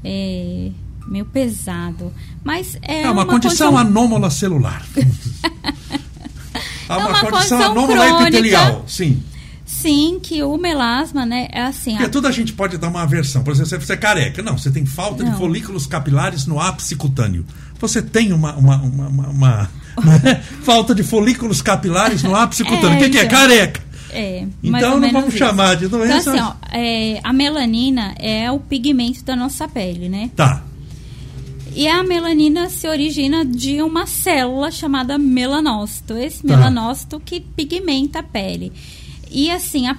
É 0.03 0.71
meio 1.07 1.27
pesado, 1.27 2.11
mas 2.43 2.79
é, 2.81 3.03
É, 3.03 3.11
uma, 3.11 3.27
condição, 3.27 3.77
anômala 3.77 4.31
celular. 4.31 4.87
é 4.97 6.97
uma, 6.97 7.09
uma 7.09 7.21
condição 7.21 7.31
condição 7.31 7.71
anômala 7.71 8.09
epitelial, 8.23 8.85
sim. 8.87 9.23
Sim, 9.83 10.19
que 10.23 10.43
o 10.43 10.57
melasma, 10.57 11.27
né, 11.27 11.49
é 11.53 11.63
assim, 11.63 11.91
Porque 11.93 12.05
a- 12.07 12.09
tudo 12.09 12.29
a 12.29 12.31
gente 12.33 12.53
pode 12.53 12.79
dar 12.79 12.89
uma 12.89 13.03
aversão. 13.03 13.43
Por 13.43 13.53
exemplo, 13.53 13.81
você 13.85 13.93
é 13.93 13.97
careca. 13.97 14.43
Não, 14.43 14.57
você 14.57 14.71
tem 14.71 14.87
falta 14.87 15.23
de 15.25 15.31
Não. 15.31 15.39
folículos 15.39 15.87
capilares 15.87 16.47
no 16.47 16.61
ápice 16.61 16.95
cutâneo. 16.97 17.45
Você 17.81 18.01
tem 18.01 18.33
uma, 18.33 18.55
uma, 18.55 18.77
uma, 18.77 19.09
uma- 19.09 19.29
uma- 19.29 19.71
falta 20.63 20.95
de 20.95 21.03
folículos 21.03 21.61
capilares 21.61 22.23
no 22.23 22.35
ápice 22.35 22.63
cutâneo. 22.65 22.97
O 22.97 23.03
que, 23.03 23.11
que 23.11 23.19
é? 23.19 23.25
então. 23.25 23.39
Careca. 23.39 23.81
é, 24.11 24.47
Então 24.63 25.01
não 25.01 25.11
vamos 25.11 25.29
isso. 25.31 25.39
chamar 25.39 25.77
de 25.77 25.89
doença. 25.89 26.31
Então, 26.31 26.35
assim, 26.35 26.57
ó, 26.73 26.77
é, 26.77 27.21
a 27.25 27.33
melanina 27.33 28.15
é 28.19 28.51
o 28.53 28.59
pigmento 28.61 29.25
da 29.25 29.35
nossa 29.35 29.67
pele, 29.67 30.09
né? 30.09 30.31
Tá. 30.37 30.63
E 31.75 31.89
a 31.89 32.03
melanina 32.03 32.69
se 32.69 32.87
origina 32.87 33.45
de 33.47 33.81
uma 33.83 34.07
célula 34.07 34.71
chamada 34.71 35.17
melanócito. 35.17 36.15
Esse 36.17 36.43
Tá. 36.47 36.55
melanócito 36.57 37.19
que 37.19 37.41
pigmenta 37.41 38.19
a 38.19 38.23
pele. 38.23 38.71
E 39.33 39.51
assim, 39.51 39.87
a, 39.89 39.97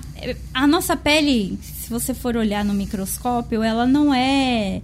a 0.54 0.68
nossa 0.68 0.96
pele, 0.96 1.58
se 1.62 1.90
você 1.90 2.14
for 2.14 2.36
olhar 2.38 2.64
no 2.64 2.74
microscópio, 2.74 3.64
ela 3.64 3.86
não 3.86 4.14
é 4.14 4.82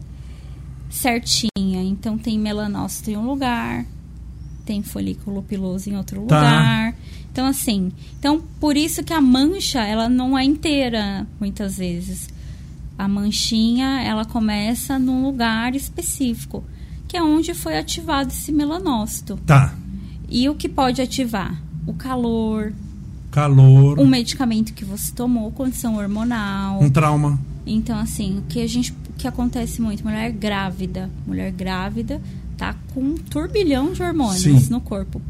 certinha. 0.90 1.50
Então 1.84 2.18
tem 2.18 2.38
melanócito 2.40 3.12
em 3.12 3.18
um 3.18 3.26
lugar, 3.26 3.86
tem 4.66 4.82
folículo 4.82 5.44
piloso 5.44 5.90
em 5.90 5.96
outro 5.98 6.22
Tá. 6.26 6.36
lugar. 6.36 6.96
Então 7.32 7.46
assim, 7.46 7.92
então 8.18 8.42
por 8.60 8.76
isso 8.76 9.04
que 9.04 9.14
a 9.14 9.22
mancha 9.22 9.82
ela 9.86 10.10
não 10.10 10.38
é 10.38 10.44
inteira 10.44 11.28
muitas 11.40 11.78
vezes. 11.78 12.28
A 12.98 13.08
manchinha, 13.08 14.02
ela 14.02 14.26
começa 14.26 15.00
num 15.00 15.24
lugar 15.24 15.74
específico, 15.74 16.64
que 17.08 17.16
é 17.16 17.24
onde 17.24 17.54
foi 17.54 17.78
ativado 17.78 18.30
esse 18.30 18.52
melanócito. 18.52 19.40
Tá. 19.46 19.74
E 20.28 20.50
o 20.50 20.56
que 20.56 20.68
pode 20.68 21.02
ativar? 21.02 21.62
o 21.88 21.94
calor, 21.94 22.72
calor, 23.40 24.00
um 24.00 24.08
medicamento 24.08 24.74
que 24.74 24.84
você 24.84 25.12
tomou, 25.12 25.52
condição 25.52 25.96
hormonal, 25.96 26.82
um 26.82 26.90
trauma. 26.90 27.40
Então, 27.66 27.98
assim, 27.98 28.40
o 28.40 28.42
que 28.44 28.62
a 28.62 28.68
gente, 28.68 28.92
o 28.92 29.14
que 29.18 29.28
acontece 29.28 29.82
muito, 29.82 30.04
mulher 30.04 30.32
grávida, 30.32 31.10
mulher 31.26 31.52
grávida 31.52 32.22
tá 32.58 32.76
com 32.94 33.02
um 33.02 33.16
turbilhão 33.16 33.94
de 33.94 34.02
hormônios 34.04 34.42
Sim. 34.42 34.70
no 34.70 34.82
corpo. 34.82 35.22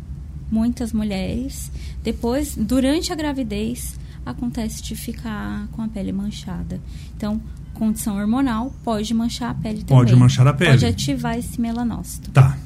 Muitas 0.51 0.91
mulheres, 0.91 1.71
depois, 2.03 2.55
durante 2.55 3.13
a 3.13 3.15
gravidez, 3.15 3.99
acontece 4.25 4.81
de 4.81 4.95
ficar 4.95 5.67
com 5.71 5.81
a 5.83 5.87
pele 5.87 6.11
manchada. 6.11 6.81
Então, 7.15 7.39
condição 7.73 8.17
hormonal 8.17 8.73
pode 8.83 9.13
manchar 9.13 9.51
a 9.51 9.53
pele 9.53 9.83
também. 9.83 9.97
Pode 9.97 10.15
manchar 10.15 10.47
a 10.47 10.53
pele. 10.53 10.71
Pode 10.71 10.85
ativar 10.85 11.37
esse 11.37 11.61
melanócito. 11.61 12.31
Tá. 12.31 12.57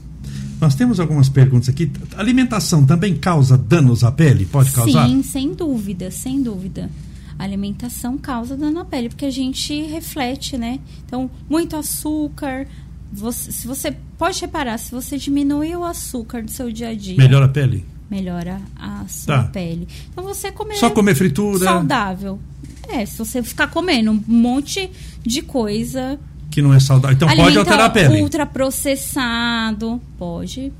Nós 0.63 0.75
temos 0.75 0.97
algumas 0.97 1.27
perguntas 1.27 1.67
aqui. 1.67 1.91
alimentação 2.15 2.85
também 2.85 3.17
causa 3.17 3.57
danos 3.57 4.01
à 4.01 4.09
pele? 4.09 4.45
Pode 4.45 4.71
causar? 4.71 5.09
Sim, 5.09 5.21
sem 5.21 5.53
dúvida, 5.53 6.09
sem 6.09 6.41
dúvida. 6.41 6.89
A 7.37 7.43
alimentação 7.43 8.17
causa 8.17 8.55
dano 8.55 8.79
à 8.79 8.85
pele, 8.85 9.09
porque 9.09 9.25
a 9.25 9.29
gente 9.29 9.81
reflete, 9.81 10.57
né? 10.57 10.79
Então, 11.05 11.29
muito 11.49 11.75
açúcar. 11.75 12.65
Você, 13.11 13.51
se 13.51 13.67
você 13.67 13.93
pode 14.17 14.39
reparar, 14.39 14.77
se 14.77 14.89
você 14.89 15.17
diminui 15.17 15.75
o 15.75 15.83
açúcar 15.83 16.41
do 16.41 16.49
seu 16.49 16.71
dia 16.71 16.91
a 16.91 16.95
dia. 16.95 17.17
Melhora 17.17 17.43
a 17.43 17.49
pele? 17.49 17.85
Melhora 18.09 18.61
a 18.77 19.05
sua 19.09 19.39
tá. 19.39 19.43
pele. 19.49 19.85
Então 20.13 20.23
você 20.23 20.49
comer. 20.49 20.75
Só 20.75 20.89
comer 20.89 21.13
fritura. 21.13 21.65
Saudável. 21.65 22.39
É, 22.87 23.05
se 23.05 23.17
você 23.17 23.43
ficar 23.43 23.67
comendo 23.67 24.11
um 24.11 24.23
monte 24.25 24.89
de 25.25 25.41
coisa 25.41 26.17
que 26.53 26.61
não 26.61 26.73
é 26.73 26.79
saudável. 26.79 27.15
Então 27.15 27.35
pode 27.35 27.57
alterar 27.57 27.87
a 27.87 27.89
pele. 27.89 28.21
ultraprocessado, 28.21 29.99
pode. 30.17 30.71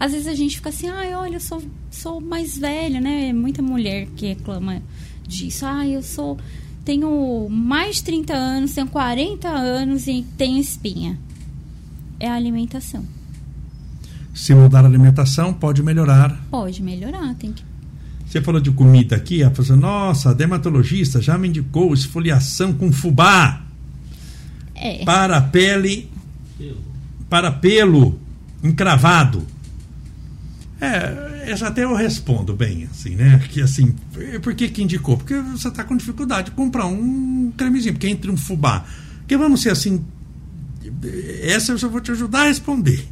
Às 0.00 0.12
vezes 0.12 0.26
a 0.26 0.34
gente 0.34 0.56
fica 0.56 0.70
assim, 0.70 0.88
ai, 0.88 1.14
olha, 1.14 1.36
eu 1.36 1.40
sou, 1.40 1.62
sou 1.90 2.20
mais 2.20 2.56
velha, 2.56 3.00
né? 3.00 3.32
Muita 3.32 3.60
mulher 3.60 4.06
que 4.16 4.28
reclama 4.28 4.82
disso. 5.28 5.66
Ai, 5.66 5.94
eu 5.94 6.02
sou. 6.02 6.38
Tenho 6.84 7.46
mais 7.50 7.96
de 7.96 8.04
30 8.04 8.32
anos, 8.32 8.72
tenho 8.72 8.86
40 8.86 9.48
anos 9.48 10.06
e 10.06 10.24
tenho 10.38 10.58
espinha. 10.58 11.18
É 12.18 12.28
a 12.28 12.34
alimentação. 12.34 13.04
Se 14.34 14.54
mudar 14.54 14.84
a 14.84 14.88
alimentação, 14.88 15.52
pode 15.52 15.82
melhorar. 15.82 16.40
Pode 16.50 16.82
melhorar, 16.82 17.34
tem 17.34 17.52
que 17.52 17.62
você 18.32 18.40
falou 18.40 18.62
de 18.62 18.70
comida 18.70 19.14
aqui, 19.14 19.42
a 19.42 19.50
pessoa, 19.50 19.78
nossa, 19.78 20.30
a 20.30 20.32
dermatologista 20.32 21.20
já 21.20 21.36
me 21.36 21.48
indicou 21.48 21.92
esfoliação 21.92 22.72
com 22.72 22.90
fubá. 22.90 23.61
É. 24.82 25.04
Para 25.04 25.40
pele. 25.40 26.10
Para 27.30 27.50
pelo 27.52 28.18
encravado. 28.62 29.46
É, 30.80 31.44
essa 31.46 31.68
até 31.68 31.84
eu 31.84 31.94
respondo 31.94 32.54
bem, 32.54 32.88
assim, 32.90 33.14
né? 33.14 33.40
Que 33.48 33.62
assim, 33.62 33.94
por 34.42 34.54
que 34.54 34.68
que 34.68 34.82
indicou? 34.82 35.16
Porque 35.16 35.34
você 35.34 35.68
está 35.68 35.84
com 35.84 35.96
dificuldade 35.96 36.50
de 36.50 36.56
comprar 36.56 36.86
um 36.86 37.52
cremezinho, 37.56 37.94
porque 37.94 38.08
entre 38.08 38.30
um 38.30 38.36
fubá. 38.36 38.84
Porque 39.18 39.36
vamos 39.36 39.62
ser 39.62 39.70
assim, 39.70 40.04
essa 41.42 41.72
eu 41.72 41.78
só 41.78 41.88
vou 41.88 42.00
te 42.00 42.10
ajudar 42.10 42.42
a 42.42 42.48
responder. 42.48 43.06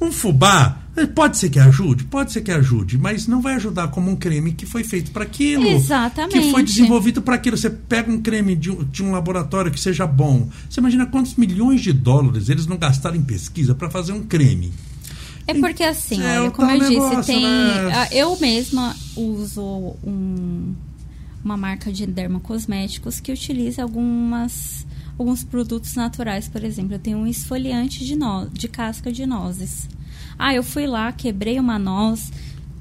Um 0.00 0.12
fubá, 0.12 0.82
pode 1.14 1.38
ser 1.38 1.48
que 1.48 1.58
ajude, 1.58 2.04
pode 2.04 2.32
ser 2.32 2.42
que 2.42 2.50
ajude, 2.50 2.98
mas 2.98 3.26
não 3.26 3.40
vai 3.40 3.54
ajudar 3.54 3.88
como 3.88 4.10
um 4.10 4.16
creme 4.16 4.52
que 4.52 4.66
foi 4.66 4.84
feito 4.84 5.10
para 5.10 5.24
aquilo. 5.24 5.66
Exatamente. 5.66 6.38
Que 6.38 6.50
foi 6.50 6.62
desenvolvido 6.62 7.22
para 7.22 7.36
aquilo. 7.36 7.56
Você 7.56 7.70
pega 7.70 8.10
um 8.10 8.20
creme 8.20 8.54
de 8.54 8.70
um, 8.70 8.84
de 8.84 9.02
um, 9.02 9.12
laboratório 9.12 9.70
que 9.70 9.80
seja 9.80 10.06
bom. 10.06 10.48
Você 10.68 10.80
imagina 10.80 11.06
quantos 11.06 11.34
milhões 11.36 11.80
de 11.80 11.92
dólares 11.92 12.48
eles 12.48 12.66
não 12.66 12.76
gastaram 12.76 13.16
em 13.16 13.22
pesquisa 13.22 13.74
para 13.74 13.88
fazer 13.88 14.12
um 14.12 14.22
creme. 14.22 14.72
É 15.46 15.54
porque 15.54 15.84
assim, 15.84 16.20
é, 16.22 16.40
olha, 16.40 16.50
como 16.50 16.70
eu 16.70 16.90
negócio, 16.90 17.20
disse, 17.20 17.32
tem. 17.32 17.42
Né? 17.42 18.08
Eu 18.10 18.36
mesma 18.38 18.94
uso 19.16 19.96
um, 20.04 20.74
uma 21.44 21.56
marca 21.56 21.92
de 21.92 22.04
dermocosméticos 22.04 23.20
que 23.20 23.32
utiliza 23.32 23.82
algumas 23.82 24.84
alguns 25.18 25.42
produtos 25.42 25.94
naturais, 25.94 26.48
por 26.48 26.62
exemplo. 26.62 26.94
Eu 26.94 26.98
tenho 26.98 27.18
um 27.18 27.26
esfoliante 27.26 28.04
de, 28.04 28.16
no... 28.16 28.48
de 28.50 28.68
casca 28.68 29.10
de 29.10 29.26
nozes. 29.26 29.88
Ah, 30.38 30.54
eu 30.54 30.62
fui 30.62 30.86
lá, 30.86 31.10
quebrei 31.12 31.58
uma 31.58 31.78
noz, 31.78 32.30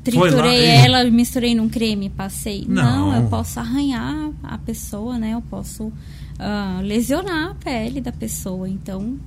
triturei 0.03 0.65
ela, 0.65 1.03
misturei 1.05 1.55
num 1.55 1.69
creme, 1.69 2.09
passei. 2.09 2.65
Não. 2.67 3.11
Não. 3.11 3.15
eu 3.15 3.29
posso 3.29 3.59
arranhar 3.59 4.31
a 4.43 4.57
pessoa, 4.57 5.17
né? 5.17 5.33
Eu 5.33 5.41
posso 5.41 5.86
uh, 5.86 6.81
lesionar 6.81 7.51
a 7.51 7.55
pele 7.55 8.01
da 8.01 8.11
pessoa. 8.11 8.67
Então, 8.67 9.17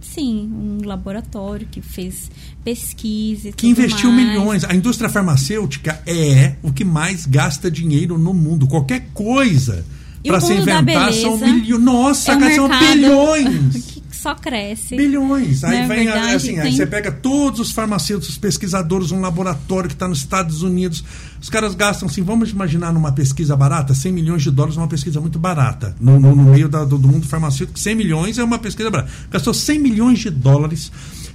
sim, 0.00 0.50
um 0.52 0.86
laboratório 0.86 1.66
que 1.66 1.80
fez 1.80 2.30
pesquisa. 2.62 3.52
que 3.52 3.66
investiu 3.66 4.12
mais. 4.12 4.28
milhões. 4.28 4.64
A 4.64 4.74
indústria 4.74 5.08
farmacêutica 5.08 6.02
é 6.06 6.56
o 6.62 6.70
que 6.70 6.84
mais 6.84 7.24
gasta 7.24 7.70
dinheiro 7.70 8.18
no 8.18 8.34
mundo. 8.34 8.66
Qualquer 8.66 9.08
coisa 9.14 9.84
para 10.28 10.40
se 10.40 10.52
inventar 10.52 11.12
são 11.12 11.38
milhões. 11.38 11.82
Nossa, 11.82 12.32
é 12.32 12.36
um 12.36 12.54
são 12.54 12.68
bilhões. 12.68 14.00
que 14.10 14.16
só 14.16 14.34
cresce. 14.34 14.96
Bilhões. 14.96 15.62
Aí 15.64 15.86
vem 15.86 16.04
verdade, 16.04 16.34
assim, 16.34 16.48
tem... 16.48 16.60
aí 16.60 16.72
você 16.72 16.86
pega 16.86 17.10
todos 17.12 17.60
os 17.60 17.70
farmacêuticos, 17.70 18.36
pesquisadores, 18.36 19.12
um 19.12 19.20
laboratório 19.20 19.88
que 19.88 19.94
está 19.94 20.08
nos 20.08 20.18
Estados 20.18 20.62
Unidos. 20.62 21.04
Os 21.40 21.48
caras 21.48 21.74
gastam, 21.74 22.08
assim, 22.08 22.22
vamos 22.22 22.50
imaginar 22.50 22.92
numa 22.92 23.12
pesquisa 23.12 23.56
barata, 23.56 23.94
100 23.94 24.12
milhões 24.12 24.42
de 24.42 24.50
dólares 24.50 24.76
é 24.76 24.80
uma 24.80 24.88
pesquisa 24.88 25.20
muito 25.20 25.38
barata. 25.38 25.94
No, 26.00 26.18
no, 26.18 26.34
no 26.34 26.42
meio 26.42 26.68
da, 26.68 26.84
do, 26.84 26.98
do 26.98 27.08
mundo 27.08 27.26
farmacêutico, 27.26 27.78
100 27.78 27.94
milhões 27.94 28.38
é 28.38 28.44
uma 28.44 28.58
pesquisa 28.58 28.90
barata. 28.90 29.10
Gastou 29.30 29.54
100 29.54 29.78
milhões 29.78 30.18
de 30.18 30.30
dólares 30.30 30.90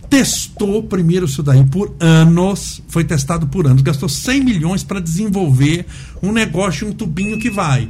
testou 0.08 0.84
primeiro 0.84 1.26
isso 1.26 1.42
daí 1.42 1.64
por 1.66 1.96
anos, 2.00 2.80
foi 2.88 3.04
testado 3.04 3.48
por 3.48 3.66
anos, 3.66 3.82
gastou 3.82 4.08
100 4.08 4.44
milhões 4.44 4.84
para 4.84 5.00
desenvolver 5.00 5.88
um 6.22 6.32
negócio, 6.32 6.88
um 6.88 6.94
tubinho 6.94 7.40
que 7.40 7.50
vai. 7.50 7.90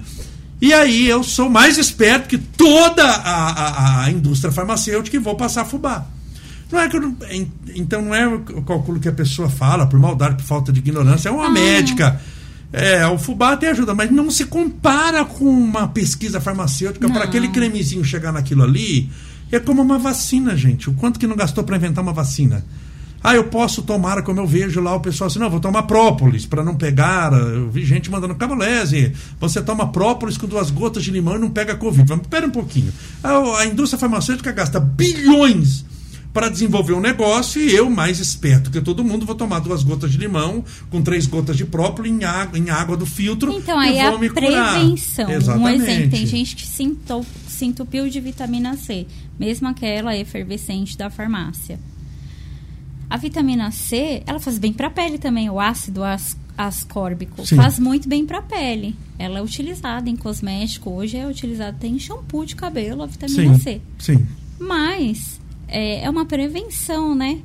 E 0.61 0.73
aí 0.73 1.07
eu 1.07 1.23
sou 1.23 1.49
mais 1.49 1.77
esperto 1.77 2.27
que 2.27 2.37
toda 2.37 3.03
a, 3.03 3.49
a, 3.49 4.03
a 4.05 4.11
indústria 4.11 4.51
farmacêutica 4.51 5.15
e 5.17 5.19
vou 5.19 5.35
passar 5.35 5.65
fubá. 5.65 6.05
Não 6.71 6.79
é 6.79 6.89
que 6.89 6.99
não, 6.99 7.15
então 7.75 8.01
não 8.01 8.15
é 8.15 8.27
o 8.27 8.61
cálculo 8.63 8.99
que 8.99 9.07
a 9.07 9.11
pessoa 9.11 9.49
fala 9.49 9.85
por 9.85 9.99
maldade, 9.99 10.35
por 10.35 10.43
falta 10.43 10.71
de 10.71 10.79
ignorância, 10.79 11.29
é 11.29 11.31
uma 11.31 11.47
ah. 11.47 11.51
médica. 11.51 12.19
É, 12.73 13.05
o 13.07 13.17
fubá 13.17 13.53
até 13.53 13.69
ajuda, 13.69 13.93
mas 13.93 14.11
não 14.11 14.29
se 14.29 14.45
compara 14.45 15.23
com 15.23 15.45
uma 15.45 15.87
pesquisa 15.87 16.41
farmacêutica 16.41 17.07
para 17.09 17.23
aquele 17.23 17.49
cremezinho 17.49 18.03
chegar 18.03 18.31
naquilo 18.31 18.63
ali. 18.63 19.09
É 19.51 19.59
como 19.59 19.81
uma 19.81 19.97
vacina, 19.97 20.57
gente. 20.57 20.89
O 20.89 20.93
quanto 20.93 21.19
que 21.19 21.27
não 21.27 21.35
gastou 21.35 21.63
para 21.63 21.77
inventar 21.77 22.03
uma 22.03 22.11
vacina? 22.11 22.65
Ah, 23.25 23.33
eu 23.33 23.45
posso 23.45 23.81
tomar, 23.81 24.21
como 24.21 24.39
eu 24.39 24.45
vejo 24.45 24.79
lá 24.79 24.93
o 24.93 24.99
pessoal 24.99 25.27
assim, 25.27 25.39
não, 25.39 25.49
vou 25.49 25.59
tomar 25.59 25.81
própolis 25.83 26.45
para 26.45 26.63
não 26.63 26.75
pegar. 26.75 27.33
Eu 27.33 27.71
vi 27.71 27.83
gente 27.83 28.11
mandando 28.11 28.35
cabolese. 28.35 29.13
Você 29.39 29.63
toma 29.63 29.91
própolis 29.91 30.37
com 30.37 30.45
duas 30.45 30.69
gotas 30.69 31.03
de 31.03 31.09
limão 31.09 31.35
e 31.35 31.39
não 31.39 31.49
pega 31.49 31.75
Covid. 31.75 32.07
Vamos, 32.07 32.27
pera 32.27 32.45
um 32.45 32.51
pouquinho. 32.51 32.93
A, 33.23 33.61
a 33.61 33.65
indústria 33.65 33.99
farmacêutica 33.99 34.51
gasta 34.51 34.79
bilhões 34.79 35.83
para 36.31 36.49
desenvolver 36.49 36.93
um 36.93 36.99
negócio 36.99 37.59
e 37.59 37.73
eu, 37.73 37.89
mais 37.89 38.19
esperto 38.19 38.69
que 38.69 38.79
todo 38.79 39.03
mundo, 39.03 39.25
vou 39.25 39.33
tomar 39.33 39.57
duas 39.57 39.81
gotas 39.81 40.11
de 40.11 40.19
limão 40.19 40.63
com 40.91 41.01
três 41.01 41.25
gotas 41.25 41.57
de 41.57 41.65
própolis 41.65 42.11
em 42.11 42.25
água, 42.25 42.59
em 42.59 42.69
água 42.69 42.95
do 42.95 43.07
filtro 43.07 43.51
então, 43.53 43.79
aí 43.79 43.93
vou 44.03 44.17
a 44.17 44.33
prevenção. 44.33 45.29
Um 45.57 45.67
exemplo, 45.69 46.09
tem 46.11 46.27
gente 46.27 46.55
que 46.55 46.67
se 46.67 47.65
entupiu 47.65 48.07
de 48.07 48.19
vitamina 48.19 48.77
C, 48.77 49.07
mesmo 49.39 49.67
aquela 49.67 50.15
efervescente 50.15 50.95
da 50.95 51.09
farmácia. 51.09 51.79
A 53.09 53.17
vitamina 53.17 53.71
C, 53.71 54.23
ela 54.25 54.39
faz 54.39 54.57
bem 54.57 54.73
para 54.73 54.87
a 54.87 54.89
pele 54.89 55.17
também. 55.17 55.49
O 55.49 55.59
ácido 55.59 56.03
as, 56.03 56.37
ascórbico 56.57 57.45
Sim. 57.45 57.55
faz 57.55 57.79
muito 57.79 58.07
bem 58.07 58.25
para 58.25 58.39
a 58.39 58.41
pele. 58.41 58.95
Ela 59.19 59.39
é 59.39 59.41
utilizada 59.41 60.09
em 60.09 60.15
cosmético. 60.15 60.89
Hoje 60.89 61.17
é 61.17 61.27
utilizada 61.27 61.75
até 61.75 61.87
em 61.87 61.99
shampoo 61.99 62.45
de 62.45 62.55
cabelo, 62.55 63.03
a 63.03 63.05
vitamina 63.05 63.55
Sim. 63.55 63.59
C. 63.59 63.81
Sim. 63.99 64.27
Mas 64.59 65.39
é, 65.67 66.03
é 66.03 66.09
uma 66.09 66.25
prevenção, 66.25 67.13
né? 67.13 67.39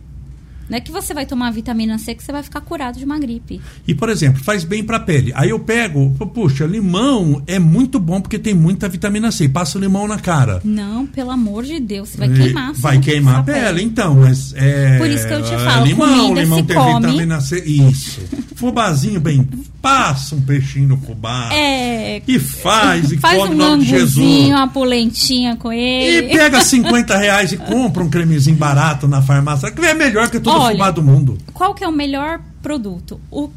Não 0.70 0.78
é 0.78 0.80
que 0.80 0.92
você 0.92 1.12
vai 1.12 1.26
tomar 1.26 1.50
vitamina 1.50 1.98
C 1.98 2.14
que 2.14 2.22
você 2.22 2.30
vai 2.30 2.44
ficar 2.44 2.60
curado 2.60 2.96
de 2.96 3.04
uma 3.04 3.18
gripe. 3.18 3.60
E, 3.86 3.92
por 3.92 4.08
exemplo, 4.08 4.42
faz 4.42 4.62
bem 4.62 4.84
para 4.84 4.98
a 4.98 5.00
pele. 5.00 5.32
Aí 5.34 5.50
eu 5.50 5.58
pego, 5.58 6.14
puxa, 6.32 6.64
limão 6.64 7.42
é 7.44 7.58
muito 7.58 7.98
bom 7.98 8.20
porque 8.20 8.38
tem 8.38 8.54
muita 8.54 8.88
vitamina 8.88 9.32
C. 9.32 9.48
Passa 9.48 9.78
o 9.78 9.80
limão 9.80 10.06
na 10.06 10.20
cara. 10.20 10.60
Não, 10.62 11.06
pelo 11.06 11.32
amor 11.32 11.64
de 11.64 11.80
Deus, 11.80 12.10
você 12.10 12.18
vai 12.18 12.28
queimar. 12.28 12.72
Vai 12.74 12.98
queimar 13.00 13.40
a 13.40 13.42
pele, 13.42 13.60
pele, 13.60 13.82
então, 13.82 14.14
mas 14.14 14.54
é. 14.54 14.96
Por 14.98 15.10
isso 15.10 15.26
que 15.26 15.34
eu 15.34 15.42
te 15.42 15.56
falo, 15.56 15.86
limão, 15.86 16.34
limão 16.34 16.62
tem 16.62 16.76
come. 16.76 17.06
vitamina 17.06 17.40
C. 17.40 17.60
Isso. 17.64 18.20
Fubazinho 18.54 19.20
bem, 19.20 19.48
passa 19.80 20.34
um 20.34 20.40
peixinho 20.42 20.88
no 20.88 20.96
fubá. 20.98 21.48
É. 21.52 22.22
E 22.26 22.38
faz, 22.38 23.10
e 23.10 23.16
faz 23.16 23.38
come 23.38 23.54
um 23.54 23.58
nome 23.58 23.84
de 23.84 23.90
Jesus. 23.90 24.48
uma 24.48 24.68
polentinha 24.68 25.56
com 25.56 25.72
ele. 25.72 26.32
E 26.32 26.36
pega 26.36 26.60
50 26.62 27.16
reais 27.16 27.52
e 27.52 27.56
compra 27.56 28.02
um 28.02 28.10
cremezinho 28.10 28.56
barato 28.56 29.08
na 29.08 29.22
farmácia, 29.22 29.70
que 29.70 29.80
é 29.84 29.94
melhor 29.94 30.28
que 30.28 30.38
todo 30.68 30.80
Olha, 30.80 30.92
do 30.92 31.02
mundo. 31.02 31.38
Qual 31.52 31.74
que 31.74 31.84
é 31.84 31.88
o 31.88 31.92
melhor 31.92 32.40
produto? 32.62 33.20
O, 33.30 33.50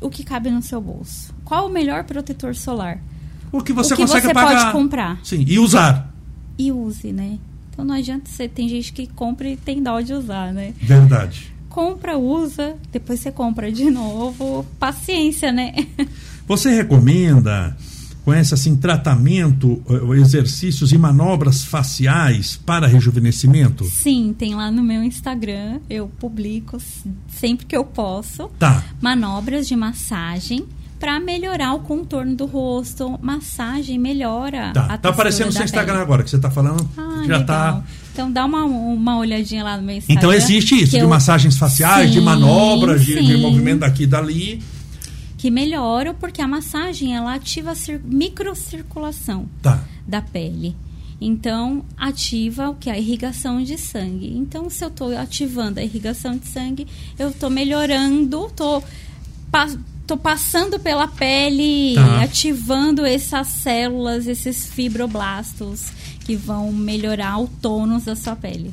o 0.00 0.10
que 0.10 0.24
cabe 0.24 0.50
no 0.50 0.62
seu 0.62 0.80
bolso. 0.80 1.34
Qual 1.44 1.66
o 1.66 1.70
melhor 1.70 2.04
protetor 2.04 2.54
solar? 2.54 2.98
O 3.50 3.62
que 3.62 3.72
você 3.72 3.94
o 3.94 3.96
que 3.96 4.02
consegue 4.02 4.26
você 4.26 4.34
pagar. 4.34 4.60
pode 4.60 4.72
comprar. 4.72 5.20
Sim, 5.24 5.44
e 5.46 5.58
usar. 5.58 6.12
E 6.58 6.70
use, 6.70 7.12
né? 7.12 7.38
Então 7.70 7.84
não 7.84 7.94
adianta 7.94 8.28
você. 8.28 8.48
Tem 8.48 8.68
gente 8.68 8.92
que 8.92 9.06
compra 9.06 9.48
e 9.48 9.56
tem 9.56 9.82
dó 9.82 10.00
de 10.00 10.12
usar, 10.12 10.52
né? 10.52 10.74
Verdade. 10.80 11.52
compra, 11.68 12.18
usa, 12.18 12.76
depois 12.90 13.20
você 13.20 13.30
compra 13.30 13.70
de 13.70 13.88
novo. 13.90 14.66
Paciência, 14.78 15.52
né? 15.52 15.74
Você 16.48 16.74
recomenda, 16.74 17.76
conhece 18.28 18.52
assim, 18.52 18.76
tratamento, 18.76 19.82
exercícios 20.14 20.92
e 20.92 20.98
manobras 20.98 21.64
faciais 21.64 22.60
para 22.66 22.86
rejuvenescimento? 22.86 23.86
Sim, 23.86 24.34
tem 24.36 24.54
lá 24.54 24.70
no 24.70 24.82
meu 24.82 25.02
Instagram, 25.02 25.80
eu 25.88 26.08
publico 26.20 26.76
sempre 27.26 27.64
que 27.64 27.74
eu 27.74 27.86
posso. 27.86 28.50
Tá. 28.58 28.84
Manobras 29.00 29.66
de 29.66 29.74
massagem 29.74 30.66
para 31.00 31.18
melhorar 31.18 31.72
o 31.72 31.78
contorno 31.80 32.34
do 32.36 32.44
rosto. 32.44 33.18
Massagem 33.22 33.98
melhora 33.98 34.72
tá. 34.74 34.98
Tá 34.98 35.08
aparecendo 35.08 35.46
no 35.46 35.52
seu 35.52 35.64
Instagram 35.64 35.94
pele. 35.94 36.04
agora 36.04 36.22
que 36.22 36.28
você 36.28 36.36
está 36.36 36.50
falando. 36.50 36.86
Ah, 36.98 37.22
já 37.26 37.40
está 37.40 37.82
então 38.12 38.32
dá 38.32 38.44
uma, 38.44 38.64
uma 38.64 39.16
olhadinha 39.16 39.62
lá 39.62 39.76
no 39.76 39.84
meu 39.84 39.96
Instagram. 39.96 40.18
Então 40.18 40.32
existe 40.32 40.74
isso, 40.74 40.90
de 40.90 40.98
eu... 40.98 41.08
massagens 41.08 41.56
faciais, 41.56 42.08
sim, 42.08 42.18
de 42.18 42.20
manobras, 42.20 43.06
de, 43.06 43.24
de, 43.24 43.36
movimento 43.36 43.80
daqui 43.80 44.02
e 44.02 44.06
dali. 44.06 44.60
Que 45.38 45.50
melhoram 45.50 46.14
porque 46.14 46.42
a 46.42 46.48
massagem 46.48 47.16
ela 47.16 47.34
ativa 47.34 47.70
a 47.72 47.74
microcirculação 48.04 49.48
tá. 49.62 49.82
da 50.06 50.20
pele. 50.20 50.76
Então, 51.20 51.84
ativa 51.96 52.68
o 52.68 52.74
que? 52.74 52.90
A 52.90 52.98
irrigação 52.98 53.62
de 53.62 53.78
sangue. 53.78 54.36
Então, 54.36 54.68
se 54.68 54.84
eu 54.84 54.88
estou 54.88 55.16
ativando 55.16 55.80
a 55.80 55.82
irrigação 55.82 56.36
de 56.36 56.46
sangue, 56.46 56.86
eu 57.18 57.30
estou 57.30 57.48
melhorando, 57.50 58.46
estou 58.46 58.84
tô 60.06 60.16
passando 60.16 60.78
pela 60.78 61.06
pele, 61.06 61.94
tá. 61.94 62.22
ativando 62.22 63.04
essas 63.04 63.46
células, 63.48 64.26
esses 64.26 64.66
fibroblastos 64.66 65.88
que 66.24 66.34
vão 66.34 66.72
melhorar 66.72 67.38
o 67.38 67.46
tônus 67.46 68.04
da 68.04 68.16
sua 68.16 68.34
pele. 68.34 68.72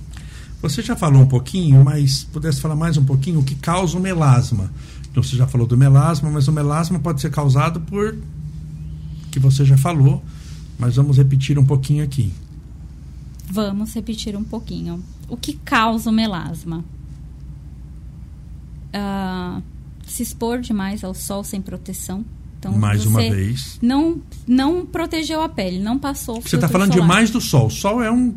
Você 0.62 0.82
já 0.82 0.96
falou 0.96 1.22
um 1.22 1.28
pouquinho, 1.28 1.84
mas 1.84 2.24
pudesse 2.24 2.62
falar 2.62 2.76
mais 2.76 2.98
um 2.98 3.04
pouquinho 3.04 3.40
o 3.40 3.44
que 3.44 3.56
causa 3.56 3.98
o 3.98 4.02
melasma. 4.02 4.72
Então 5.16 5.24
você 5.24 5.38
já 5.38 5.48
falou 5.48 5.66
do 5.66 5.78
melasma, 5.78 6.30
mas 6.30 6.50
o 6.50 6.52
melasma 6.52 7.00
pode 7.00 7.22
ser 7.22 7.32
causado 7.32 7.80
por 7.80 8.18
que 9.32 9.40
você 9.40 9.64
já 9.64 9.78
falou, 9.78 10.22
mas 10.78 10.98
vamos 10.98 11.16
repetir 11.16 11.58
um 11.58 11.66
pouquinho 11.66 12.04
aqui. 12.04 12.34
Vamos 13.50 13.94
repetir 13.94 14.36
um 14.36 14.44
pouquinho. 14.44 15.02
O 15.30 15.38
que 15.38 15.54
causa 15.54 16.10
o 16.10 16.14
melasma? 16.14 16.84
Uh, 18.94 19.64
se 20.06 20.22
expor 20.22 20.60
demais 20.60 21.02
ao 21.02 21.14
sol 21.14 21.46
sem 21.46 21.62
proteção, 21.62 22.26
então, 22.60 22.74
mais 22.78 23.06
uma 23.06 23.22
vez. 23.22 23.80
Não, 23.82 24.22
não 24.46 24.86
protegeu 24.86 25.42
a 25.42 25.48
pele, 25.48 25.80
não 25.80 25.98
passou. 25.98 26.42
Você 26.42 26.58
está 26.58 26.68
falando 26.68 26.92
solar. 26.92 27.08
demais 27.08 27.32
do 27.32 27.40
sol. 27.40 27.70
Sol 27.70 28.04
é 28.04 28.12
um. 28.12 28.36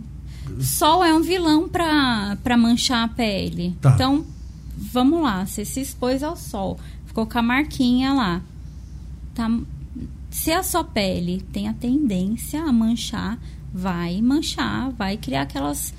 Sol 0.61 1.05
é 1.05 1.13
um 1.13 1.23
vilão 1.23 1.69
para 1.69 2.57
manchar 2.57 3.05
a 3.05 3.09
pele. 3.09 3.77
Tá. 3.81 3.95
Então, 3.95 4.25
vamos 4.79 5.23
lá. 5.23 5.45
Você 5.45 5.65
se 5.65 5.81
expôs 5.81 6.23
ao 6.23 6.37
sol, 6.37 6.79
ficou 7.07 7.27
com 7.27 7.39
a 7.39 7.43
marquinha 7.43 8.13
lá. 8.13 8.41
Tá, 9.35 9.51
se 10.31 10.53
a 10.53 10.63
sua 10.63 10.85
pele 10.85 11.43
tem 11.53 11.69
a 11.69 11.75
tendência 11.75 12.63
a 12.63 12.73
manchar, 12.73 13.39
vai 13.73 14.21
manchar, 14.23 14.91
vai 14.93 15.17
criar 15.17 15.43
aquelas 15.43 15.93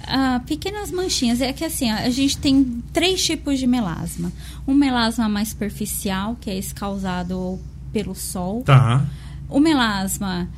uh, 0.00 0.44
pequenas 0.46 0.90
manchinhas. 0.90 1.40
É 1.40 1.52
que 1.52 1.64
assim, 1.64 1.90
a 1.90 2.10
gente 2.10 2.38
tem 2.38 2.82
três 2.92 3.24
tipos 3.24 3.58
de 3.58 3.66
melasma. 3.66 4.32
Um 4.66 4.74
melasma 4.74 5.28
mais 5.28 5.50
superficial, 5.50 6.36
que 6.40 6.50
é 6.50 6.56
esse 6.56 6.74
causado 6.74 7.58
pelo 7.92 8.14
sol. 8.14 8.62
Tá. 8.62 9.04
O 9.48 9.60
melasma 9.60 10.48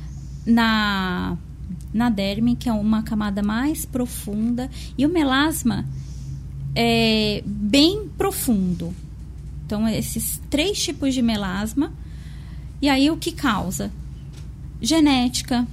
na 0.45 1.37
na 1.93 2.09
derme, 2.09 2.55
que 2.55 2.69
é 2.69 2.73
uma 2.73 3.01
camada 3.01 3.41
mais 3.41 3.85
profunda, 3.85 4.69
e 4.97 5.05
o 5.05 5.09
melasma 5.09 5.85
é 6.79 7.41
bem 7.43 8.07
profundo. 8.15 8.93
Então, 9.65 9.87
esses 9.89 10.39
três 10.47 10.79
tipos 10.79 11.15
de 11.15 11.23
melasma. 11.23 11.91
E 12.79 12.87
aí, 12.87 13.09
o 13.09 13.17
que 13.17 13.31
causa? 13.31 13.91
Genética. 14.79 15.67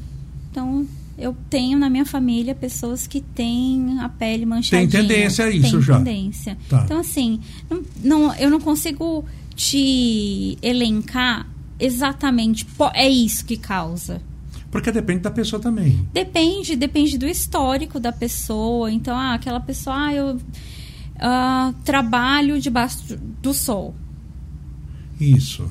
Então, 0.51 0.87
eu 1.19 1.37
tenho 1.51 1.79
na 1.79 1.91
minha 1.91 2.07
família 2.07 2.55
pessoas 2.55 3.07
que 3.07 3.21
têm 3.21 3.99
a 4.01 4.09
pele 4.09 4.47
manchadinha. 4.47 4.91
Tem 4.91 5.01
tendência 5.03 5.45
a 5.45 5.51
isso 5.51 5.73
tem 5.73 5.83
já. 5.83 5.99
tendência. 5.99 6.57
Tá. 6.71 6.83
Então, 6.87 6.99
assim, 6.99 7.39
não, 7.69 7.83
não, 8.03 8.35
eu 8.37 8.49
não 8.49 8.59
consigo 8.59 9.27
te 9.55 10.57
elencar 10.63 11.47
exatamente 11.79 12.67
é 12.95 13.09
isso 13.09 13.45
que 13.45 13.59
causa. 13.59 14.23
Porque 14.71 14.91
depende 14.91 15.21
da 15.21 15.31
pessoa 15.31 15.61
também. 15.61 16.09
Depende, 16.15 16.75
depende 16.75 17.19
do 17.19 17.27
histórico 17.27 18.01
da 18.01 18.11
pessoa. 18.11 18.91
Então, 18.91 19.15
ah, 19.15 19.35
aquela 19.35 19.61
pessoa, 19.61 20.07
ah, 20.07 20.15
eu 20.15 20.41
uh, 21.25 21.73
trabalho 21.85 22.61
debaixo 22.61 23.17
do 23.41 23.55
sol. 23.55 23.95
Isso. 25.19 25.71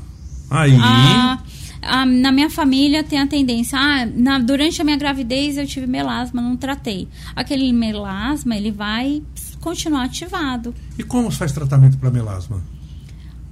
Aí. 0.49 0.75
Ah, 0.79 1.39
ah, 1.81 2.05
na 2.05 2.31
minha 2.31 2.49
família 2.49 3.03
tem 3.03 3.19
a 3.19 3.27
tendência, 3.27 3.77
ah, 3.77 4.05
na, 4.05 4.39
durante 4.39 4.81
a 4.81 4.85
minha 4.85 4.97
gravidez 4.97 5.57
eu 5.57 5.67
tive 5.67 5.85
melasma, 5.85 6.41
não 6.41 6.55
tratei. 6.55 7.07
Aquele 7.35 7.71
melasma, 7.71 8.55
ele 8.55 8.71
vai 8.71 9.21
continuar 9.59 10.03
ativado. 10.03 10.73
E 10.97 11.03
como 11.03 11.31
se 11.31 11.37
faz 11.37 11.51
tratamento 11.51 11.97
para 11.97 12.09
melasma? 12.09 12.61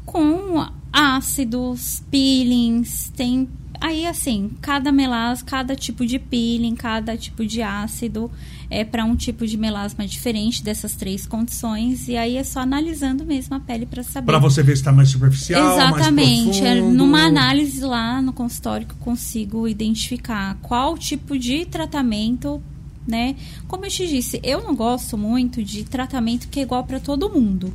Com 0.05 0.65
ácidos, 0.91 2.03
peelings, 2.11 3.11
tem 3.15 3.47
aí 3.81 4.05
assim, 4.05 4.51
cada 4.61 4.91
melasma, 4.91 5.45
cada 5.45 5.75
tipo 5.75 6.05
de 6.05 6.19
peeling, 6.19 6.75
cada 6.75 7.17
tipo 7.17 7.45
de 7.45 7.61
ácido 7.61 8.31
é 8.69 8.85
para 8.85 9.03
um 9.03 9.15
tipo 9.15 9.45
de 9.45 9.57
melasma 9.57 10.07
diferente 10.07 10.63
dessas 10.63 10.95
três 10.95 11.25
condições 11.25 12.07
e 12.07 12.15
aí 12.15 12.37
é 12.37 12.43
só 12.43 12.61
analisando 12.61 13.25
mesmo 13.25 13.55
a 13.55 13.59
pele 13.59 13.85
para 13.85 14.03
saber. 14.03 14.27
Para 14.27 14.39
você 14.39 14.63
ver 14.63 14.77
se 14.77 14.81
está 14.81 14.93
mais 14.93 15.09
superficial, 15.09 15.73
Exatamente. 15.73 16.61
Mais 16.61 16.77
é 16.77 16.81
numa 16.81 17.25
análise 17.25 17.81
lá 17.81 18.21
no 18.21 18.31
consultório 18.31 18.87
que 18.87 18.93
eu 18.93 18.99
consigo 18.99 19.67
identificar 19.67 20.57
qual 20.61 20.97
tipo 20.97 21.37
de 21.37 21.65
tratamento 21.65 22.61
né? 23.07 23.35
Como 23.67 23.83
eu 23.85 23.89
te 23.89 24.07
disse, 24.07 24.39
eu 24.43 24.63
não 24.63 24.75
gosto 24.75 25.17
muito 25.17 25.63
de 25.63 25.83
tratamento 25.83 26.47
que 26.47 26.59
é 26.59 26.63
igual 26.63 26.83
para 26.83 26.99
todo 26.99 27.29
mundo. 27.29 27.73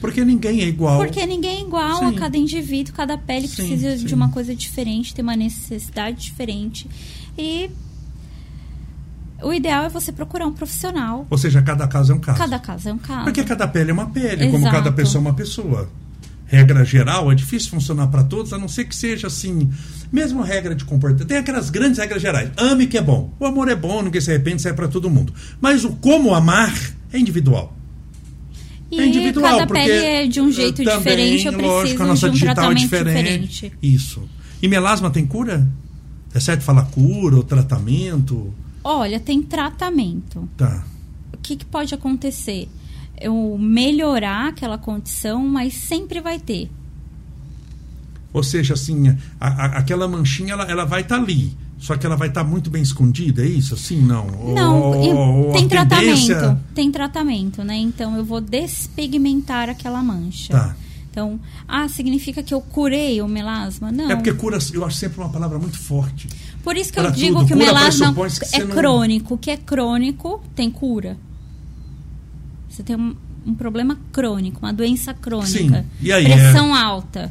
Porque 0.00 0.24
ninguém 0.24 0.60
é 0.60 0.68
igual. 0.68 0.98
Porque 0.98 1.24
ninguém 1.26 1.58
é 1.58 1.60
igual 1.60 1.98
sim. 1.98 2.06
a 2.06 2.12
cada 2.12 2.36
indivíduo, 2.36 2.94
cada 2.94 3.18
pele 3.18 3.48
sim, 3.48 3.56
precisa 3.56 3.96
sim. 3.96 4.06
de 4.06 4.14
uma 4.14 4.30
coisa 4.30 4.54
diferente, 4.54 5.14
tem 5.14 5.22
uma 5.22 5.36
necessidade 5.36 6.22
diferente. 6.22 6.88
E 7.36 7.70
o 9.42 9.52
ideal 9.52 9.84
é 9.84 9.88
você 9.88 10.12
procurar 10.12 10.46
um 10.46 10.52
profissional. 10.52 11.26
Ou 11.30 11.38
seja, 11.38 11.62
cada 11.62 11.86
caso 11.86 12.12
é 12.12 12.14
um 12.14 12.20
caso. 12.20 12.38
Cada 12.38 12.58
caso 12.58 12.88
é 12.88 12.92
um 12.92 12.98
caso. 12.98 13.24
Porque 13.24 13.44
cada 13.44 13.68
pele 13.68 13.90
é 13.90 13.92
uma 13.92 14.10
pele, 14.10 14.44
Exato. 14.44 14.50
como 14.50 14.70
cada 14.70 14.92
pessoa 14.92 15.20
é 15.20 15.26
uma 15.26 15.34
pessoa. 15.34 15.88
Regra 16.46 16.82
geral, 16.82 17.30
é 17.30 17.34
difícil 17.34 17.70
funcionar 17.70 18.06
para 18.06 18.24
todos, 18.24 18.54
a 18.54 18.58
não 18.58 18.68
ser 18.68 18.86
que 18.86 18.96
seja 18.96 19.26
assim. 19.26 19.70
Mesmo 20.10 20.42
regra 20.42 20.74
de 20.74 20.84
comportamento. 20.84 21.28
Tem 21.28 21.36
aquelas 21.36 21.68
grandes 21.68 21.98
regras 21.98 22.22
gerais. 22.22 22.50
Ame 22.56 22.86
que 22.86 22.96
é 22.96 23.02
bom. 23.02 23.32
O 23.38 23.44
amor 23.44 23.68
é 23.68 23.76
bom, 23.76 24.02
ninguém 24.02 24.20
se 24.20 24.30
arrepende, 24.30 24.62
sai 24.62 24.72
é 24.72 24.74
para 24.74 24.88
todo 24.88 25.10
mundo. 25.10 25.32
Mas 25.60 25.84
o 25.84 25.90
como 25.96 26.34
amar 26.34 26.72
é 27.12 27.18
individual. 27.18 27.77
E 28.90 29.00
é 29.00 29.06
individual, 29.06 29.50
cada 29.50 29.66
porque 29.66 29.82
pele 29.82 30.04
é 30.04 30.26
de 30.26 30.40
um 30.40 30.50
jeito 30.50 30.82
também, 30.82 30.98
diferente, 30.98 31.46
eu 31.46 31.52
preciso 31.52 31.72
lógico, 31.72 32.02
a 32.02 32.06
nossa 32.06 32.30
de 32.30 32.36
um 32.36 32.38
é 32.48 32.54
tratamento 32.54 32.78
é 32.78 32.80
diferente. 32.80 33.48
diferente. 33.48 33.78
Isso. 33.82 34.28
E 34.62 34.68
melasma 34.68 35.10
tem 35.10 35.26
cura? 35.26 35.68
É 36.34 36.40
certo 36.40 36.62
falar 36.62 36.84
cura 36.86 37.36
ou 37.36 37.42
tratamento? 37.42 38.52
Olha, 38.82 39.20
tem 39.20 39.42
tratamento. 39.42 40.48
Tá. 40.56 40.84
O 41.32 41.36
que, 41.38 41.56
que 41.56 41.64
pode 41.64 41.94
acontecer? 41.94 42.68
Eu 43.20 43.56
melhorar 43.58 44.48
aquela 44.48 44.78
condição, 44.78 45.46
mas 45.46 45.74
sempre 45.74 46.20
vai 46.20 46.38
ter. 46.38 46.70
Ou 48.32 48.42
seja, 48.42 48.74
assim, 48.74 49.08
a, 49.40 49.48
a, 49.48 49.64
aquela 49.78 50.06
manchinha 50.08 50.52
ela, 50.52 50.64
ela 50.64 50.84
vai 50.84 51.02
estar 51.02 51.16
tá 51.16 51.22
ali 51.22 51.54
só 51.78 51.96
que 51.96 52.04
ela 52.04 52.16
vai 52.16 52.28
estar 52.28 52.42
tá 52.42 52.48
muito 52.48 52.68
bem 52.70 52.82
escondida, 52.82 53.42
é 53.42 53.46
isso? 53.46 53.74
Assim, 53.74 54.00
não? 54.00 54.26
Não, 54.26 54.90
ou, 54.90 55.52
tem 55.52 55.68
tratamento. 55.68 56.04
Tendência... 56.04 56.60
Tem 56.74 56.90
tratamento, 56.90 57.62
né? 57.62 57.76
Então 57.76 58.16
eu 58.16 58.24
vou 58.24 58.40
despigmentar 58.40 59.68
aquela 59.68 60.02
mancha. 60.02 60.52
Tá. 60.52 60.76
Então, 61.10 61.40
ah, 61.66 61.88
significa 61.88 62.42
que 62.42 62.52
eu 62.52 62.60
curei 62.60 63.22
o 63.22 63.28
melasma? 63.28 63.90
Não. 63.90 64.10
É 64.10 64.16
porque 64.16 64.32
cura, 64.32 64.58
eu 64.72 64.84
acho 64.84 64.96
sempre 64.96 65.18
uma 65.18 65.28
palavra 65.28 65.58
muito 65.58 65.78
forte. 65.78 66.28
Por 66.62 66.76
isso 66.76 66.92
que 66.92 67.00
eu 67.00 67.10
digo 67.10 67.46
que 67.46 67.54
o 67.54 67.56
melasma 67.56 68.12
que 68.12 68.56
é 68.56 68.66
crônico. 68.66 69.34
O 69.34 69.38
que 69.38 69.50
é 69.50 69.56
crônico 69.56 70.42
tem 70.54 70.70
cura. 70.70 71.16
Você 72.68 72.82
tem 72.82 72.94
um, 72.94 73.16
um 73.46 73.54
problema 73.54 73.98
crônico, 74.12 74.60
uma 74.60 74.72
doença 74.72 75.14
crônica. 75.14 75.48
Sim. 75.48 75.84
E 76.00 76.12
aí, 76.12 76.24
pressão 76.24 76.76
é... 76.76 76.82
alta 76.82 77.30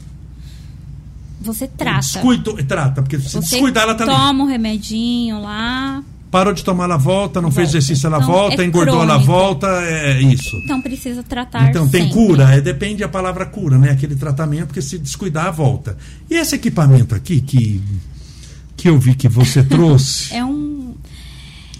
você 1.40 1.68
trata. 1.68 2.00
Descuido, 2.00 2.54
trata, 2.66 3.02
porque 3.02 3.20
se 3.20 3.30
você 3.30 3.40
descuidar, 3.40 3.84
ela 3.84 3.96
tá 3.96 4.06
toma 4.06 4.44
um 4.44 4.48
remedinho 4.48 5.42
lá. 5.42 6.04
Parou 6.30 6.54
de 6.54 6.64
tomar, 6.64 6.86
ela 6.86 6.98
volta, 6.98 7.40
não 7.40 7.50
volta. 7.50 7.56
fez 7.56 7.70
exercício, 7.70 8.08
ela 8.08 8.18
então, 8.18 8.30
volta, 8.30 8.62
é 8.62 8.66
engordou, 8.66 8.96
crônico. 8.96 9.14
ela 9.14 9.24
volta, 9.24 9.68
é 9.84 10.22
isso. 10.22 10.58
Então 10.58 10.82
precisa 10.82 11.24
tratar. 11.24 11.70
Então 11.70 11.88
tem 11.88 12.04
sempre. 12.04 12.18
cura, 12.18 12.54
é, 12.54 12.60
depende 12.60 12.98
da 12.98 13.08
palavra 13.08 13.46
cura, 13.46 13.78
né? 13.78 13.92
Aquele 13.92 14.16
tratamento, 14.16 14.68
porque 14.68 14.82
se 14.82 14.98
descuidar, 14.98 15.54
volta. 15.54 15.98
E 16.30 16.36
esse 16.36 16.56
equipamento 16.56 17.16
aqui 17.16 17.40
que, 17.40 17.82
que 18.76 18.90
eu 18.90 19.00
vi 19.00 19.16
que 19.16 19.30
você 19.30 19.64
trouxe. 19.64 20.34
é 20.34 20.44
um. 20.44 20.96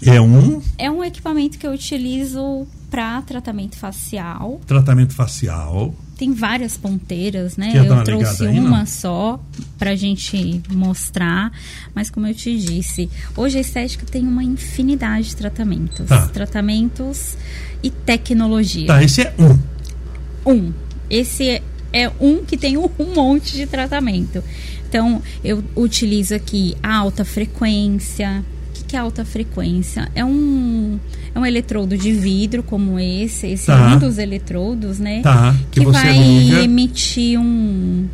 É 0.00 0.20
um? 0.20 0.62
É 0.78 0.90
um 0.90 1.04
equipamento 1.04 1.58
que 1.58 1.66
eu 1.66 1.72
utilizo 1.72 2.66
para 2.90 3.20
tratamento 3.22 3.76
facial. 3.76 4.60
Tratamento 4.66 5.12
facial. 5.12 5.94
Tem 6.18 6.32
várias 6.32 6.76
ponteiras, 6.76 7.56
né? 7.56 7.70
Quer 7.70 7.86
eu 7.86 8.02
trouxe 8.02 8.44
uma 8.44 8.84
só 8.86 9.40
pra 9.78 9.94
gente 9.94 10.60
mostrar, 10.68 11.52
mas 11.94 12.10
como 12.10 12.26
eu 12.26 12.34
te 12.34 12.58
disse, 12.58 13.08
hoje 13.36 13.58
a 13.58 13.60
estética 13.60 14.04
tem 14.04 14.26
uma 14.26 14.42
infinidade 14.42 15.28
de 15.28 15.36
tratamentos. 15.36 16.08
Tá. 16.08 16.26
Tratamentos 16.26 17.36
e 17.84 17.88
tecnologia. 17.88 18.88
Tá, 18.88 19.00
esse 19.00 19.22
é 19.22 19.34
um. 19.38 20.52
Um. 20.52 20.72
Esse 21.08 21.48
é, 21.48 21.62
é 21.92 22.10
um 22.20 22.44
que 22.44 22.56
tem 22.56 22.76
um, 22.76 22.90
um 22.98 23.14
monte 23.14 23.54
de 23.54 23.66
tratamento. 23.66 24.42
Então, 24.88 25.22
eu 25.44 25.62
utilizo 25.76 26.34
aqui 26.34 26.76
a 26.82 26.96
alta 26.96 27.24
frequência. 27.24 28.44
Que, 28.88 28.96
é 28.96 28.98
alta 28.98 29.24
frequência? 29.24 30.08
É 30.14 30.24
um, 30.24 30.98
é 31.34 31.38
um 31.38 31.44
eletrodo 31.46 31.96
de 31.96 32.10
vidro 32.12 32.62
como 32.62 32.98
esse. 32.98 33.46
Esse 33.46 33.66
Tá. 33.66 33.90
é 33.92 33.94
um 33.94 33.98
dos 33.98 34.16
eletrodos, 34.18 34.98
né? 34.98 35.20
Tá, 35.22 35.54
que 35.70 35.80
que 35.80 35.86
vai 35.86 36.16
liga. 36.18 36.60
emitir 36.62 37.38
um, 37.38 38.06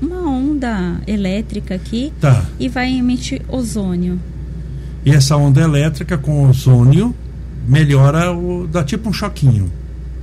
uma 0.00 0.28
onda 0.28 1.00
elétrica 1.06 1.74
aqui 1.76 2.12
Tá. 2.20 2.44
e 2.58 2.68
vai 2.68 2.92
emitir 2.92 3.42
ozônio. 3.48 4.20
E 5.06 5.10
essa 5.12 5.36
onda 5.36 5.60
elétrica 5.60 6.18
com 6.18 6.48
ozônio 6.48 7.14
melhora 7.68 8.32
o. 8.32 8.66
dá 8.66 8.82
tipo 8.82 9.08
um 9.08 9.12
choquinho. 9.12 9.70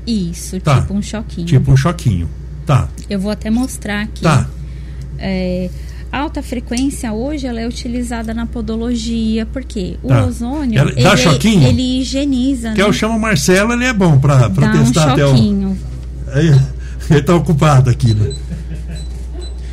Isso, 0.06 0.60
Tá. 0.60 0.82
tipo 0.82 0.94
um 0.94 1.02
choquinho. 1.02 1.48
Tipo 1.48 1.72
um 1.72 1.78
choquinho. 1.78 2.30
Tá. 2.66 2.90
Eu 3.10 3.20
vou 3.20 3.32
até 3.32 3.50
mostrar 3.50 4.02
aqui. 4.04 4.22
Tá. 4.22 4.48
É, 5.18 5.70
alta 6.12 6.42
frequência 6.42 7.12
hoje 7.14 7.46
ela 7.48 7.60
é 7.62 7.68
utilizada 7.68 8.34
na 8.34 8.46
podologia, 8.46 9.46
porque 9.46 9.98
o 10.04 10.08
Tá. 10.08 10.26
ozônio 10.26 10.80
Ela- 10.80 10.92
dá 10.94 11.00
ele, 11.14 11.18
choquinho? 11.18 11.68
ele 11.68 12.02
higieniza, 12.02 12.72
Que 12.72 12.82
né? 12.82 12.88
eu 12.88 12.94
chamo 12.94 13.20
Marcelo, 13.20 13.74
ele 13.74 13.86
é 13.86 13.94
bom 13.94 14.20
pra, 14.20 14.50
pra 14.50 14.68
Dá 14.72 14.80
um 14.80 14.84
testar 14.84 15.12
até 15.14 15.26
o. 15.26 15.36
ele 17.10 17.22
tá 17.24 17.36
ocupado 17.36 17.90
aqui, 17.90 18.14
né? 18.14 18.34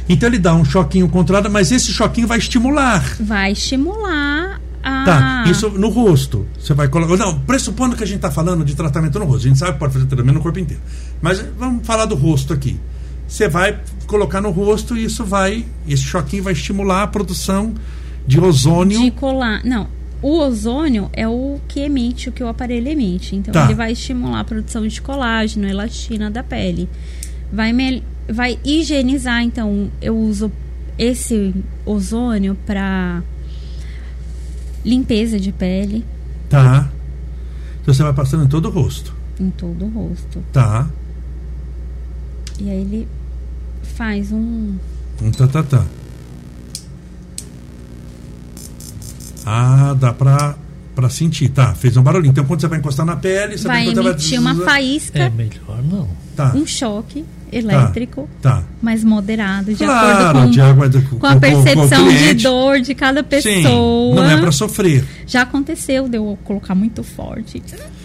Então 0.09 0.28
ele 0.28 0.39
dá 0.39 0.55
um 0.55 0.64
choquinho 0.64 1.09
contrário, 1.09 1.51
mas 1.51 1.72
esse 1.72 1.93
choquinho 1.93 2.26
vai 2.28 2.39
estimular. 2.39 3.16
Vai 3.20 3.53
estimular 3.53 4.61
a. 4.82 5.05
Tá, 5.05 5.45
isso 5.51 5.68
no 5.70 5.89
rosto. 5.89 6.47
Você 6.59 6.72
vai 6.74 6.87
colocar. 6.89 7.16
Não, 7.16 7.41
pressupondo 7.41 7.97
que 7.97 8.05
a 8.05 8.07
gente 8.07 8.16
está 8.16 8.30
falando 8.30 8.64
de 8.64 8.74
tratamento 8.76 9.18
no 9.18 9.24
rosto. 9.24 9.47
A 9.47 9.49
gente 9.49 9.59
sabe 9.59 9.72
que 9.72 9.78
pode 9.80 9.93
fazer 9.93 10.07
tratamento 10.07 10.34
no 10.37 10.41
corpo 10.43 10.59
inteiro. 10.61 10.80
Mas 11.20 11.45
vamos 11.59 11.84
falar 11.84 12.05
do 12.07 12.14
rosto 12.14 12.53
aqui. 12.53 12.78
Você 13.26 13.49
vai 13.49 13.80
colocar 14.07 14.41
no 14.41 14.51
rosto 14.51 14.97
e 14.97 15.05
isso 15.05 15.25
vai. 15.25 15.65
Esse 15.89 16.03
choquinho 16.03 16.43
vai 16.43 16.53
estimular 16.53 17.03
a 17.03 17.07
produção 17.07 17.75
de 18.27 18.41
ozônio. 18.41 19.01
De 19.01 19.11
colar. 19.11 19.63
Não. 19.65 19.89
O 20.23 20.39
ozônio 20.39 21.11
é 21.13 21.29
o 21.29 21.61
que 21.69 21.81
emite, 21.81 22.29
o 22.29 22.33
que 22.33 22.43
o 22.43 22.49
aparelho 22.49 22.89
emite. 22.89 23.37
Então, 23.37 23.53
Tá. 23.53 23.65
ele 23.67 23.75
vai 23.75 23.93
estimular 23.93 24.41
a 24.41 24.45
produção 24.45 24.87
de 24.87 25.01
colágeno, 25.01 25.69
elastina 25.69 26.31
da 26.31 26.43
pele. 26.43 26.89
Vai, 27.53 27.73
mel- 27.73 28.03
vai 28.29 28.59
higienizar. 28.65 29.43
Então, 29.43 29.91
eu 30.01 30.17
uso 30.17 30.51
esse 30.99 31.55
ozônio 31.85 32.57
para 32.67 33.23
limpeza 34.85 35.39
de 35.39 35.53
pele 35.53 36.05
Tá. 36.49 36.89
Então 37.83 37.93
você 37.93 38.03
vai 38.05 38.13
passando 38.13 38.45
em 38.45 38.49
todo 38.49 38.67
o 38.67 38.71
rosto. 38.71 39.13
em 39.39 39.51
todo 39.51 39.85
o 39.85 39.89
rosto. 39.89 40.43
Tá. 40.53 40.89
E 42.61 42.71
aí 42.71 42.81
ele 42.81 43.09
faz 43.97 44.30
um. 44.30 44.76
Um 45.22 45.30
tá, 45.30 45.49
tá, 45.49 45.62
tá. 45.62 45.84
Ah, 49.44 49.94
dá 49.99 50.12
pra, 50.12 50.57
pra 50.94 51.09
sentir. 51.09 51.49
Tá, 51.49 51.74
fez 51.74 51.97
um 51.97 52.03
barulhinho. 52.03 52.32
Então 52.32 52.44
quando 52.44 52.61
você 52.61 52.68
vai 52.68 52.78
encostar 52.78 53.07
na 53.07 53.16
pele, 53.16 53.57
você 53.57 53.66
Vai 53.66 53.92
vai 53.94 54.05
emitir 54.05 54.38
uma 54.40 54.55
faísca, 54.55 55.18
É 55.18 55.30
melhor 55.30 55.82
não. 55.82 56.09
Tá. 56.36 56.53
um 56.55 56.66
choque 56.66 57.24
elétrico, 57.53 58.28
Tá. 58.42 58.62
mais 58.82 59.03
moderado, 59.05 59.72
de 59.72 59.84
Claro, 59.84 60.28
acordo 60.28 60.44
com, 60.47 60.51
de 60.51 60.61
acordo 60.61 61.03
com- 61.03 61.18
com 61.18 61.26
a 61.26 61.36
percepção 61.36 62.05
com 62.07 62.12
de 62.12 62.34
dor 62.34 62.80
de 62.80 62.94
cada 62.94 63.20
Sim, 63.20 63.26
pessoa. 63.28 64.14
não 64.16 64.30
é 64.30 64.36
pra 64.36 64.53
sofrer. 64.53 65.05
Já 65.26 65.42
aconteceu 65.42 66.09
de 66.09 66.16
eu 66.16 66.38
colocar 66.44 66.74
muito 66.74 67.03
forte. 67.03 67.62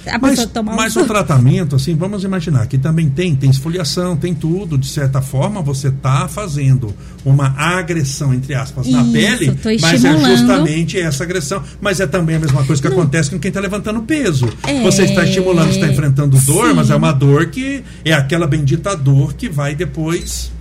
A 0.07 0.17
Mas, 0.17 0.31
pessoa 0.31 0.47
toma 0.47 0.73
mas 0.75 0.95
um 0.97 1.01
o 1.01 1.05
tratamento, 1.05 1.75
assim, 1.75 1.93
vamos 1.95 2.23
imaginar 2.23 2.65
que 2.65 2.75
também 2.79 3.07
tem, 3.07 3.35
tem 3.35 3.51
esfoliação, 3.51 4.17
tem 4.17 4.33
tudo. 4.33 4.75
De 4.75 4.87
certa 4.87 5.21
forma, 5.21 5.61
você 5.61 5.89
está 5.89 6.27
fazendo 6.27 6.91
uma 7.23 7.53
agressão, 7.55 8.33
entre 8.33 8.55
aspas, 8.55 8.87
na 8.87 9.01
Isso, 9.03 9.11
pele, 9.11 9.51
tô 9.51 9.69
mas 9.79 10.03
é 10.03 10.17
justamente 10.35 10.99
essa 10.99 11.23
agressão. 11.23 11.61
Mas 11.79 11.99
é 11.99 12.07
também 12.07 12.35
a 12.37 12.39
mesma 12.39 12.63
coisa 12.63 12.81
que 12.81 12.87
acontece 12.87 13.29
com 13.29 13.37
quem 13.37 13.49
está 13.49 13.59
levantando 13.59 14.01
peso. 14.01 14.49
É, 14.65 14.81
Você 14.81 15.03
está 15.03 15.23
estimulando, 15.23 15.69
está 15.69 15.87
enfrentando 15.87 16.35
dor, 16.39 16.69
sim. 16.69 16.73
mas 16.73 16.89
é 16.89 16.95
uma 16.95 17.11
dor 17.11 17.45
que 17.47 17.83
é 18.03 18.11
aquela 18.13 18.47
bendita 18.47 18.95
dor 18.97 19.30
que 19.33 19.49
vai 19.49 19.75
depois. 19.75 20.51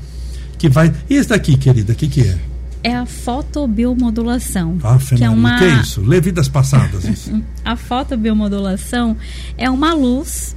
Que 0.58 0.68
vai. 0.68 0.92
E 1.08 1.14
esse 1.14 1.28
daqui, 1.28 1.56
querida, 1.56 1.92
o 1.92 1.96
que, 1.96 2.08
que 2.08 2.20
é? 2.22 2.38
É 2.82 2.94
a 2.96 3.04
fotobiomodulação. 3.06 4.78
Ah, 4.82 4.98
que 5.16 5.22
é 5.24 5.28
uma 5.30 5.58
que 5.58 5.64
é 5.64 5.80
isso? 5.80 6.00
Lê 6.02 6.20
vidas 6.20 6.48
passadas. 6.48 7.04
Isso. 7.04 7.42
A 7.64 7.76
fotobiomodulação 7.76 9.16
é 9.58 9.68
uma 9.70 9.92
luz 9.94 10.56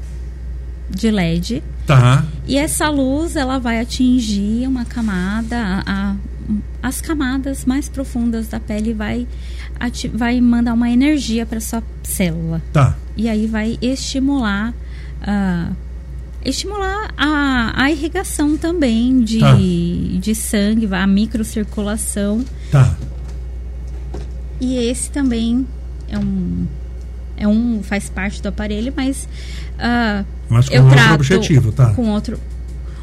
de 0.89 1.09
LED 1.11 1.63
tá. 1.87 2.25
e 2.47 2.57
essa 2.57 2.89
luz 2.89 3.35
ela 3.35 3.57
vai 3.57 3.79
atingir 3.79 4.67
uma 4.67 4.85
camada, 4.85 5.57
a- 5.57 5.83
a- 5.85 6.15
as 6.81 7.01
camadas 7.01 7.65
mais 7.65 7.87
profundas 7.89 8.47
da 8.47 8.59
pele 8.59 8.93
vai 8.93 9.27
vai 10.13 10.39
mandar 10.39 10.73
uma 10.73 10.89
energia 10.89 11.45
para 11.45 11.59
sua 11.59 11.81
célula 12.03 12.61
Tá. 12.71 12.95
e 13.17 13.27
aí 13.27 13.47
vai 13.47 13.77
estimular 13.81 14.73
ah, 15.21 15.71
estimular 16.45 17.13
a, 17.17 17.83
a 17.83 17.91
irrigação 17.91 18.57
também 18.57 19.21
de, 19.23 19.39
Tá. 19.39 19.55
de 19.55 20.35
sangue, 20.35 20.87
a 20.93 21.07
microcirculação 21.07 22.43
Tá. 22.71 22.95
e 24.59 24.75
esse 24.77 25.09
também 25.09 25.65
é 26.09 26.17
um 26.17 26.67
é 27.35 27.47
um 27.47 27.81
faz 27.81 28.09
parte 28.09 28.41
do 28.41 28.47
aparelho, 28.49 28.93
mas 28.95 29.27
ah, 29.79 30.23
Mas 30.49 30.69
com 30.69 30.75
eu 30.75 30.83
outro 30.83 30.97
trato 30.97 31.15
objetivo, 31.15 31.71
tá. 31.71 31.93
com 31.93 32.09
outro 32.09 32.39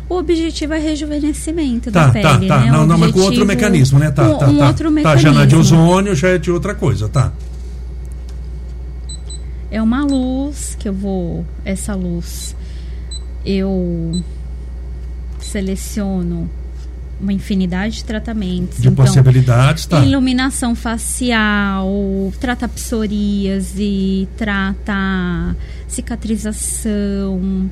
o 0.09 0.15
objetivo 0.17 0.73
é 0.75 0.79
rejuvenescimento 0.79 1.91
Tá, 1.93 2.07
da 2.07 2.13
pele, 2.13 2.49
tá, 2.49 2.59
tá. 2.59 2.61
né? 2.65 2.71
Não, 2.73 2.85
não, 2.87 2.99
mas 2.99 3.13
com 3.13 3.21
outro 3.21 3.47
mecanismo, 3.47 3.99
né? 3.99 4.11
Tá, 4.11 4.27
com 4.27 4.39
tá, 4.39 4.49
um 4.49 4.59
tá. 4.59 4.67
outro 4.67 4.85
Tá, 4.89 4.91
mecanismo. 4.91 5.21
já 5.23 5.33
não 5.33 5.41
é 5.43 5.47
de 5.47 5.55
ozônio, 5.57 6.15
já 6.17 6.29
é 6.31 6.39
de 6.39 6.51
outra 6.51 6.75
coisa, 6.75 7.09
tá. 7.09 7.33
É 9.71 9.81
uma 9.81 10.05
luz 10.05 10.77
que 10.79 10.89
eu 10.89 10.93
vou. 10.93 11.47
Essa 11.65 11.95
luz 11.95 12.57
eu 13.45 14.23
seleciono 15.41 16.49
uma 17.21 17.33
infinidade 17.33 17.97
de 17.97 18.05
tratamentos. 18.05 18.81
De 18.81 18.89
então, 18.89 19.05
possibilidades, 19.05 19.85
tá. 19.87 20.01
Iluminação 20.05 20.75
facial, 20.75 21.87
trata 22.41 22.67
psoríase, 22.67 24.27
trata 24.39 25.55
cicatrização, 25.87 27.71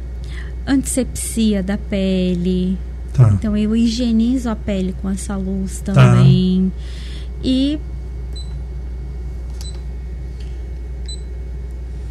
antisepsia 0.67 1.63
da 1.63 1.79
pele. 1.79 2.77
Tá. 3.15 3.31
Então 3.33 3.57
eu 3.57 3.75
higienizo 3.75 4.51
a 4.51 4.57
pele 4.57 4.95
com 5.01 5.09
essa 5.09 5.35
luz 5.37 5.81
Tá. 5.81 5.93
também. 5.95 6.71
E 7.43 7.79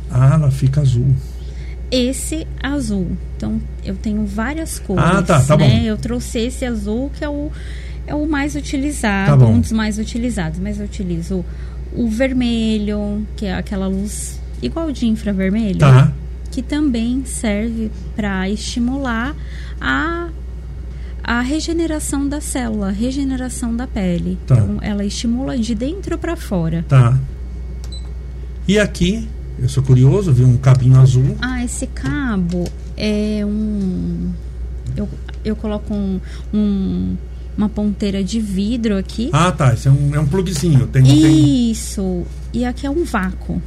Ah, 0.10 0.34
ela 0.34 0.50
fica 0.50 0.82
azul. 0.82 1.14
Esse 1.92 2.48
azul. 2.62 3.08
Então, 3.36 3.62
eu 3.84 3.96
tenho 3.96 4.26
várias 4.26 4.80
cores. 4.80 5.04
Ah, 5.04 5.22
tá, 5.22 5.42
tá 5.42 5.58
né? 5.58 5.70
bom. 5.70 5.78
Eu 5.86 5.98
trouxe 5.98 6.40
esse 6.40 6.66
azul 6.66 7.12
que 7.16 7.24
é 7.24 7.30
o, 7.30 7.52
é 8.06 8.16
o 8.16 8.28
mais 8.28 8.56
utilizado, 8.56 9.40
Tá 9.40 9.46
um 9.46 9.60
dos 9.60 9.72
mais 9.72 9.98
utilizados. 9.98 10.60
Mas 10.60 10.80
eu 10.80 10.86
utilizo 10.86 11.46
o 11.94 12.10
vermelho, 12.10 13.26
que 13.36 13.46
é 13.46 13.54
aquela 13.54 13.88
luz 13.88 14.40
igual 14.62 14.92
de 14.92 15.06
infravermelho, 15.08 15.80
Tá. 15.80 16.12
que 16.52 16.62
também 16.62 17.24
serve 17.26 17.92
para 18.16 18.50
estimular 18.50 19.36
a 19.80 20.30
a 21.24 21.42
regeneração 21.42 22.26
da 22.26 22.40
célula, 22.40 22.88
a 22.88 22.92
regeneração 22.92 23.76
da 23.76 23.86
pele. 23.86 24.38
Tá. 24.48 24.56
Então, 24.56 24.78
ela 24.82 25.04
estimula 25.04 25.58
de 25.58 25.76
dentro 25.76 26.18
para 26.18 26.38
fora. 26.38 26.86
Tá. 26.88 27.20
E 28.66 28.80
aqui, 28.80 29.28
eu 29.60 29.70
sou 29.70 29.82
curioso, 29.84 30.32
vi 30.34 30.44
um 30.44 30.58
cabinho 30.58 31.00
azul. 31.00 31.36
Ah, 31.42 31.64
esse 31.64 31.88
cabo 31.88 32.66
é 32.96 33.44
um. 33.46 34.32
Eu, 34.96 35.08
eu 35.44 35.56
coloco 35.56 35.94
um, 35.94 36.20
um- 36.54 37.16
uma 37.58 37.68
ponteira 37.70 38.24
de 38.24 38.40
vidro 38.40 38.98
aqui. 38.98 39.30
Ah, 39.34 39.52
tá. 39.52 39.74
Esse 39.74 39.88
é 39.88 39.92
um, 39.92 40.14
é 40.16 40.20
um 40.20 40.28
plugzinho. 40.28 40.86
Tem, 40.88 41.04
tem... 41.04 41.72
Isso. 41.72 42.24
E 42.54 42.64
aqui 42.66 42.86
é 42.86 42.90
um 42.90 43.04
vácuo. 43.04 43.62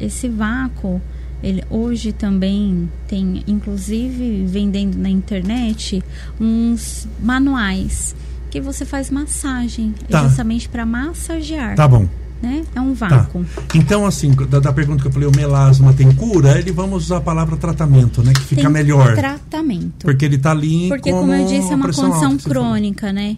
Esse 0.00 0.28
vácuo, 0.28 1.00
ele 1.42 1.62
hoje 1.68 2.12
também 2.12 2.88
tem, 3.06 3.42
inclusive 3.46 4.44
vendendo 4.46 4.96
na 4.96 5.10
internet, 5.10 6.02
uns 6.40 7.06
manuais 7.22 8.14
que 8.50 8.60
você 8.62 8.84
faz 8.86 9.10
massagem, 9.10 9.94
Tá. 10.08 10.26
justamente 10.26 10.68
para 10.68 10.86
massagear. 10.86 11.76
Tá 11.76 11.86
bom. 11.86 12.08
Né? 12.42 12.64
É 12.74 12.80
um 12.80 12.94
vácuo. 12.94 13.44
Tá. 13.44 13.62
Então, 13.74 14.06
assim, 14.06 14.32
da, 14.32 14.60
da, 14.60 14.72
pergunta 14.72 15.02
que 15.02 15.08
eu 15.08 15.12
falei, 15.12 15.28
o 15.28 15.34
melasma 15.34 15.92
tem 15.92 16.10
cura, 16.12 16.58
ele 16.58 16.72
vamos 16.72 17.04
usar 17.04 17.18
a 17.18 17.20
palavra 17.20 17.56
tratamento, 17.56 18.22
né? 18.22 18.32
Que 18.32 18.42
fica 18.42 18.62
tem 18.62 18.70
melhor. 18.70 19.14
Tratamento. 19.14 20.04
Porque 20.04 20.24
ele 20.24 20.36
está 20.36 20.52
ali 20.52 20.88
Porque, 20.88 21.10
como, 21.10 21.22
como 21.22 21.34
eu 21.34 21.46
disse, 21.46 21.72
é 21.72 21.74
uma 21.74 21.92
condição 21.92 22.36
crônica, 22.38 23.12
né? 23.12 23.36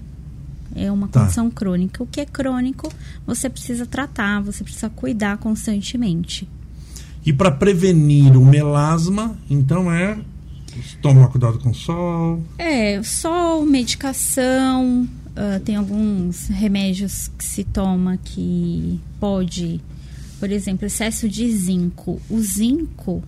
É 0.74 0.90
uma 0.90 1.09
tá. 1.09 1.20
condição 1.20 1.51
crônica. 1.51 2.03
O 2.03 2.07
que 2.07 2.20
é 2.20 2.26
crônico, 2.26 2.90
você 3.26 3.48
precisa 3.48 3.86
tratar, 3.86 4.40
você 4.40 4.62
precisa 4.62 4.88
cuidar 4.88 5.38
constantemente. 5.38 6.48
E 7.24 7.32
para 7.32 7.51
prevenir 7.51 8.36
o 8.36 8.44
melasma, 8.44 9.36
então 9.48 9.92
é 9.92 10.18
tomar 11.03 11.28
cuidado 11.28 11.59
com 11.59 11.70
o 11.70 11.74
sol. 11.74 12.42
É, 12.57 13.03
sol, 13.03 13.64
medicação, 13.66 15.07
uh, 15.41 15.61
tem 15.61 15.76
alguns 15.76 16.49
remédios 16.49 17.30
que 17.38 17.45
se 17.45 17.64
toma 17.64 18.18
que 18.18 19.01
pode, 19.18 19.80
por 20.38 20.51
exemplo, 20.51 20.86
excesso 20.86 21.28
de 21.28 21.51
zinco. 21.51 22.20
O 22.28 22.41
zinco 22.41 23.22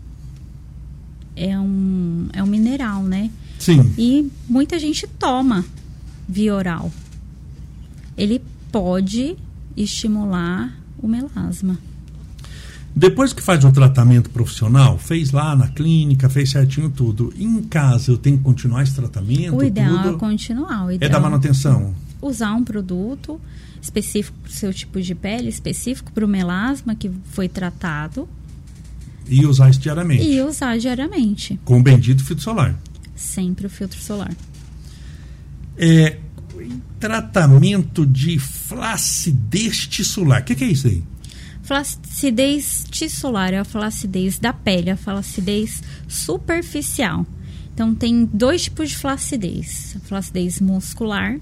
é 1.35 1.59
um, 1.59 2.29
é 2.33 2.43
um 2.43 2.47
mineral, 2.47 3.03
né? 3.03 3.31
Sim. 3.59 3.93
E 3.97 4.31
muita 4.49 4.79
gente 4.79 5.07
toma 5.07 5.65
via 6.29 6.55
oral. 6.55 6.93
Ele 8.17 8.43
pode 8.71 9.37
estimular 9.77 10.77
o 10.99 11.09
melasma. 11.09 11.79
Depois 12.95 13.33
que 13.33 13.43
faz 13.43 13.65
o 13.65 13.73
tratamento 13.73 14.29
profissional, 14.29 14.99
fez 14.99 15.31
lá 15.31 15.57
na 15.57 15.69
clínica, 15.69 16.29
fez 16.29 16.51
certinho 16.51 16.91
tudo. 16.91 17.33
Em 17.39 17.63
casa 17.63 18.11
eu 18.11 18.19
tenho 18.19 18.37
que 18.37 18.45
continuar 18.45 18.83
esse 18.83 18.95
tratamento? 18.95 19.57
O 19.57 19.65
ideal 19.65 20.03
tudo? 20.03 20.17
é 20.17 20.19
continuar. 20.19 20.93
Ideal 20.93 20.99
é 21.01 21.09
da 21.09 21.19
manutenção? 21.19 21.95
Usar 22.23 22.55
um 22.55 22.65
produto 22.65 23.39
específico 23.83 24.39
para 24.43 24.51
o 24.51 24.53
seu 24.53 24.73
tipo 24.73 25.03
de 25.03 25.15
pele, 25.15 25.49
específico 25.49 26.13
para 26.13 26.25
o 26.25 26.29
melasma 26.29 26.95
que 26.95 27.11
foi 27.25 27.49
tratado. 27.49 28.29
E 29.29 29.45
usar 29.45 29.69
isso 29.71 29.81
diariamente? 29.81 30.25
E 30.25 30.41
usar 30.41 30.79
diariamente. 30.79 31.59
Com 31.65 31.81
o 31.81 31.83
bendito 31.83 32.25
filtro 32.25 32.45
solar? 32.45 32.81
Sempre 33.15 33.67
o 33.67 33.71
filtro 33.71 34.01
solar. 34.01 34.33
É, 35.77 36.19
tratamento 37.01 38.07
de 38.07 38.39
flacidez 38.39 39.87
tissular. 39.87 40.43
O 40.43 40.45
que, 40.45 40.55
que 40.55 40.65
é 40.65 40.69
isso 40.69 40.87
aí? 40.87 41.03
Flacidez 41.63 42.85
tissular 42.91 43.53
é 43.55 43.59
a 43.59 43.65
flacidez 43.65 44.39
da 44.39 44.53
pele, 44.53 44.91
a 44.91 44.97
flacidez 44.97 45.83
superficial. 46.09 47.27
Então, 47.73 47.95
tem 47.95 48.25
dois 48.27 48.65
tipos 48.65 48.91
de 48.91 48.97
flacidez: 48.97 49.97
a 49.97 50.01
flacidez 50.01 50.61
muscular, 50.61 51.39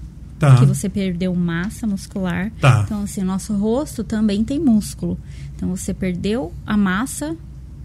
tá. 0.49 0.57
que 0.57 0.65
você 0.65 0.89
perdeu 0.89 1.33
massa 1.35 1.85
muscular. 1.85 2.51
Tá. 2.59 2.81
Então, 2.85 3.03
assim, 3.03 3.21
nosso 3.21 3.53
rosto 3.53 4.03
também 4.03 4.43
tem 4.43 4.59
músculo. 4.59 5.17
Então, 5.55 5.69
você 5.69 5.93
perdeu 5.93 6.51
a 6.65 6.75
massa 6.75 7.37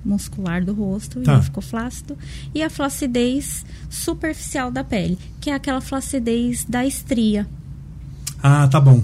muscular 0.05 0.65
do 0.65 0.73
rosto 0.73 1.21
tá. 1.21 1.39
e 1.39 1.43
ficou 1.43 1.63
flácido. 1.63 2.17
E 2.55 2.63
a 2.63 2.71
flacidez 2.71 3.65
superficial 3.91 4.71
da 4.71 4.83
pele, 4.83 5.19
que 5.41 5.51
é 5.51 5.55
aquela 5.55 5.81
flacidez 5.81 6.65
da 6.65 6.87
estria. 6.87 7.47
Ah, 8.43 8.67
tá 8.69 8.81
bom. 8.81 9.03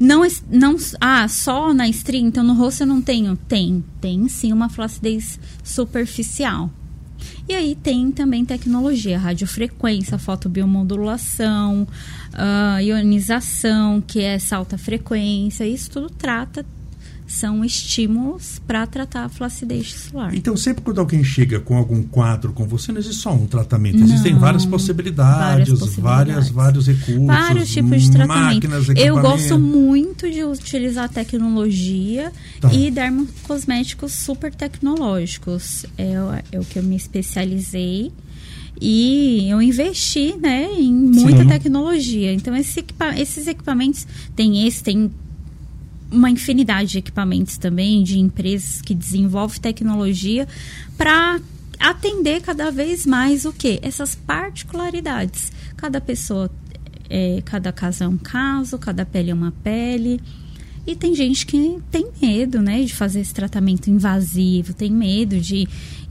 Não, 0.00 0.26
não, 0.50 0.76
ah, 1.00 1.28
só 1.28 1.72
na 1.72 1.88
estria, 1.88 2.20
então 2.20 2.42
no 2.42 2.54
rosto 2.54 2.82
eu 2.82 2.86
não 2.86 3.00
tenho. 3.00 3.36
Tem, 3.36 3.84
tem 4.00 4.26
sim 4.28 4.52
uma 4.52 4.68
flacidez 4.68 5.38
superficial. 5.62 6.70
E 7.48 7.54
aí 7.54 7.74
tem 7.74 8.10
também 8.10 8.44
tecnologia, 8.44 9.18
radiofrequência, 9.18 10.18
fotobiomodulação, 10.18 11.86
uh, 12.34 12.80
ionização, 12.80 14.00
que 14.00 14.20
é 14.20 14.34
essa 14.34 14.56
alta 14.56 14.78
frequência, 14.78 15.66
isso 15.66 15.90
tudo 15.90 16.10
trata 16.10 16.64
são 17.32 17.64
estímulos 17.64 18.60
para 18.66 18.86
tratar 18.86 19.24
a 19.24 19.28
flacidez 19.28 19.88
tissular. 19.88 20.34
Então, 20.34 20.56
sempre 20.56 20.82
quando 20.82 21.00
alguém 21.00 21.24
chega 21.24 21.60
com 21.60 21.76
algum 21.76 22.02
quadro 22.02 22.52
com 22.52 22.66
você, 22.66 22.92
não 22.92 23.00
existe 23.00 23.22
só 23.22 23.32
um 23.32 23.46
tratamento, 23.46 23.96
não, 23.98 24.04
existem 24.04 24.34
várias 24.34 24.66
possibilidades, 24.66 25.68
várias, 25.68 25.68
possibilidades. 25.78 26.50
várias, 26.50 26.50
vários 26.50 26.86
recursos, 26.86 27.26
vários 27.26 27.70
tipos 27.70 28.02
de 28.02 28.10
tratamento. 28.10 28.68
Eu 28.96 29.20
gosto 29.20 29.58
muito 29.58 30.30
de 30.30 30.44
utilizar 30.44 31.08
tecnologia 31.08 32.30
tá. 32.60 32.72
e 32.72 32.90
dermocosméticos 32.90 34.12
super 34.12 34.54
tecnológicos. 34.54 35.86
É, 35.96 36.12
é 36.52 36.60
o 36.60 36.64
que 36.64 36.78
eu 36.78 36.82
me 36.82 36.96
especializei. 36.96 38.12
E 38.80 39.48
eu 39.48 39.62
investi 39.62 40.34
né, 40.40 40.68
em 40.76 40.92
muita 40.92 41.42
Sim. 41.42 41.48
tecnologia. 41.48 42.32
Então, 42.32 42.54
esse 42.56 42.80
equipa 42.80 43.14
esses 43.18 43.46
equipamentos, 43.46 44.06
tem 44.34 44.66
esse, 44.66 44.82
tem 44.82 45.10
uma 46.10 46.30
infinidade 46.30 46.90
de 46.90 46.98
equipamentos 46.98 47.56
também, 47.56 48.02
de 48.02 48.18
empresas 48.18 48.82
que 48.82 48.94
desenvolvem 48.94 49.60
tecnologia 49.60 50.46
para 50.96 51.40
atender 51.78 52.40
cada 52.42 52.70
vez 52.70 53.06
mais 53.06 53.44
o 53.44 53.52
que? 53.52 53.80
Essas 53.82 54.14
particularidades. 54.14 55.50
Cada 55.76 56.00
pessoa, 56.00 56.50
é, 57.08 57.42
cada 57.44 57.72
caso 57.72 58.04
é 58.04 58.08
um 58.08 58.18
caso, 58.18 58.78
cada 58.78 59.04
pele 59.04 59.30
é 59.30 59.34
uma 59.34 59.52
pele. 59.64 60.20
E 60.86 60.96
tem 60.96 61.14
gente 61.14 61.46
que 61.46 61.78
tem 61.90 62.08
medo, 62.20 62.60
né, 62.60 62.82
de 62.82 62.94
fazer 62.94 63.20
esse 63.20 63.32
tratamento 63.32 63.88
invasivo, 63.88 64.74
tem 64.74 64.90
medo 64.90 65.38
de 65.40 65.68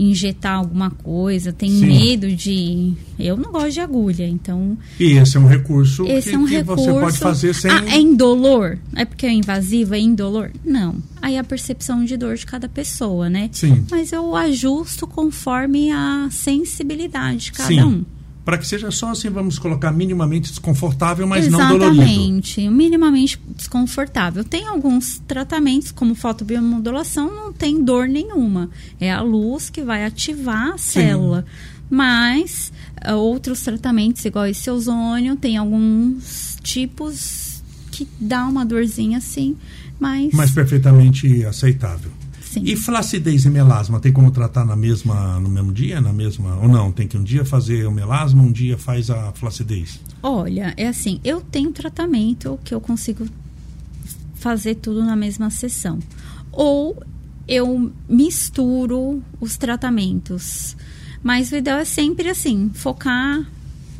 injetar 0.10 0.56
alguma 0.56 0.90
coisa, 0.90 1.54
tem 1.54 1.70
Sim. 1.70 1.86
medo 1.86 2.28
de. 2.36 2.94
Eu 3.20 3.38
não 3.38 3.52
gosto 3.52 3.72
de 3.72 3.80
agulha, 3.80 4.28
então. 4.28 4.78
E 5.00 5.12
esse 5.14 5.38
é 5.38 5.40
um 5.40 5.48
recurso 5.48 6.06
esse 6.08 6.30
que, 6.30 6.36
é 6.36 6.40
um 6.40 6.46
que 6.46 6.56
recurso... 6.56 6.86
você 6.86 7.00
pode 7.00 7.18
fazer 7.18 7.54
sem. 7.54 7.72
Ah, 7.72 7.84
é 7.88 8.00
indolor? 8.00 8.78
É 8.96 9.06
porque 9.06 9.26
é 9.26 9.32
invasivo, 9.32 9.94
é 9.94 10.00
indolor? 10.00 10.52
Não. 10.66 10.96
Aí 11.22 11.38
a 11.38 11.44
percepção 11.44 12.04
de 12.04 12.18
dor 12.18 12.36
de 12.36 12.46
cada 12.46 12.68
pessoa, 12.68 13.30
né? 13.30 13.50
Sim. 13.52 13.86
Mas 13.92 14.12
eu 14.12 14.36
ajusto 14.36 15.06
conforme 15.06 15.92
a 15.92 16.28
sensibilidade 16.32 17.46
de 17.46 17.52
cada 17.52 17.68
Sim. 17.68 17.84
um 17.84 18.06
para 18.44 18.58
que 18.58 18.66
seja 18.66 18.90
só 18.90 19.12
assim, 19.12 19.30
vamos 19.30 19.60
colocar 19.60 19.92
minimamente 19.92 20.50
desconfortável, 20.50 21.28
mas 21.28 21.46
Exatamente, 21.46 21.70
não 21.70 21.80
dolorido. 21.80 22.02
Exatamente, 22.04 22.70
minimamente 22.70 23.42
desconfortável. 23.56 24.44
Tem 24.44 24.68
alguns 24.68 25.20
tratamentos, 25.28 25.92
como 25.92 26.16
fotobiomodulação, 26.16 27.34
não 27.34 27.54
tem 27.54 27.84
dor 27.84 28.08
nenhuma. 28.08 28.70
É 29.00 29.12
a 29.12 29.22
luz 29.22 29.70
que 29.70 29.82
vai 29.82 30.06
ativar 30.06 30.74
a 30.74 30.78
Sim. 30.78 31.02
célula. 31.02 31.46
Mas 31.90 32.72
uh, 33.06 33.16
outros 33.16 33.62
tratamentos, 33.62 34.24
igual 34.26 34.48
esse 34.48 34.70
ozônio, 34.72 35.36
tem 35.36 35.58
alguns 35.58 36.58
tipos 36.64 37.62
que 37.92 38.08
dá 38.20 38.48
uma 38.48 38.66
dorzinha 38.66 39.18
assim, 39.18 39.58
mas... 40.00 40.32
Mas 40.34 40.52
perfeitamente 40.52 41.46
aceitável. 41.46 42.12
Sim. 42.52 42.64
E 42.66 42.76
flacidez 42.76 43.46
e 43.46 43.50
melasma, 43.50 43.98
tem 44.02 44.12
como 44.12 44.30
tratar 44.30 44.66
na 44.66 44.76
mesma, 44.76 45.40
no 45.40 45.48
mesmo 45.48 45.72
dia, 45.72 46.02
na 46.02 46.12
mesma 46.12 46.58
ou 46.58 46.68
não? 46.68 46.92
Tem 46.92 47.08
que 47.08 47.18
um 47.18 47.24
dia 47.24 47.46
fazer 47.46 47.88
o 47.88 47.92
melasma, 47.94 48.44
um 48.44 48.52
dia 48.52 48.78
faz 48.78 49.10
a 49.10 49.32
flacidez? 49.32 50.02
Olha, 50.22 50.74
é 50.76 50.86
assim, 50.86 51.22
eu 51.24 51.40
tenho 51.40 51.72
tratamento 51.72 52.60
que 52.62 52.74
eu 52.74 52.82
consigo 52.82 53.26
fazer 54.36 54.76
tudo 54.76 55.02
na 55.02 55.16
mesma 55.16 55.50
sessão. 55.50 56.00
Ou 56.52 57.02
eu 57.48 57.90
misturo 58.10 59.24
os 59.40 59.56
tratamentos. 59.56 60.76
Mas 61.24 61.54
o 61.54 61.56
ideal 61.56 61.80
é 61.80 61.86
sempre 61.86 62.28
assim, 62.28 62.70
focar, 62.74 63.50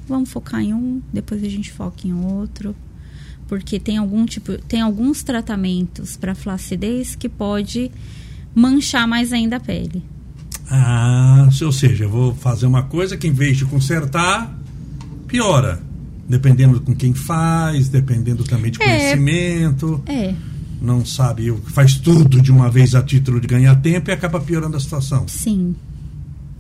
vamos 0.10 0.30
focar 0.30 0.60
em 0.60 0.74
um, 0.74 1.02
depois 1.14 1.42
a 1.42 1.48
gente 1.48 1.72
foca 1.72 2.06
em 2.06 2.14
outro 2.14 2.76
porque 3.48 3.80
tem 3.80 3.98
algum 3.98 4.26
tipo, 4.26 4.58
tem 4.60 4.80
alguns 4.80 5.24
tratamentos 5.24 6.16
para 6.16 6.34
flacidez 6.34 7.16
que 7.16 7.28
pode 7.28 7.92
manchar 8.54 9.08
mais 9.08 9.32
ainda 9.34 9.58
a 9.58 9.60
pele. 9.60 10.04
Ah, 10.70 11.50
ou 11.62 11.72
seja, 11.72 12.06
eu 12.06 12.10
vou 12.10 12.34
fazer 12.34 12.66
uma 12.66 12.84
coisa 12.84 13.18
que 13.18 13.28
em 13.28 13.34
vez 13.34 13.58
de 13.58 13.66
consertar, 13.66 14.58
piora. 15.28 15.82
Dependendo 16.28 16.80
com 16.80 16.96
quem 16.96 17.14
faz, 17.14 17.90
dependendo 17.90 18.46
também 18.46 18.72
de 18.72 18.82
é, 18.82 18.86
conhecimento. 18.86 20.02
É. 20.06 20.34
Não 20.82 21.06
sabe, 21.06 21.54
faz 21.68 21.98
tudo 21.98 22.42
de 22.42 22.52
uma 22.52 22.70
vez 22.70 22.96
a 22.96 23.04
título 23.04 23.40
de 23.40 23.48
ganhar 23.48 23.76
tempo 23.76 24.10
e 24.10 24.14
acaba 24.14 24.40
piorando 24.40 24.78
a 24.78 24.80
situação. 24.80 25.28
Sim. 25.28 25.76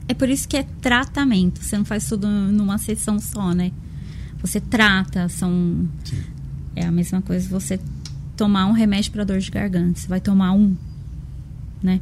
É 0.07 0.13
por 0.13 0.27
isso 0.27 0.45
que 0.47 0.57
é 0.57 0.63
tratamento. 0.81 1.63
Você 1.63 1.77
não 1.77 1.85
faz 1.85 2.05
tudo 2.05 2.27
numa 2.27 2.77
sessão 2.77 3.17
só, 3.17 3.53
né? 3.53 3.71
Você 4.41 4.59
trata, 4.59 5.29
são. 5.29 5.87
Sim. 6.03 6.21
É 6.75 6.85
a 6.85 6.91
mesma 6.91 7.21
coisa 7.21 7.47
você 7.47 7.79
tomar 8.35 8.65
um 8.65 8.73
remédio 8.73 9.11
para 9.11 9.23
dor 9.23 9.39
de 9.39 9.49
garganta. 9.49 9.99
Você 9.99 10.07
vai 10.07 10.19
tomar 10.19 10.51
um 10.51 10.75
né? 11.81 11.99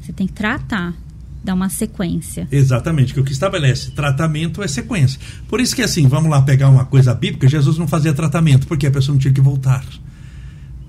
Você 0.00 0.12
tem 0.12 0.26
que 0.26 0.32
tratar, 0.32 0.94
dar 1.42 1.54
uma 1.54 1.68
sequência. 1.68 2.48
Exatamente, 2.50 3.14
que 3.14 3.20
o 3.20 3.24
que 3.24 3.32
estabelece 3.32 3.90
tratamento 3.92 4.62
é 4.62 4.68
sequência. 4.68 5.20
Por 5.48 5.60
isso 5.60 5.74
que 5.74 5.82
assim, 5.82 6.06
vamos 6.06 6.30
lá 6.30 6.42
pegar 6.42 6.68
uma 6.68 6.84
coisa 6.84 7.14
bíblica, 7.14 7.48
Jesus 7.48 7.78
não 7.78 7.88
fazia 7.88 8.12
tratamento, 8.12 8.66
porque 8.66 8.86
a 8.86 8.90
pessoa 8.90 9.14
não 9.14 9.20
tinha 9.20 9.32
que 9.32 9.40
voltar. 9.40 9.84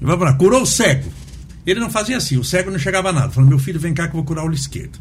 Vamos 0.02 0.26
lá, 0.26 0.34
curou 0.34 0.62
o 0.62 0.66
cego. 0.66 1.10
Ele 1.66 1.80
não 1.80 1.90
fazia 1.90 2.18
assim, 2.18 2.38
o 2.38 2.44
cego 2.44 2.70
não 2.70 2.78
chegava 2.78 3.10
a 3.10 3.14
nada. 3.14 3.32
Falou, 3.32 3.50
meu 3.50 3.58
filho, 3.58 3.80
vem 3.80 3.94
cá 3.94 4.08
que 4.08 4.12
eu 4.12 4.18
vou 4.18 4.24
curar 4.24 4.44
o 4.44 4.48
olho 4.48 4.56
esquerdo. 4.56 5.00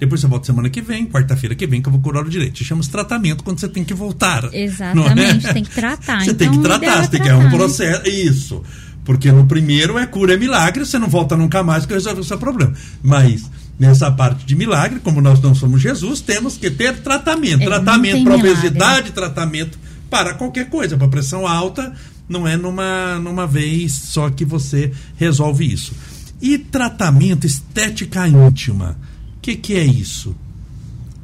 Depois 0.00 0.22
você 0.22 0.26
volta 0.26 0.46
semana 0.46 0.70
que 0.70 0.80
vem, 0.80 1.06
quarta-feira 1.06 1.54
que 1.54 1.66
vem, 1.66 1.82
que 1.82 1.88
eu 1.88 1.92
vou 1.92 2.00
curar 2.00 2.24
o 2.24 2.30
direito. 2.30 2.64
Chama 2.64 2.82
tratamento 2.84 3.44
quando 3.44 3.60
você 3.60 3.68
tem 3.68 3.84
que 3.84 3.92
voltar. 3.92 4.48
Exatamente, 4.52 5.46
é? 5.46 5.52
tem 5.52 5.62
que 5.62 5.70
tratar. 5.70 6.24
Você 6.24 6.30
então, 6.30 6.48
tem 6.48 6.56
que 6.56 6.62
tratar, 6.66 7.04
você 7.04 7.10
tem 7.10 7.20
que 7.20 7.28
é 7.28 7.34
um 7.34 7.50
processo. 7.50 8.08
Isso. 8.08 8.62
Porque 9.04 9.32
no 9.32 9.46
primeiro 9.46 9.98
é 9.98 10.06
cura, 10.06 10.34
é 10.34 10.36
milagre, 10.36 10.84
você 10.84 10.98
não 10.98 11.08
volta 11.08 11.36
nunca 11.36 11.62
mais 11.62 11.86
que 11.86 11.92
resolve 11.92 12.20
o 12.20 12.24
seu 12.24 12.38
problema. 12.38 12.72
Mas 13.02 13.50
nessa 13.78 14.10
parte 14.10 14.44
de 14.44 14.54
milagre, 14.54 15.00
como 15.00 15.22
nós 15.22 15.40
não 15.40 15.54
somos 15.54 15.80
Jesus, 15.80 16.20
temos 16.20 16.56
que 16.58 16.70
ter 16.70 16.98
tratamento. 16.98 17.62
É, 17.62 17.66
tratamento 17.66 18.24
para 18.24 18.34
obesidade, 18.36 19.12
tratamento 19.12 19.78
para 20.10 20.34
qualquer 20.34 20.68
coisa, 20.68 20.98
para 20.98 21.08
pressão 21.08 21.46
alta, 21.46 21.94
não 22.28 22.46
é 22.46 22.56
numa, 22.56 23.18
numa 23.18 23.46
vez 23.46 23.92
só 23.92 24.28
que 24.28 24.44
você 24.44 24.92
resolve 25.16 25.72
isso. 25.72 25.94
E 26.42 26.58
tratamento 26.58 27.46
estética 27.46 28.28
íntima, 28.28 28.98
o 29.36 29.40
que, 29.40 29.56
que 29.56 29.74
é 29.74 29.84
isso? 29.84 30.36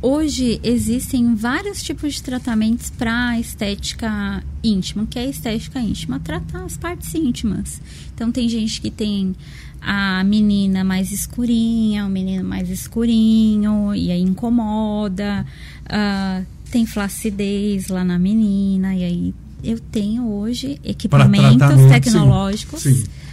Hoje 0.02 0.60
existem 0.62 1.34
vários 1.34 1.82
tipos 1.82 2.14
de 2.14 2.22
tratamentos 2.22 2.90
para 2.90 3.38
estética 3.40 4.44
íntima, 4.62 5.06
que 5.06 5.18
é 5.18 5.22
a 5.22 5.26
estética 5.26 5.80
íntima, 5.80 6.20
tratar 6.20 6.64
as 6.64 6.76
partes 6.76 7.14
íntimas. 7.14 7.80
Então 8.14 8.30
tem 8.30 8.48
gente 8.48 8.80
que 8.80 8.90
tem 8.90 9.34
a 9.80 10.22
menina 10.22 10.84
mais 10.84 11.12
escurinha, 11.12 12.04
o 12.04 12.08
menino 12.08 12.44
mais 12.44 12.68
escurinho, 12.68 13.94
e 13.94 14.10
aí 14.10 14.20
incomoda. 14.20 15.46
Uh, 15.86 16.46
tem 16.70 16.84
flacidez 16.84 17.88
lá 17.88 18.04
na 18.04 18.18
menina, 18.18 18.94
e 18.94 19.02
aí 19.02 19.34
eu 19.64 19.80
tenho 19.80 20.28
hoje 20.30 20.78
equipamentos 20.84 21.86
tecnológicos. 21.88 22.82
Sim, 22.82 22.94
sim 22.94 23.25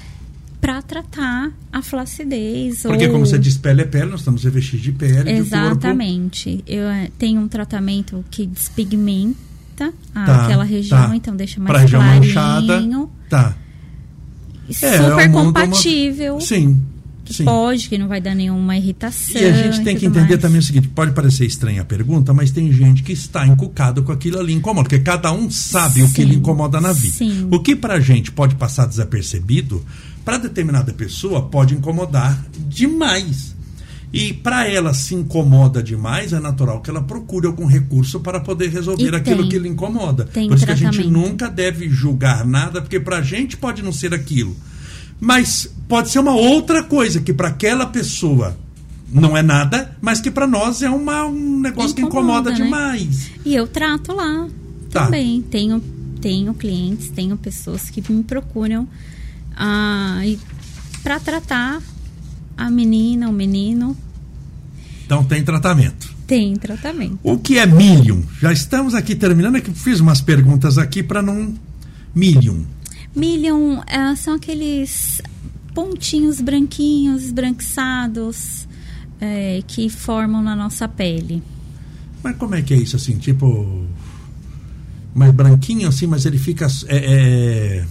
para 0.63 0.81
tratar 0.81 1.51
a 1.73 1.81
flacidez. 1.81 2.83
Porque, 2.83 3.07
ou... 3.07 3.11
como 3.11 3.25
você 3.25 3.37
diz, 3.37 3.57
pele 3.57 3.81
é 3.81 3.85
pele, 3.85 4.11
nós 4.11 4.21
estamos 4.21 4.45
revestidos 4.45 4.81
de 4.81 4.93
pele. 4.93 5.29
Exatamente. 5.29 6.63
De 6.65 6.73
Eu 6.73 6.87
eh, 6.87 7.11
tenho 7.19 7.41
um 7.41 7.49
tratamento 7.49 8.23
que 8.31 8.45
despigmenta 8.45 9.93
tá, 10.13 10.45
aquela 10.45 10.63
região, 10.63 11.09
tá. 11.09 11.15
então 11.17 11.35
deixa 11.35 11.59
mais 11.59 11.69
pra 11.69 11.81
região 11.81 12.01
clarinho. 12.01 12.99
Manchada, 12.99 13.17
tá. 13.29 13.57
Super 14.71 15.19
é, 15.19 15.23
é 15.23 15.27
compatível. 15.27 16.35
Uma... 16.35 16.41
Sim. 16.41 16.81
Sim. 17.29 17.45
Pode, 17.45 17.87
que 17.87 17.97
não 17.97 18.07
vai 18.07 18.19
dar 18.19 18.35
nenhuma 18.35 18.75
irritação. 18.77 19.41
E 19.41 19.45
a 19.45 19.53
gente 19.53 19.81
tem 19.81 19.95
que 19.95 20.05
entender 20.05 20.27
mais. 20.27 20.41
também 20.41 20.59
o 20.59 20.63
seguinte: 20.63 20.89
pode 20.89 21.13
parecer 21.13 21.45
estranha 21.45 21.81
a 21.81 21.85
pergunta, 21.85 22.33
mas 22.33 22.51
tem 22.51 22.71
gente 22.71 23.01
que 23.01 23.13
está 23.13 23.47
encucado 23.47 24.03
com 24.03 24.11
aquilo 24.11 24.39
ali 24.39 24.53
incomoda, 24.53 24.89
porque 24.89 25.03
cada 25.03 25.31
um 25.31 25.49
sabe 25.49 26.01
Sim. 26.01 26.03
o 26.03 26.13
que 26.13 26.23
lhe 26.25 26.35
incomoda 26.35 26.81
na 26.81 26.91
vida. 26.91 27.13
Sim. 27.13 27.47
O 27.49 27.61
que 27.61 27.75
para 27.75 27.95
a 27.95 27.99
gente 27.99 28.31
pode 28.31 28.55
passar 28.55 28.85
desapercebido, 28.85 29.83
para 30.23 30.37
determinada 30.37 30.93
pessoa 30.93 31.43
pode 31.49 31.73
incomodar 31.73 32.45
demais. 32.67 33.53
E 34.13 34.31
para 34.31 34.67
ela 34.67 34.93
se 34.93 35.15
incomoda 35.15 35.81
demais, 35.81 36.33
é 36.33 36.39
natural 36.39 36.81
que 36.81 36.89
ela 36.89 37.01
procure 37.01 37.47
algum 37.47 37.65
recurso 37.65 38.19
para 38.19 38.39
poder 38.39 38.69
resolver 38.69 39.11
e 39.11 39.15
aquilo 39.15 39.41
tem, 39.41 39.49
que 39.49 39.59
lhe 39.59 39.67
incomoda. 39.67 40.25
Por 40.25 40.55
isso 40.55 40.65
que 40.65 40.71
a 40.71 40.75
gente 40.75 41.03
nunca 41.03 41.49
deve 41.49 41.89
julgar 41.89 42.45
nada, 42.45 42.79
porque 42.79 42.99
para 42.99 43.17
a 43.17 43.21
gente 43.23 43.57
pode 43.57 43.81
não 43.81 43.91
ser 43.91 44.13
aquilo. 44.13 44.55
Mas 45.19 45.67
pode 45.87 46.09
ser 46.11 46.19
uma 46.19 46.35
outra 46.35 46.83
coisa 46.83 47.21
que 47.21 47.33
para 47.33 47.47
aquela 47.47 47.87
pessoa 47.87 48.55
não 49.11 49.35
é 49.35 49.41
nada, 49.41 49.95
mas 49.99 50.21
que 50.21 50.29
para 50.29 50.45
nós 50.45 50.83
é 50.83 50.89
uma, 50.89 51.25
um 51.25 51.59
negócio 51.59 51.99
incomoda, 51.99 52.01
que 52.01 52.01
incomoda 52.01 52.51
né? 52.51 52.55
demais. 52.55 53.31
E 53.43 53.55
eu 53.55 53.67
trato 53.67 54.13
lá 54.13 54.47
tá. 54.91 55.05
também. 55.05 55.41
Tenho, 55.41 55.81
tenho 56.21 56.53
clientes, 56.53 57.09
tenho 57.09 57.35
pessoas 57.35 57.89
que 57.89 58.03
me 58.11 58.23
procuram 58.23 58.87
ah, 59.55 60.21
para 61.03 61.19
tratar 61.19 61.81
a 62.57 62.69
menina, 62.69 63.29
o 63.29 63.33
menino. 63.33 63.95
Então 65.05 65.23
tem 65.23 65.43
tratamento. 65.43 66.13
Tem 66.25 66.55
tratamento. 66.55 67.19
O 67.21 67.37
que 67.37 67.57
é 67.57 67.65
milium? 67.65 68.23
Já 68.39 68.53
estamos 68.53 68.95
aqui 68.95 69.15
terminando, 69.15 69.57
é 69.57 69.61
que 69.61 69.71
fiz 69.71 69.99
umas 69.99 70.21
perguntas 70.21 70.77
aqui 70.77 71.03
para 71.03 71.21
não. 71.21 71.53
Milium. 72.15 72.65
Milium 73.15 73.81
é, 73.85 74.15
são 74.15 74.35
aqueles 74.35 75.21
pontinhos 75.73 76.39
branquinhos, 76.39 77.23
esbranquiçados, 77.23 78.67
é, 79.19 79.61
que 79.67 79.89
formam 79.89 80.41
na 80.41 80.55
nossa 80.55 80.87
pele. 80.87 81.43
Mas 82.23 82.37
como 82.37 82.55
é 82.55 82.61
que 82.61 82.73
é 82.73 82.77
isso 82.77 82.95
assim? 82.95 83.17
Tipo. 83.17 83.85
Mais 85.13 85.31
branquinho 85.31 85.87
assim, 85.87 86.07
mas 86.07 86.25
ele 86.25 86.37
fica. 86.37 86.65
É, 86.87 87.83
é 87.83 87.85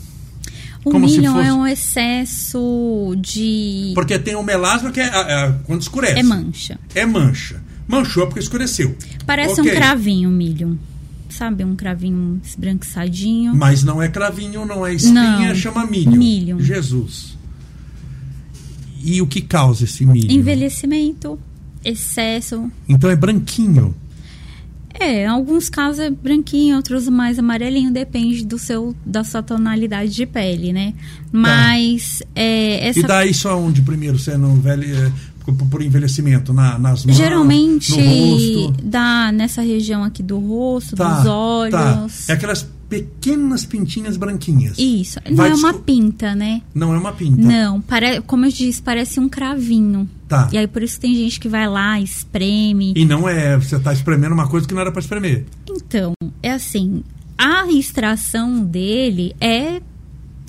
o 0.84 0.90
Como 0.90 1.06
milho 1.06 1.32
fosse... 1.32 1.48
é 1.48 1.52
um 1.52 1.66
excesso 1.66 3.14
de. 3.18 3.92
Porque 3.94 4.18
tem 4.18 4.34
o 4.34 4.42
melasma 4.42 4.90
que 4.90 5.00
é, 5.00 5.04
é, 5.04 5.46
é, 5.46 5.54
quando 5.64 5.82
escurece. 5.82 6.18
É 6.18 6.22
mancha. 6.22 6.78
É 6.94 7.06
mancha. 7.06 7.62
Manchou 7.86 8.26
porque 8.26 8.40
escureceu. 8.40 8.96
Parece 9.26 9.60
okay. 9.60 9.72
um 9.72 9.76
cravinho 9.76 10.28
o 10.28 10.32
milho. 10.32 10.78
Sabe, 11.28 11.64
um 11.64 11.74
cravinho 11.74 12.40
esbranquiçadinho. 12.44 13.54
Mas 13.54 13.82
não 13.82 14.02
é 14.02 14.08
cravinho, 14.08 14.66
não 14.66 14.86
é 14.86 14.92
espinha, 14.92 15.48
não. 15.48 15.54
chama 15.54 15.86
milho. 15.86 16.12
Milho. 16.12 16.60
Jesus. 16.60 17.38
E 19.02 19.22
o 19.22 19.26
que 19.26 19.40
causa 19.40 19.84
esse 19.84 20.04
milho? 20.04 20.30
Envelhecimento, 20.30 21.38
excesso. 21.84 22.70
Então 22.88 23.10
é 23.10 23.16
branquinho. 23.16 23.94
É, 25.02 25.24
em 25.24 25.26
alguns 25.26 25.68
casos 25.68 25.98
é 25.98 26.10
branquinho, 26.10 26.76
outros 26.76 27.08
mais 27.08 27.38
amarelinho, 27.38 27.90
depende 27.90 28.44
do 28.44 28.56
seu 28.56 28.94
da 29.04 29.24
sua 29.24 29.42
tonalidade 29.42 30.12
de 30.12 30.24
pele, 30.24 30.72
né? 30.72 30.94
Mas 31.32 32.20
tá. 32.20 32.26
é, 32.36 32.88
essa... 32.88 33.00
E 33.00 33.02
daí 33.02 33.34
só 33.34 33.58
onde 33.58 33.82
primeiro 33.82 34.16
não 34.38 34.60
velho 34.60 34.84
é, 34.84 35.12
por 35.68 35.82
envelhecimento 35.82 36.52
na, 36.52 36.78
nas 36.78 37.04
mãos, 37.04 37.16
geralmente 37.16 37.96
dá 38.82 39.32
nessa 39.32 39.60
região 39.60 40.04
aqui 40.04 40.22
do 40.22 40.38
rosto, 40.38 40.94
tá, 40.94 41.14
dos 41.14 41.24
tá. 41.24 41.34
olhos. 41.34 42.26
Tá. 42.26 42.32
É 42.32 42.36
aquelas 42.36 42.68
pequenas 42.88 43.64
pintinhas 43.64 44.18
branquinhas. 44.18 44.78
Isso. 44.78 45.18
Não 45.28 45.36
Vai 45.36 45.50
é 45.50 45.54
uma 45.54 45.72
pinta, 45.72 46.34
né? 46.34 46.60
Não 46.74 46.94
é 46.94 46.98
uma 46.98 47.12
pinta. 47.12 47.40
Não, 47.40 47.80
pare... 47.80 48.20
como 48.20 48.44
eu 48.44 48.52
disse, 48.52 48.82
parece 48.82 49.18
um 49.18 49.30
cravinho. 49.30 50.08
Tá. 50.32 50.48
E 50.50 50.56
aí 50.56 50.66
por 50.66 50.82
isso 50.82 50.98
tem 50.98 51.14
gente 51.14 51.38
que 51.38 51.46
vai 51.46 51.68
lá, 51.68 52.00
espreme. 52.00 52.94
E 52.96 53.04
não 53.04 53.28
é, 53.28 53.54
você 53.58 53.76
está 53.76 53.92
espremendo 53.92 54.32
uma 54.32 54.48
coisa 54.48 54.66
que 54.66 54.72
não 54.72 54.80
era 54.80 54.90
para 54.90 55.00
espremer. 55.00 55.44
Então, 55.68 56.14
é 56.42 56.52
assim, 56.52 57.04
a 57.36 57.70
extração 57.70 58.64
dele 58.64 59.36
é 59.38 59.82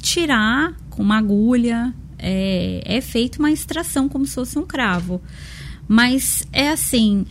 tirar 0.02 0.74
com 0.90 1.04
uma 1.04 1.18
agulha, 1.18 1.94
é, 2.18 2.82
é 2.86 3.02
feito 3.02 3.40
uma 3.40 3.52
extração 3.52 4.08
como 4.08 4.26
se 4.26 4.36
fosse 4.36 4.58
um 4.58 4.66
cravo. 4.66 5.22
Mas 5.86 6.48
é 6.54 6.70
assim, 6.70 7.26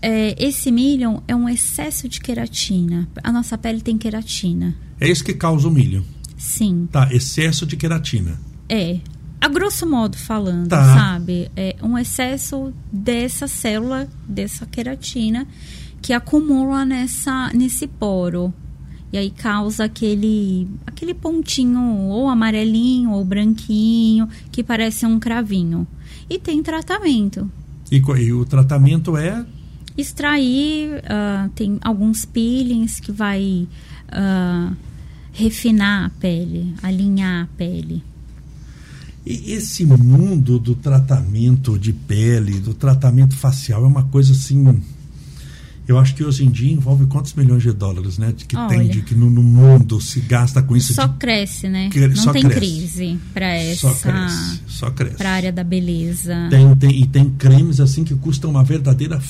é, 0.00 0.34
esse 0.42 0.72
milho 0.72 1.22
é 1.28 1.36
um 1.36 1.46
excesso 1.46 2.08
de 2.08 2.22
queratina. 2.22 3.06
A 3.22 3.30
nossa 3.30 3.58
pele 3.58 3.82
tem 3.82 3.98
queratina. 3.98 4.74
É 4.98 5.10
isso 5.10 5.22
que 5.22 5.34
causa 5.34 5.68
o 5.68 5.70
milho? 5.70 6.02
Sim. 6.38 6.88
Tá, 6.90 7.12
excesso 7.12 7.66
de 7.66 7.76
queratina. 7.76 8.40
É. 8.66 8.98
A 9.40 9.48
grosso 9.48 9.86
modo 9.86 10.16
falando, 10.16 10.68
tá. 10.68 10.94
sabe? 10.94 11.50
É 11.56 11.76
um 11.82 11.96
excesso 11.96 12.72
dessa 12.92 13.46
célula, 13.46 14.08
dessa 14.26 14.66
queratina, 14.66 15.46
que 16.02 16.12
acumula 16.12 16.84
nessa, 16.84 17.50
nesse 17.54 17.86
poro. 17.86 18.52
E 19.12 19.16
aí 19.16 19.30
causa 19.30 19.84
aquele, 19.84 20.68
aquele 20.86 21.14
pontinho 21.14 22.08
ou 22.08 22.28
amarelinho 22.28 23.12
ou 23.12 23.24
branquinho, 23.24 24.28
que 24.52 24.62
parece 24.62 25.06
um 25.06 25.18
cravinho. 25.18 25.86
E 26.28 26.38
tem 26.38 26.62
tratamento. 26.62 27.50
E, 27.90 27.96
e 27.96 28.32
o 28.32 28.44
tratamento 28.44 29.16
é 29.16 29.46
extrair, 29.96 30.98
uh, 30.98 31.48
tem 31.50 31.78
alguns 31.80 32.24
peelings 32.24 33.00
que 33.00 33.10
vai 33.10 33.66
uh, 34.08 34.76
refinar 35.32 36.06
a 36.06 36.10
pele, 36.10 36.74
alinhar 36.82 37.44
a 37.44 37.56
pele. 37.56 38.02
E 39.28 39.52
esse 39.52 39.84
mundo 39.84 40.58
do 40.58 40.74
tratamento 40.74 41.78
de 41.78 41.92
pele, 41.92 42.60
do 42.60 42.72
tratamento 42.72 43.36
facial, 43.36 43.84
é 43.84 43.86
uma 43.86 44.04
coisa 44.04 44.32
assim. 44.32 44.80
Eu 45.86 45.98
acho 45.98 46.14
que 46.14 46.24
hoje 46.24 46.46
em 46.46 46.50
dia 46.50 46.72
envolve 46.72 47.04
quantos 47.04 47.34
milhões 47.34 47.62
de 47.62 47.70
dólares, 47.70 48.16
né? 48.16 48.32
De 48.34 48.46
que 48.46 48.56
Olha, 48.56 48.68
tem, 48.68 48.88
de 48.88 49.02
que 49.02 49.14
no, 49.14 49.28
no, 49.28 49.42
mundo 49.42 50.00
se 50.00 50.20
gasta 50.20 50.62
com 50.62 50.74
isso. 50.74 50.94
Só 50.94 51.06
de... 51.06 51.18
cresce, 51.18 51.68
né? 51.68 51.90
Não 52.24 52.32
tem 52.32 52.42
cresce. 52.42 52.58
crise 52.58 53.18
para 53.34 53.52
essa. 53.52 53.92
Só 53.92 53.94
cresce, 53.94 54.60
só 54.66 54.90
cresce. 54.90 55.16
Para 55.16 55.28
a 55.28 55.34
área 55.34 55.52
da 55.52 55.62
beleza. 55.62 56.48
Tem, 56.48 56.76
tem, 56.76 57.02
e 57.02 57.06
tem 57.06 57.28
cremes 57.28 57.80
assim 57.80 58.04
que 58.04 58.14
custam 58.14 58.48
uma 58.48 58.64
verdadeira 58.64 59.20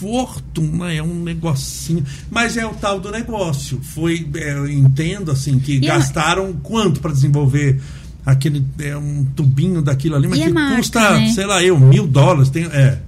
fortuna, 0.00 0.92
é 0.92 1.02
um 1.02 1.24
negocinho. 1.24 2.04
Mas 2.30 2.56
é 2.56 2.64
o 2.64 2.72
tal 2.72 3.00
do 3.00 3.10
negócio. 3.10 3.80
Foi, 3.82 4.28
é, 4.36 4.52
eu 4.52 4.70
entendo 4.70 5.32
assim, 5.32 5.58
que 5.58 5.72
e 5.72 5.80
gastaram 5.80 6.50
é... 6.50 6.52
quanto 6.62 7.00
para 7.00 7.10
desenvolver 7.10 7.80
aquele 8.24 8.64
é, 8.78 8.96
um 8.96 9.24
tubinho 9.36 9.82
daquilo 9.82 10.16
ali, 10.16 10.28
mas 10.28 10.38
e 10.38 10.42
é 10.42 10.46
que 10.46 10.52
marca, 10.52 10.76
custa, 10.76 11.10
né? 11.18 11.32
sei 11.32 11.46
lá, 11.46 11.62
eu, 11.62 11.78
mil 11.78 12.06
dólares. 12.06 12.50
Tem, 12.50 12.64
é. 12.66 13.00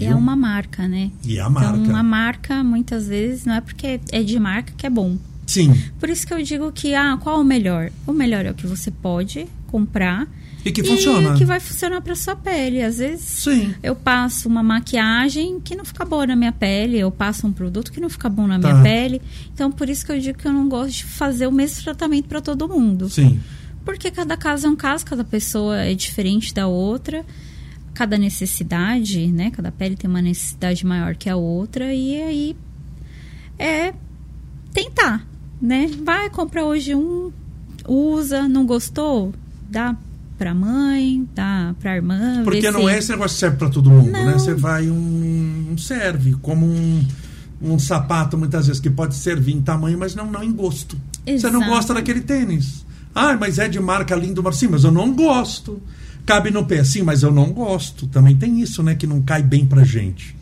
É 0.00 0.14
uma 0.14 0.34
marca, 0.34 0.88
né? 0.88 1.10
E 1.24 1.38
a 1.38 1.48
marca. 1.48 1.76
Então, 1.78 1.90
uma 1.90 2.02
marca, 2.02 2.64
muitas 2.64 3.06
vezes, 3.06 3.44
não 3.44 3.54
é 3.54 3.60
porque 3.60 4.00
é 4.10 4.22
de 4.22 4.38
marca 4.40 4.72
que 4.76 4.86
é 4.86 4.90
bom. 4.90 5.16
Sim. 5.46 5.72
Por 6.00 6.08
isso 6.08 6.26
que 6.26 6.34
eu 6.34 6.42
digo 6.42 6.72
que, 6.72 6.94
ah, 6.94 7.16
qual 7.20 7.40
o 7.40 7.44
melhor? 7.44 7.90
O 8.06 8.12
melhor 8.12 8.44
é 8.44 8.50
o 8.50 8.54
que 8.54 8.66
você 8.66 8.90
pode 8.90 9.46
comprar. 9.68 10.26
E 10.64 10.72
que 10.72 10.82
funciona. 10.82 11.34
E 11.34 11.38
que 11.38 11.44
vai 11.44 11.60
funcionar 11.60 12.00
para 12.00 12.14
sua 12.14 12.34
pele. 12.34 12.82
Às 12.82 12.96
vezes 12.98 13.20
Sim. 13.24 13.74
eu 13.82 13.94
passo 13.94 14.48
uma 14.48 14.62
maquiagem 14.62 15.60
que 15.60 15.76
não 15.76 15.84
fica 15.84 16.04
boa 16.06 16.26
na 16.26 16.34
minha 16.34 16.52
pele, 16.52 16.98
eu 16.98 17.10
passo 17.10 17.46
um 17.46 17.52
produto 17.52 17.92
que 17.92 18.00
não 18.00 18.08
fica 18.08 18.30
bom 18.30 18.46
na 18.46 18.58
Tá. 18.58 18.72
minha 18.72 18.82
pele. 18.82 19.20
Então, 19.52 19.70
por 19.70 19.88
isso 19.90 20.06
que 20.06 20.12
eu 20.12 20.18
digo 20.18 20.38
que 20.38 20.48
eu 20.48 20.52
não 20.52 20.66
gosto 20.68 20.92
de 20.92 21.04
fazer 21.04 21.46
o 21.46 21.52
mesmo 21.52 21.82
tratamento 21.84 22.26
para 22.28 22.40
todo 22.40 22.66
mundo. 22.66 23.10
Sim. 23.10 23.38
Porque 23.84 24.10
cada 24.10 24.36
caso 24.36 24.66
é 24.66 24.70
um 24.70 24.76
caso, 24.76 25.04
cada 25.04 25.22
pessoa 25.24 25.76
é 25.78 25.94
diferente 25.94 26.54
da 26.54 26.66
outra, 26.66 27.24
cada 27.92 28.16
necessidade, 28.16 29.26
né? 29.28 29.50
Cada 29.50 29.70
pele 29.70 29.94
tem 29.96 30.08
uma 30.08 30.22
necessidade 30.22 30.84
maior 30.86 31.14
que 31.14 31.28
a 31.28 31.36
outra, 31.36 31.92
e 31.92 32.20
aí 32.22 32.56
é 33.58 33.92
tentar, 34.72 35.26
né? 35.60 35.90
Vai, 36.02 36.30
compra 36.30 36.64
hoje 36.64 36.94
um, 36.94 37.30
usa, 37.86 38.48
não 38.48 38.64
gostou? 38.66 39.32
Dá 39.70 39.94
pra 40.38 40.54
mãe, 40.54 41.28
dá 41.34 41.74
pra 41.80 41.94
irmã. 41.94 42.42
Porque 42.42 42.70
não 42.70 42.80
se- 42.80 42.88
é 42.90 42.98
esse 42.98 43.10
negócio 43.10 43.34
que 43.36 43.40
serve 43.40 43.56
para 43.58 43.68
todo 43.68 43.90
mundo, 43.90 44.10
Não. 44.10 44.24
né? 44.24 44.32
Você 44.32 44.54
vai 44.54 44.88
um, 44.90 45.68
um 45.72 45.78
serve 45.78 46.34
como 46.42 46.66
um, 46.66 47.06
um 47.62 47.78
sapato 47.78 48.36
muitas 48.36 48.66
vezes 48.66 48.80
que 48.80 48.90
pode 48.90 49.14
servir 49.14 49.52
em 49.54 49.62
tamanho, 49.62 49.98
mas 49.98 50.14
não, 50.14 50.30
não 50.30 50.42
em 50.42 50.52
gosto. 50.52 50.98
Você 51.26 51.48
não 51.50 51.60
Exato. 51.60 51.66
gosta 51.70 51.94
daquele 51.94 52.20
tênis. 52.22 52.84
Ah, 53.14 53.36
mas 53.38 53.58
é 53.58 53.68
de 53.68 53.78
marca 53.80 54.14
lindo, 54.16 54.42
mas 54.42 54.56
sim, 54.56 54.66
mas 54.68 54.84
eu 54.84 54.90
não 54.90 55.12
gosto. 55.12 55.80
Cabe 56.26 56.50
no 56.50 56.64
pé, 56.64 56.82
sim, 56.84 57.02
mas 57.02 57.22
eu 57.22 57.30
não 57.30 57.52
gosto. 57.52 58.06
Também 58.06 58.34
tem 58.36 58.60
isso, 58.60 58.82
né, 58.82 58.94
que 58.94 59.06
não 59.06 59.20
cai 59.22 59.42
bem 59.42 59.64
pra 59.66 59.84
gente. 59.84 60.34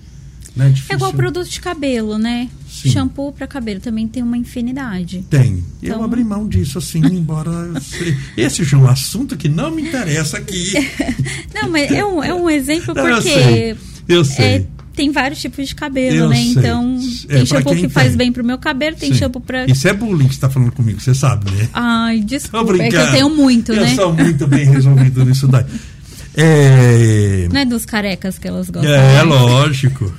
Né? 0.55 0.67
É 0.67 0.71
Difícil. 0.71 0.97
igual 0.97 1.13
produto 1.15 1.49
de 1.49 1.61
cabelo, 1.61 2.19
né? 2.19 2.49
Sim. 2.71 2.91
Shampoo 2.91 3.33
pra 3.33 3.47
cabelo 3.47 3.81
também 3.81 4.07
tem 4.07 4.23
uma 4.23 4.37
infinidade. 4.37 5.25
Tem. 5.31 5.63
Eu 5.83 5.95
Então- 5.95 6.05
abri 6.05 6.23
mão 6.23 6.47
disso, 6.47 6.77
assim, 6.79 7.01
embora. 7.07 7.51
eu 7.51 7.75
Esse 8.37 8.63
já 8.63 8.77
é 8.77 8.81
um 8.81 8.87
assunto 8.87 9.37
que 9.37 9.49
não 9.49 9.71
me 9.71 9.83
interessa 9.83 10.37
aqui. 10.39 10.73
Não, 11.55 11.71
mas 11.71 11.91
é 11.91 12.05
um, 12.05 12.23
é 12.23 12.35
um 12.35 12.49
exemplo 12.51 12.95
Não, 12.95 13.07
eu 13.09 13.17
porque 13.17 13.31
sei. 13.31 13.77
Eu 14.09 14.25
sei. 14.25 14.45
é, 14.47 14.67
tem 14.95 15.11
vários 15.11 15.41
tipos 15.41 15.67
de 15.69 15.75
cabelo, 15.75 16.17
Eu 16.17 16.29
né? 16.29 16.37
sei. 16.37 16.45
Então, 16.53 16.99
É, 17.29 17.37
tem 17.37 17.47
shampoo 17.47 17.75
que 17.75 17.89
faz 17.89 18.09
tem. 18.11 18.17
bem 18.19 18.33
pro 18.33 18.45
meu 18.45 18.59
cabelo, 18.59 18.97
tem 18.97 19.13
Sim. 19.13 19.19
shampoo 19.19 19.41
pra. 19.41 19.67
Isso 19.67 19.87
é 19.89 19.93
bullying 19.93 20.25
que 20.29 20.35
você 20.35 20.39
está 20.39 20.51
falando 20.51 20.73
comigo, 20.73 21.01
você 21.01 21.15
sabe, 21.15 21.51
né? 21.51 21.69
Ai, 21.73 22.21
desculpa, 22.21 22.77
é 22.77 22.89
que 22.89 22.97
eu 22.97 23.11
tenho 23.11 23.31
muito, 23.31 23.73
eu 23.73 23.81
né? 23.83 23.95
sou 23.95 24.13
muito 24.13 24.47
bem 24.47 24.67
resolvido 24.67 25.25
nisso 25.25 25.47
daí. 25.49 25.65
É, 26.35 27.47
Não 27.53 27.61
é 27.61 27.65
dos 27.67 27.85
carecas 27.85 28.39
que 28.39 28.49
elas 28.49 28.71
gostam. 28.71 28.91
é 28.91 29.23
mais. 29.23 29.29
lógico. 29.29 30.11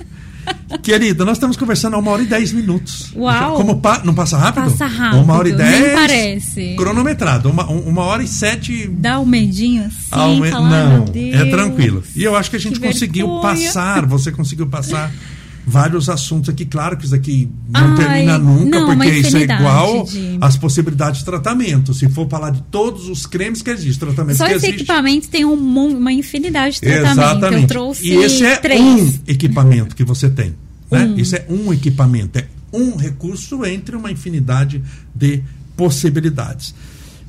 Querida, 0.81 1.23
nós 1.23 1.37
estamos 1.37 1.55
conversando 1.55 1.95
há 1.95 1.99
uma 1.99 2.11
hora 2.11 2.21
e 2.23 2.25
dez 2.25 2.51
minutos. 2.51 3.11
Uau. 3.15 3.55
Como 3.55 3.79
pa- 3.79 4.01
não 4.03 4.13
passa 4.13 4.37
rápido? 4.37 4.63
Passa 4.71 4.85
rápido, 4.85 5.21
Uma 5.21 5.35
hora 5.35 5.49
e 5.49 5.53
dez. 5.53 5.93
parece. 5.93 6.75
Cronometrado. 6.75 7.49
Uma, 7.49 7.69
um- 7.71 7.81
uma 7.81 8.03
hora 8.03 8.23
e 8.23 8.27
sete. 8.27 8.87
Dá 8.87 9.19
um 9.19 9.25
medinho 9.25 9.85
assim, 9.85 10.49
falar, 10.49 10.69
Não, 10.69 11.05
é 11.15 11.45
tranquilo. 11.45 12.03
E 12.15 12.23
eu 12.23 12.35
acho 12.35 12.49
que 12.49 12.55
a 12.55 12.59
gente 12.59 12.79
que 12.79 12.87
conseguiu 12.87 13.27
vergonha. 13.27 13.41
passar, 13.55 14.05
você 14.05 14.31
conseguiu 14.31 14.67
passar 14.67 15.11
vários 15.65 16.09
assuntos 16.09 16.49
aqui. 16.49 16.65
Claro 16.65 16.97
que 16.97 17.05
isso 17.05 17.15
aqui 17.15 17.49
não 17.69 17.81
Ai, 17.91 17.95
termina 17.95 18.37
nunca, 18.37 18.79
não, 18.79 18.85
porque 18.95 19.09
isso 19.11 19.37
é 19.37 19.41
igual 19.43 20.03
de- 20.05 20.37
às 20.41 20.57
possibilidades 20.57 21.19
de 21.19 21.25
tratamento. 21.25 21.93
Se 21.93 22.09
for 22.09 22.27
falar 22.29 22.49
de 22.51 22.61
todos 22.63 23.07
os 23.07 23.25
cremes 23.25 23.61
que 23.61 23.69
existem, 23.69 24.07
tratamentos 24.07 24.37
Só 24.37 24.45
que 24.45 24.51
esse 24.53 24.65
existem. 24.65 24.83
equipamento 24.83 25.27
tem 25.29 25.45
um 25.45 25.53
uma 25.53 26.11
infinidade 26.11 26.75
de 26.75 26.81
tratamento. 26.81 27.11
Exatamente. 27.11 27.61
Eu 27.63 27.67
trouxe 27.67 28.05
e 28.07 28.13
esse 28.15 28.45
é 28.45 28.55
três. 28.57 28.81
um 28.81 29.13
equipamento 29.27 29.95
que 29.95 30.03
você 30.03 30.29
tem. 30.29 30.53
Né? 30.91 31.05
Um. 31.05 31.17
Isso 31.17 31.35
é 31.35 31.45
um 31.49 31.73
equipamento, 31.73 32.39
é 32.39 32.45
um 32.71 32.95
recurso 32.97 33.65
entre 33.65 33.95
uma 33.95 34.11
infinidade 34.11 34.81
de 35.15 35.41
possibilidades. 35.77 36.73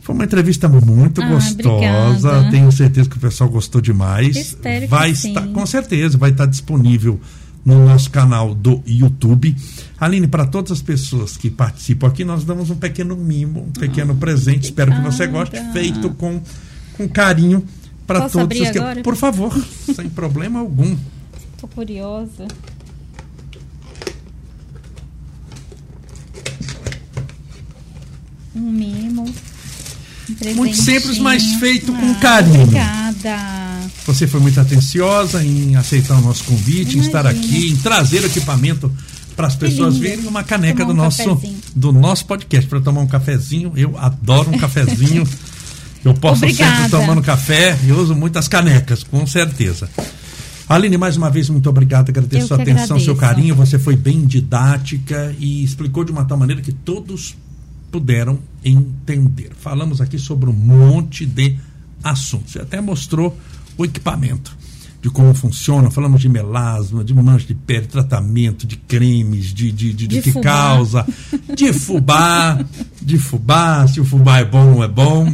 Foi 0.02 0.14
uma 0.14 0.24
entrevista 0.24 0.68
muito 0.68 1.22
Ah, 1.22 1.28
gostosa. 1.28 1.70
obrigada. 1.70 2.50
Tenho 2.50 2.70
certeza 2.72 3.08
que 3.08 3.16
o 3.16 3.20
pessoal 3.20 3.48
gostou 3.48 3.80
demais. 3.80 4.36
Espero 4.36 4.86
vai 4.88 5.14
sim. 5.14 5.28
estar, 5.28 5.46
com 5.48 5.64
certeza, 5.64 6.18
vai 6.18 6.30
estar 6.30 6.44
disponível 6.46 7.18
no 7.64 7.84
nosso 7.86 8.10
canal 8.10 8.54
do 8.54 8.82
YouTube. 8.86 9.56
Aline, 9.98 10.26
para 10.26 10.46
todas 10.46 10.72
as 10.72 10.82
pessoas 10.82 11.36
que 11.36 11.50
participam 11.50 12.08
aqui, 12.08 12.24
nós 12.24 12.44
damos 12.44 12.70
um 12.70 12.76
pequeno 12.76 13.16
mimo, 13.16 13.62
um 13.62 13.72
pequeno 13.72 14.14
presente. 14.14 14.64
Espero 14.64 14.92
que 14.92 15.00
você 15.00 15.26
goste, 15.26 15.56
Ah, 15.56 15.72
feito 15.72 16.10
com, 16.10 16.42
com 16.96 17.08
carinho 17.08 17.64
para 18.06 18.20
todos 18.28 18.36
abrir 18.36 18.62
os 18.62 18.70
que. 18.70 19.02
Por 19.02 19.16
favor, 19.16 19.52
sem 19.94 20.08
problema 20.10 20.60
algum. 20.60 20.96
Tô 21.58 21.66
curiosa. 21.68 22.46
Um 28.54 28.70
mimo. 28.70 29.24
Um 30.46 30.54
Muito 30.54 30.76
simples, 30.76 31.18
mas 31.18 31.42
feito 31.56 31.92
com 31.92 32.10
Ah, 32.12 32.14
carinho. 32.20 32.62
Obrigada. 32.62 33.36
Você 34.06 34.26
foi 34.26 34.40
muito 34.40 34.60
atenciosa 34.60 35.44
em 35.44 35.76
aceitar 35.76 36.16
o 36.16 36.20
nosso 36.20 36.44
convite, 36.44 36.96
em 36.98 37.00
estar 37.00 37.20
Imagina. 37.20 37.44
aqui, 37.46 37.68
em 37.70 37.76
trazer 37.76 38.22
o 38.22 38.26
equipamento 38.26 38.90
para 39.36 39.46
as 39.48 39.56
pessoas 39.56 39.96
verem 39.96 40.26
uma 40.26 40.44
caneca 40.44 40.78
Tomar 40.84 40.86
do 40.86 40.92
um 40.92 41.04
nosso, 41.04 41.24
cafezinho. 41.24 41.58
do 41.74 41.92
nosso 41.92 42.24
podcast 42.26 42.68
para 42.68 42.80
tomar 42.80 43.00
um 43.00 43.06
cafezinho. 43.06 43.72
Eu 43.76 43.98
adoro 43.98 44.50
um 44.50 44.58
cafezinho. 44.58 45.26
Eu 46.04 46.12
posso 46.12 46.40
sempre 46.40 46.62
Obrigada. 46.62 46.88
tomando 46.90 47.22
café 47.22 47.78
e 47.82 47.90
uso 47.90 48.14
muitas 48.14 48.46
canecas, 48.46 49.02
com 49.02 49.26
certeza. 49.26 49.88
Aline, 50.68 50.98
mais 50.98 51.16
uma 51.16 51.30
vez, 51.30 51.48
muito 51.48 51.68
obrigado. 51.68 52.10
Agradeço 52.10 52.44
Eu 52.44 52.48
sua 52.48 52.56
atenção, 52.58 52.98
seu 53.00 53.14
agradeço. 53.14 53.16
carinho. 53.20 53.54
Você 53.54 53.78
foi 53.78 53.96
bem 53.96 54.22
didática 54.26 55.34
e 55.38 55.64
explicou 55.64 56.04
de 56.04 56.12
uma 56.12 56.24
tal 56.26 56.36
maneira 56.38 56.60
que 56.60 56.72
todos 56.72 57.34
puderam 57.94 58.40
entender. 58.64 59.52
Falamos 59.56 60.00
aqui 60.00 60.18
sobre 60.18 60.50
um 60.50 60.52
monte 60.52 61.24
de 61.24 61.56
assuntos. 62.02 62.50
Você 62.50 62.58
até 62.58 62.80
mostrou 62.80 63.38
o 63.78 63.84
equipamento, 63.84 64.56
de 65.00 65.08
como 65.10 65.32
funciona. 65.32 65.92
Falamos 65.92 66.20
de 66.20 66.28
melasma, 66.28 67.04
de 67.04 67.14
mancha 67.14 67.46
de 67.46 67.54
pele, 67.54 67.86
tratamento, 67.86 68.66
de 68.66 68.76
cremes, 68.76 69.54
de, 69.54 69.70
de, 69.70 69.92
de, 69.92 70.08
de 70.08 70.22
que 70.22 70.32
causa, 70.40 71.06
de 71.54 71.72
fubá, 71.72 72.58
de 73.00 73.16
fubá, 73.16 73.86
se 73.86 74.00
o 74.00 74.04
fubá 74.04 74.40
é 74.40 74.44
bom 74.44 74.70
ou 74.70 74.74
não 74.74 74.84
é 74.84 74.88
bom. 74.88 75.32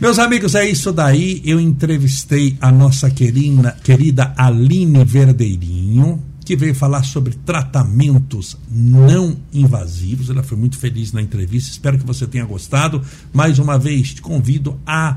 Meus 0.00 0.18
amigos, 0.18 0.56
é 0.56 0.68
isso 0.68 0.92
daí. 0.92 1.40
Eu 1.44 1.60
entrevistei 1.60 2.58
a 2.60 2.72
nossa 2.72 3.08
querida, 3.08 3.76
querida 3.84 4.34
Aline 4.36 5.04
Verdeirinho, 5.04 6.20
que 6.50 6.56
veio 6.56 6.74
falar 6.74 7.04
sobre 7.04 7.32
tratamentos 7.46 8.56
não 8.68 9.36
invasivos. 9.52 10.30
Ela 10.30 10.42
foi 10.42 10.58
muito 10.58 10.76
feliz 10.76 11.12
na 11.12 11.22
entrevista. 11.22 11.70
Espero 11.70 11.96
que 11.96 12.04
você 12.04 12.26
tenha 12.26 12.44
gostado. 12.44 13.00
Mais 13.32 13.60
uma 13.60 13.78
vez, 13.78 14.14
te 14.14 14.20
convido 14.20 14.76
a 14.84 15.16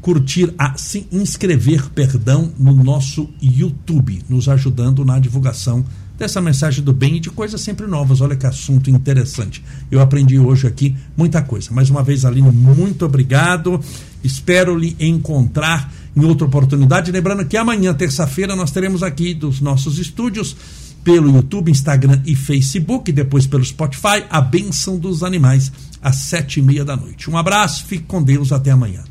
curtir, 0.00 0.52
a 0.58 0.76
se 0.76 1.06
inscrever, 1.12 1.90
perdão, 1.90 2.52
no 2.58 2.74
nosso 2.74 3.30
YouTube, 3.40 4.20
nos 4.28 4.48
ajudando 4.48 5.04
na 5.04 5.20
divulgação 5.20 5.84
dessa 6.18 6.40
mensagem 6.40 6.82
do 6.82 6.92
bem 6.92 7.18
e 7.18 7.20
de 7.20 7.30
coisas 7.30 7.60
sempre 7.60 7.86
novas. 7.86 8.20
Olha 8.20 8.34
que 8.34 8.44
assunto 8.44 8.90
interessante. 8.90 9.62
Eu 9.92 10.00
aprendi 10.00 10.40
hoje 10.40 10.66
aqui 10.66 10.96
muita 11.16 11.40
coisa. 11.40 11.70
Mais 11.70 11.88
uma 11.88 12.02
vez, 12.02 12.24
Aline, 12.24 12.50
muito 12.50 13.04
obrigado. 13.04 13.80
Espero 14.24 14.76
lhe 14.76 14.96
encontrar 14.98 15.92
em 16.16 16.24
outra 16.24 16.46
oportunidade. 16.46 17.10
Lembrando 17.10 17.44
que 17.44 17.56
amanhã, 17.56 17.92
terça-feira, 17.94 18.54
nós 18.54 18.70
teremos 18.70 19.02
aqui 19.02 19.34
dos 19.34 19.60
nossos 19.60 19.98
estúdios 19.98 20.56
pelo 21.02 21.30
YouTube, 21.30 21.70
Instagram 21.70 22.22
e 22.24 22.34
Facebook, 22.34 23.12
depois 23.12 23.46
pelo 23.46 23.64
Spotify, 23.64 24.24
a 24.30 24.40
Benção 24.40 24.98
dos 24.98 25.22
Animais, 25.22 25.70
às 26.00 26.16
sete 26.16 26.60
e 26.60 26.62
meia 26.62 26.84
da 26.84 26.96
noite. 26.96 27.30
Um 27.30 27.36
abraço, 27.36 27.84
fique 27.84 28.04
com 28.04 28.22
Deus, 28.22 28.52
até 28.52 28.70
amanhã. 28.70 29.04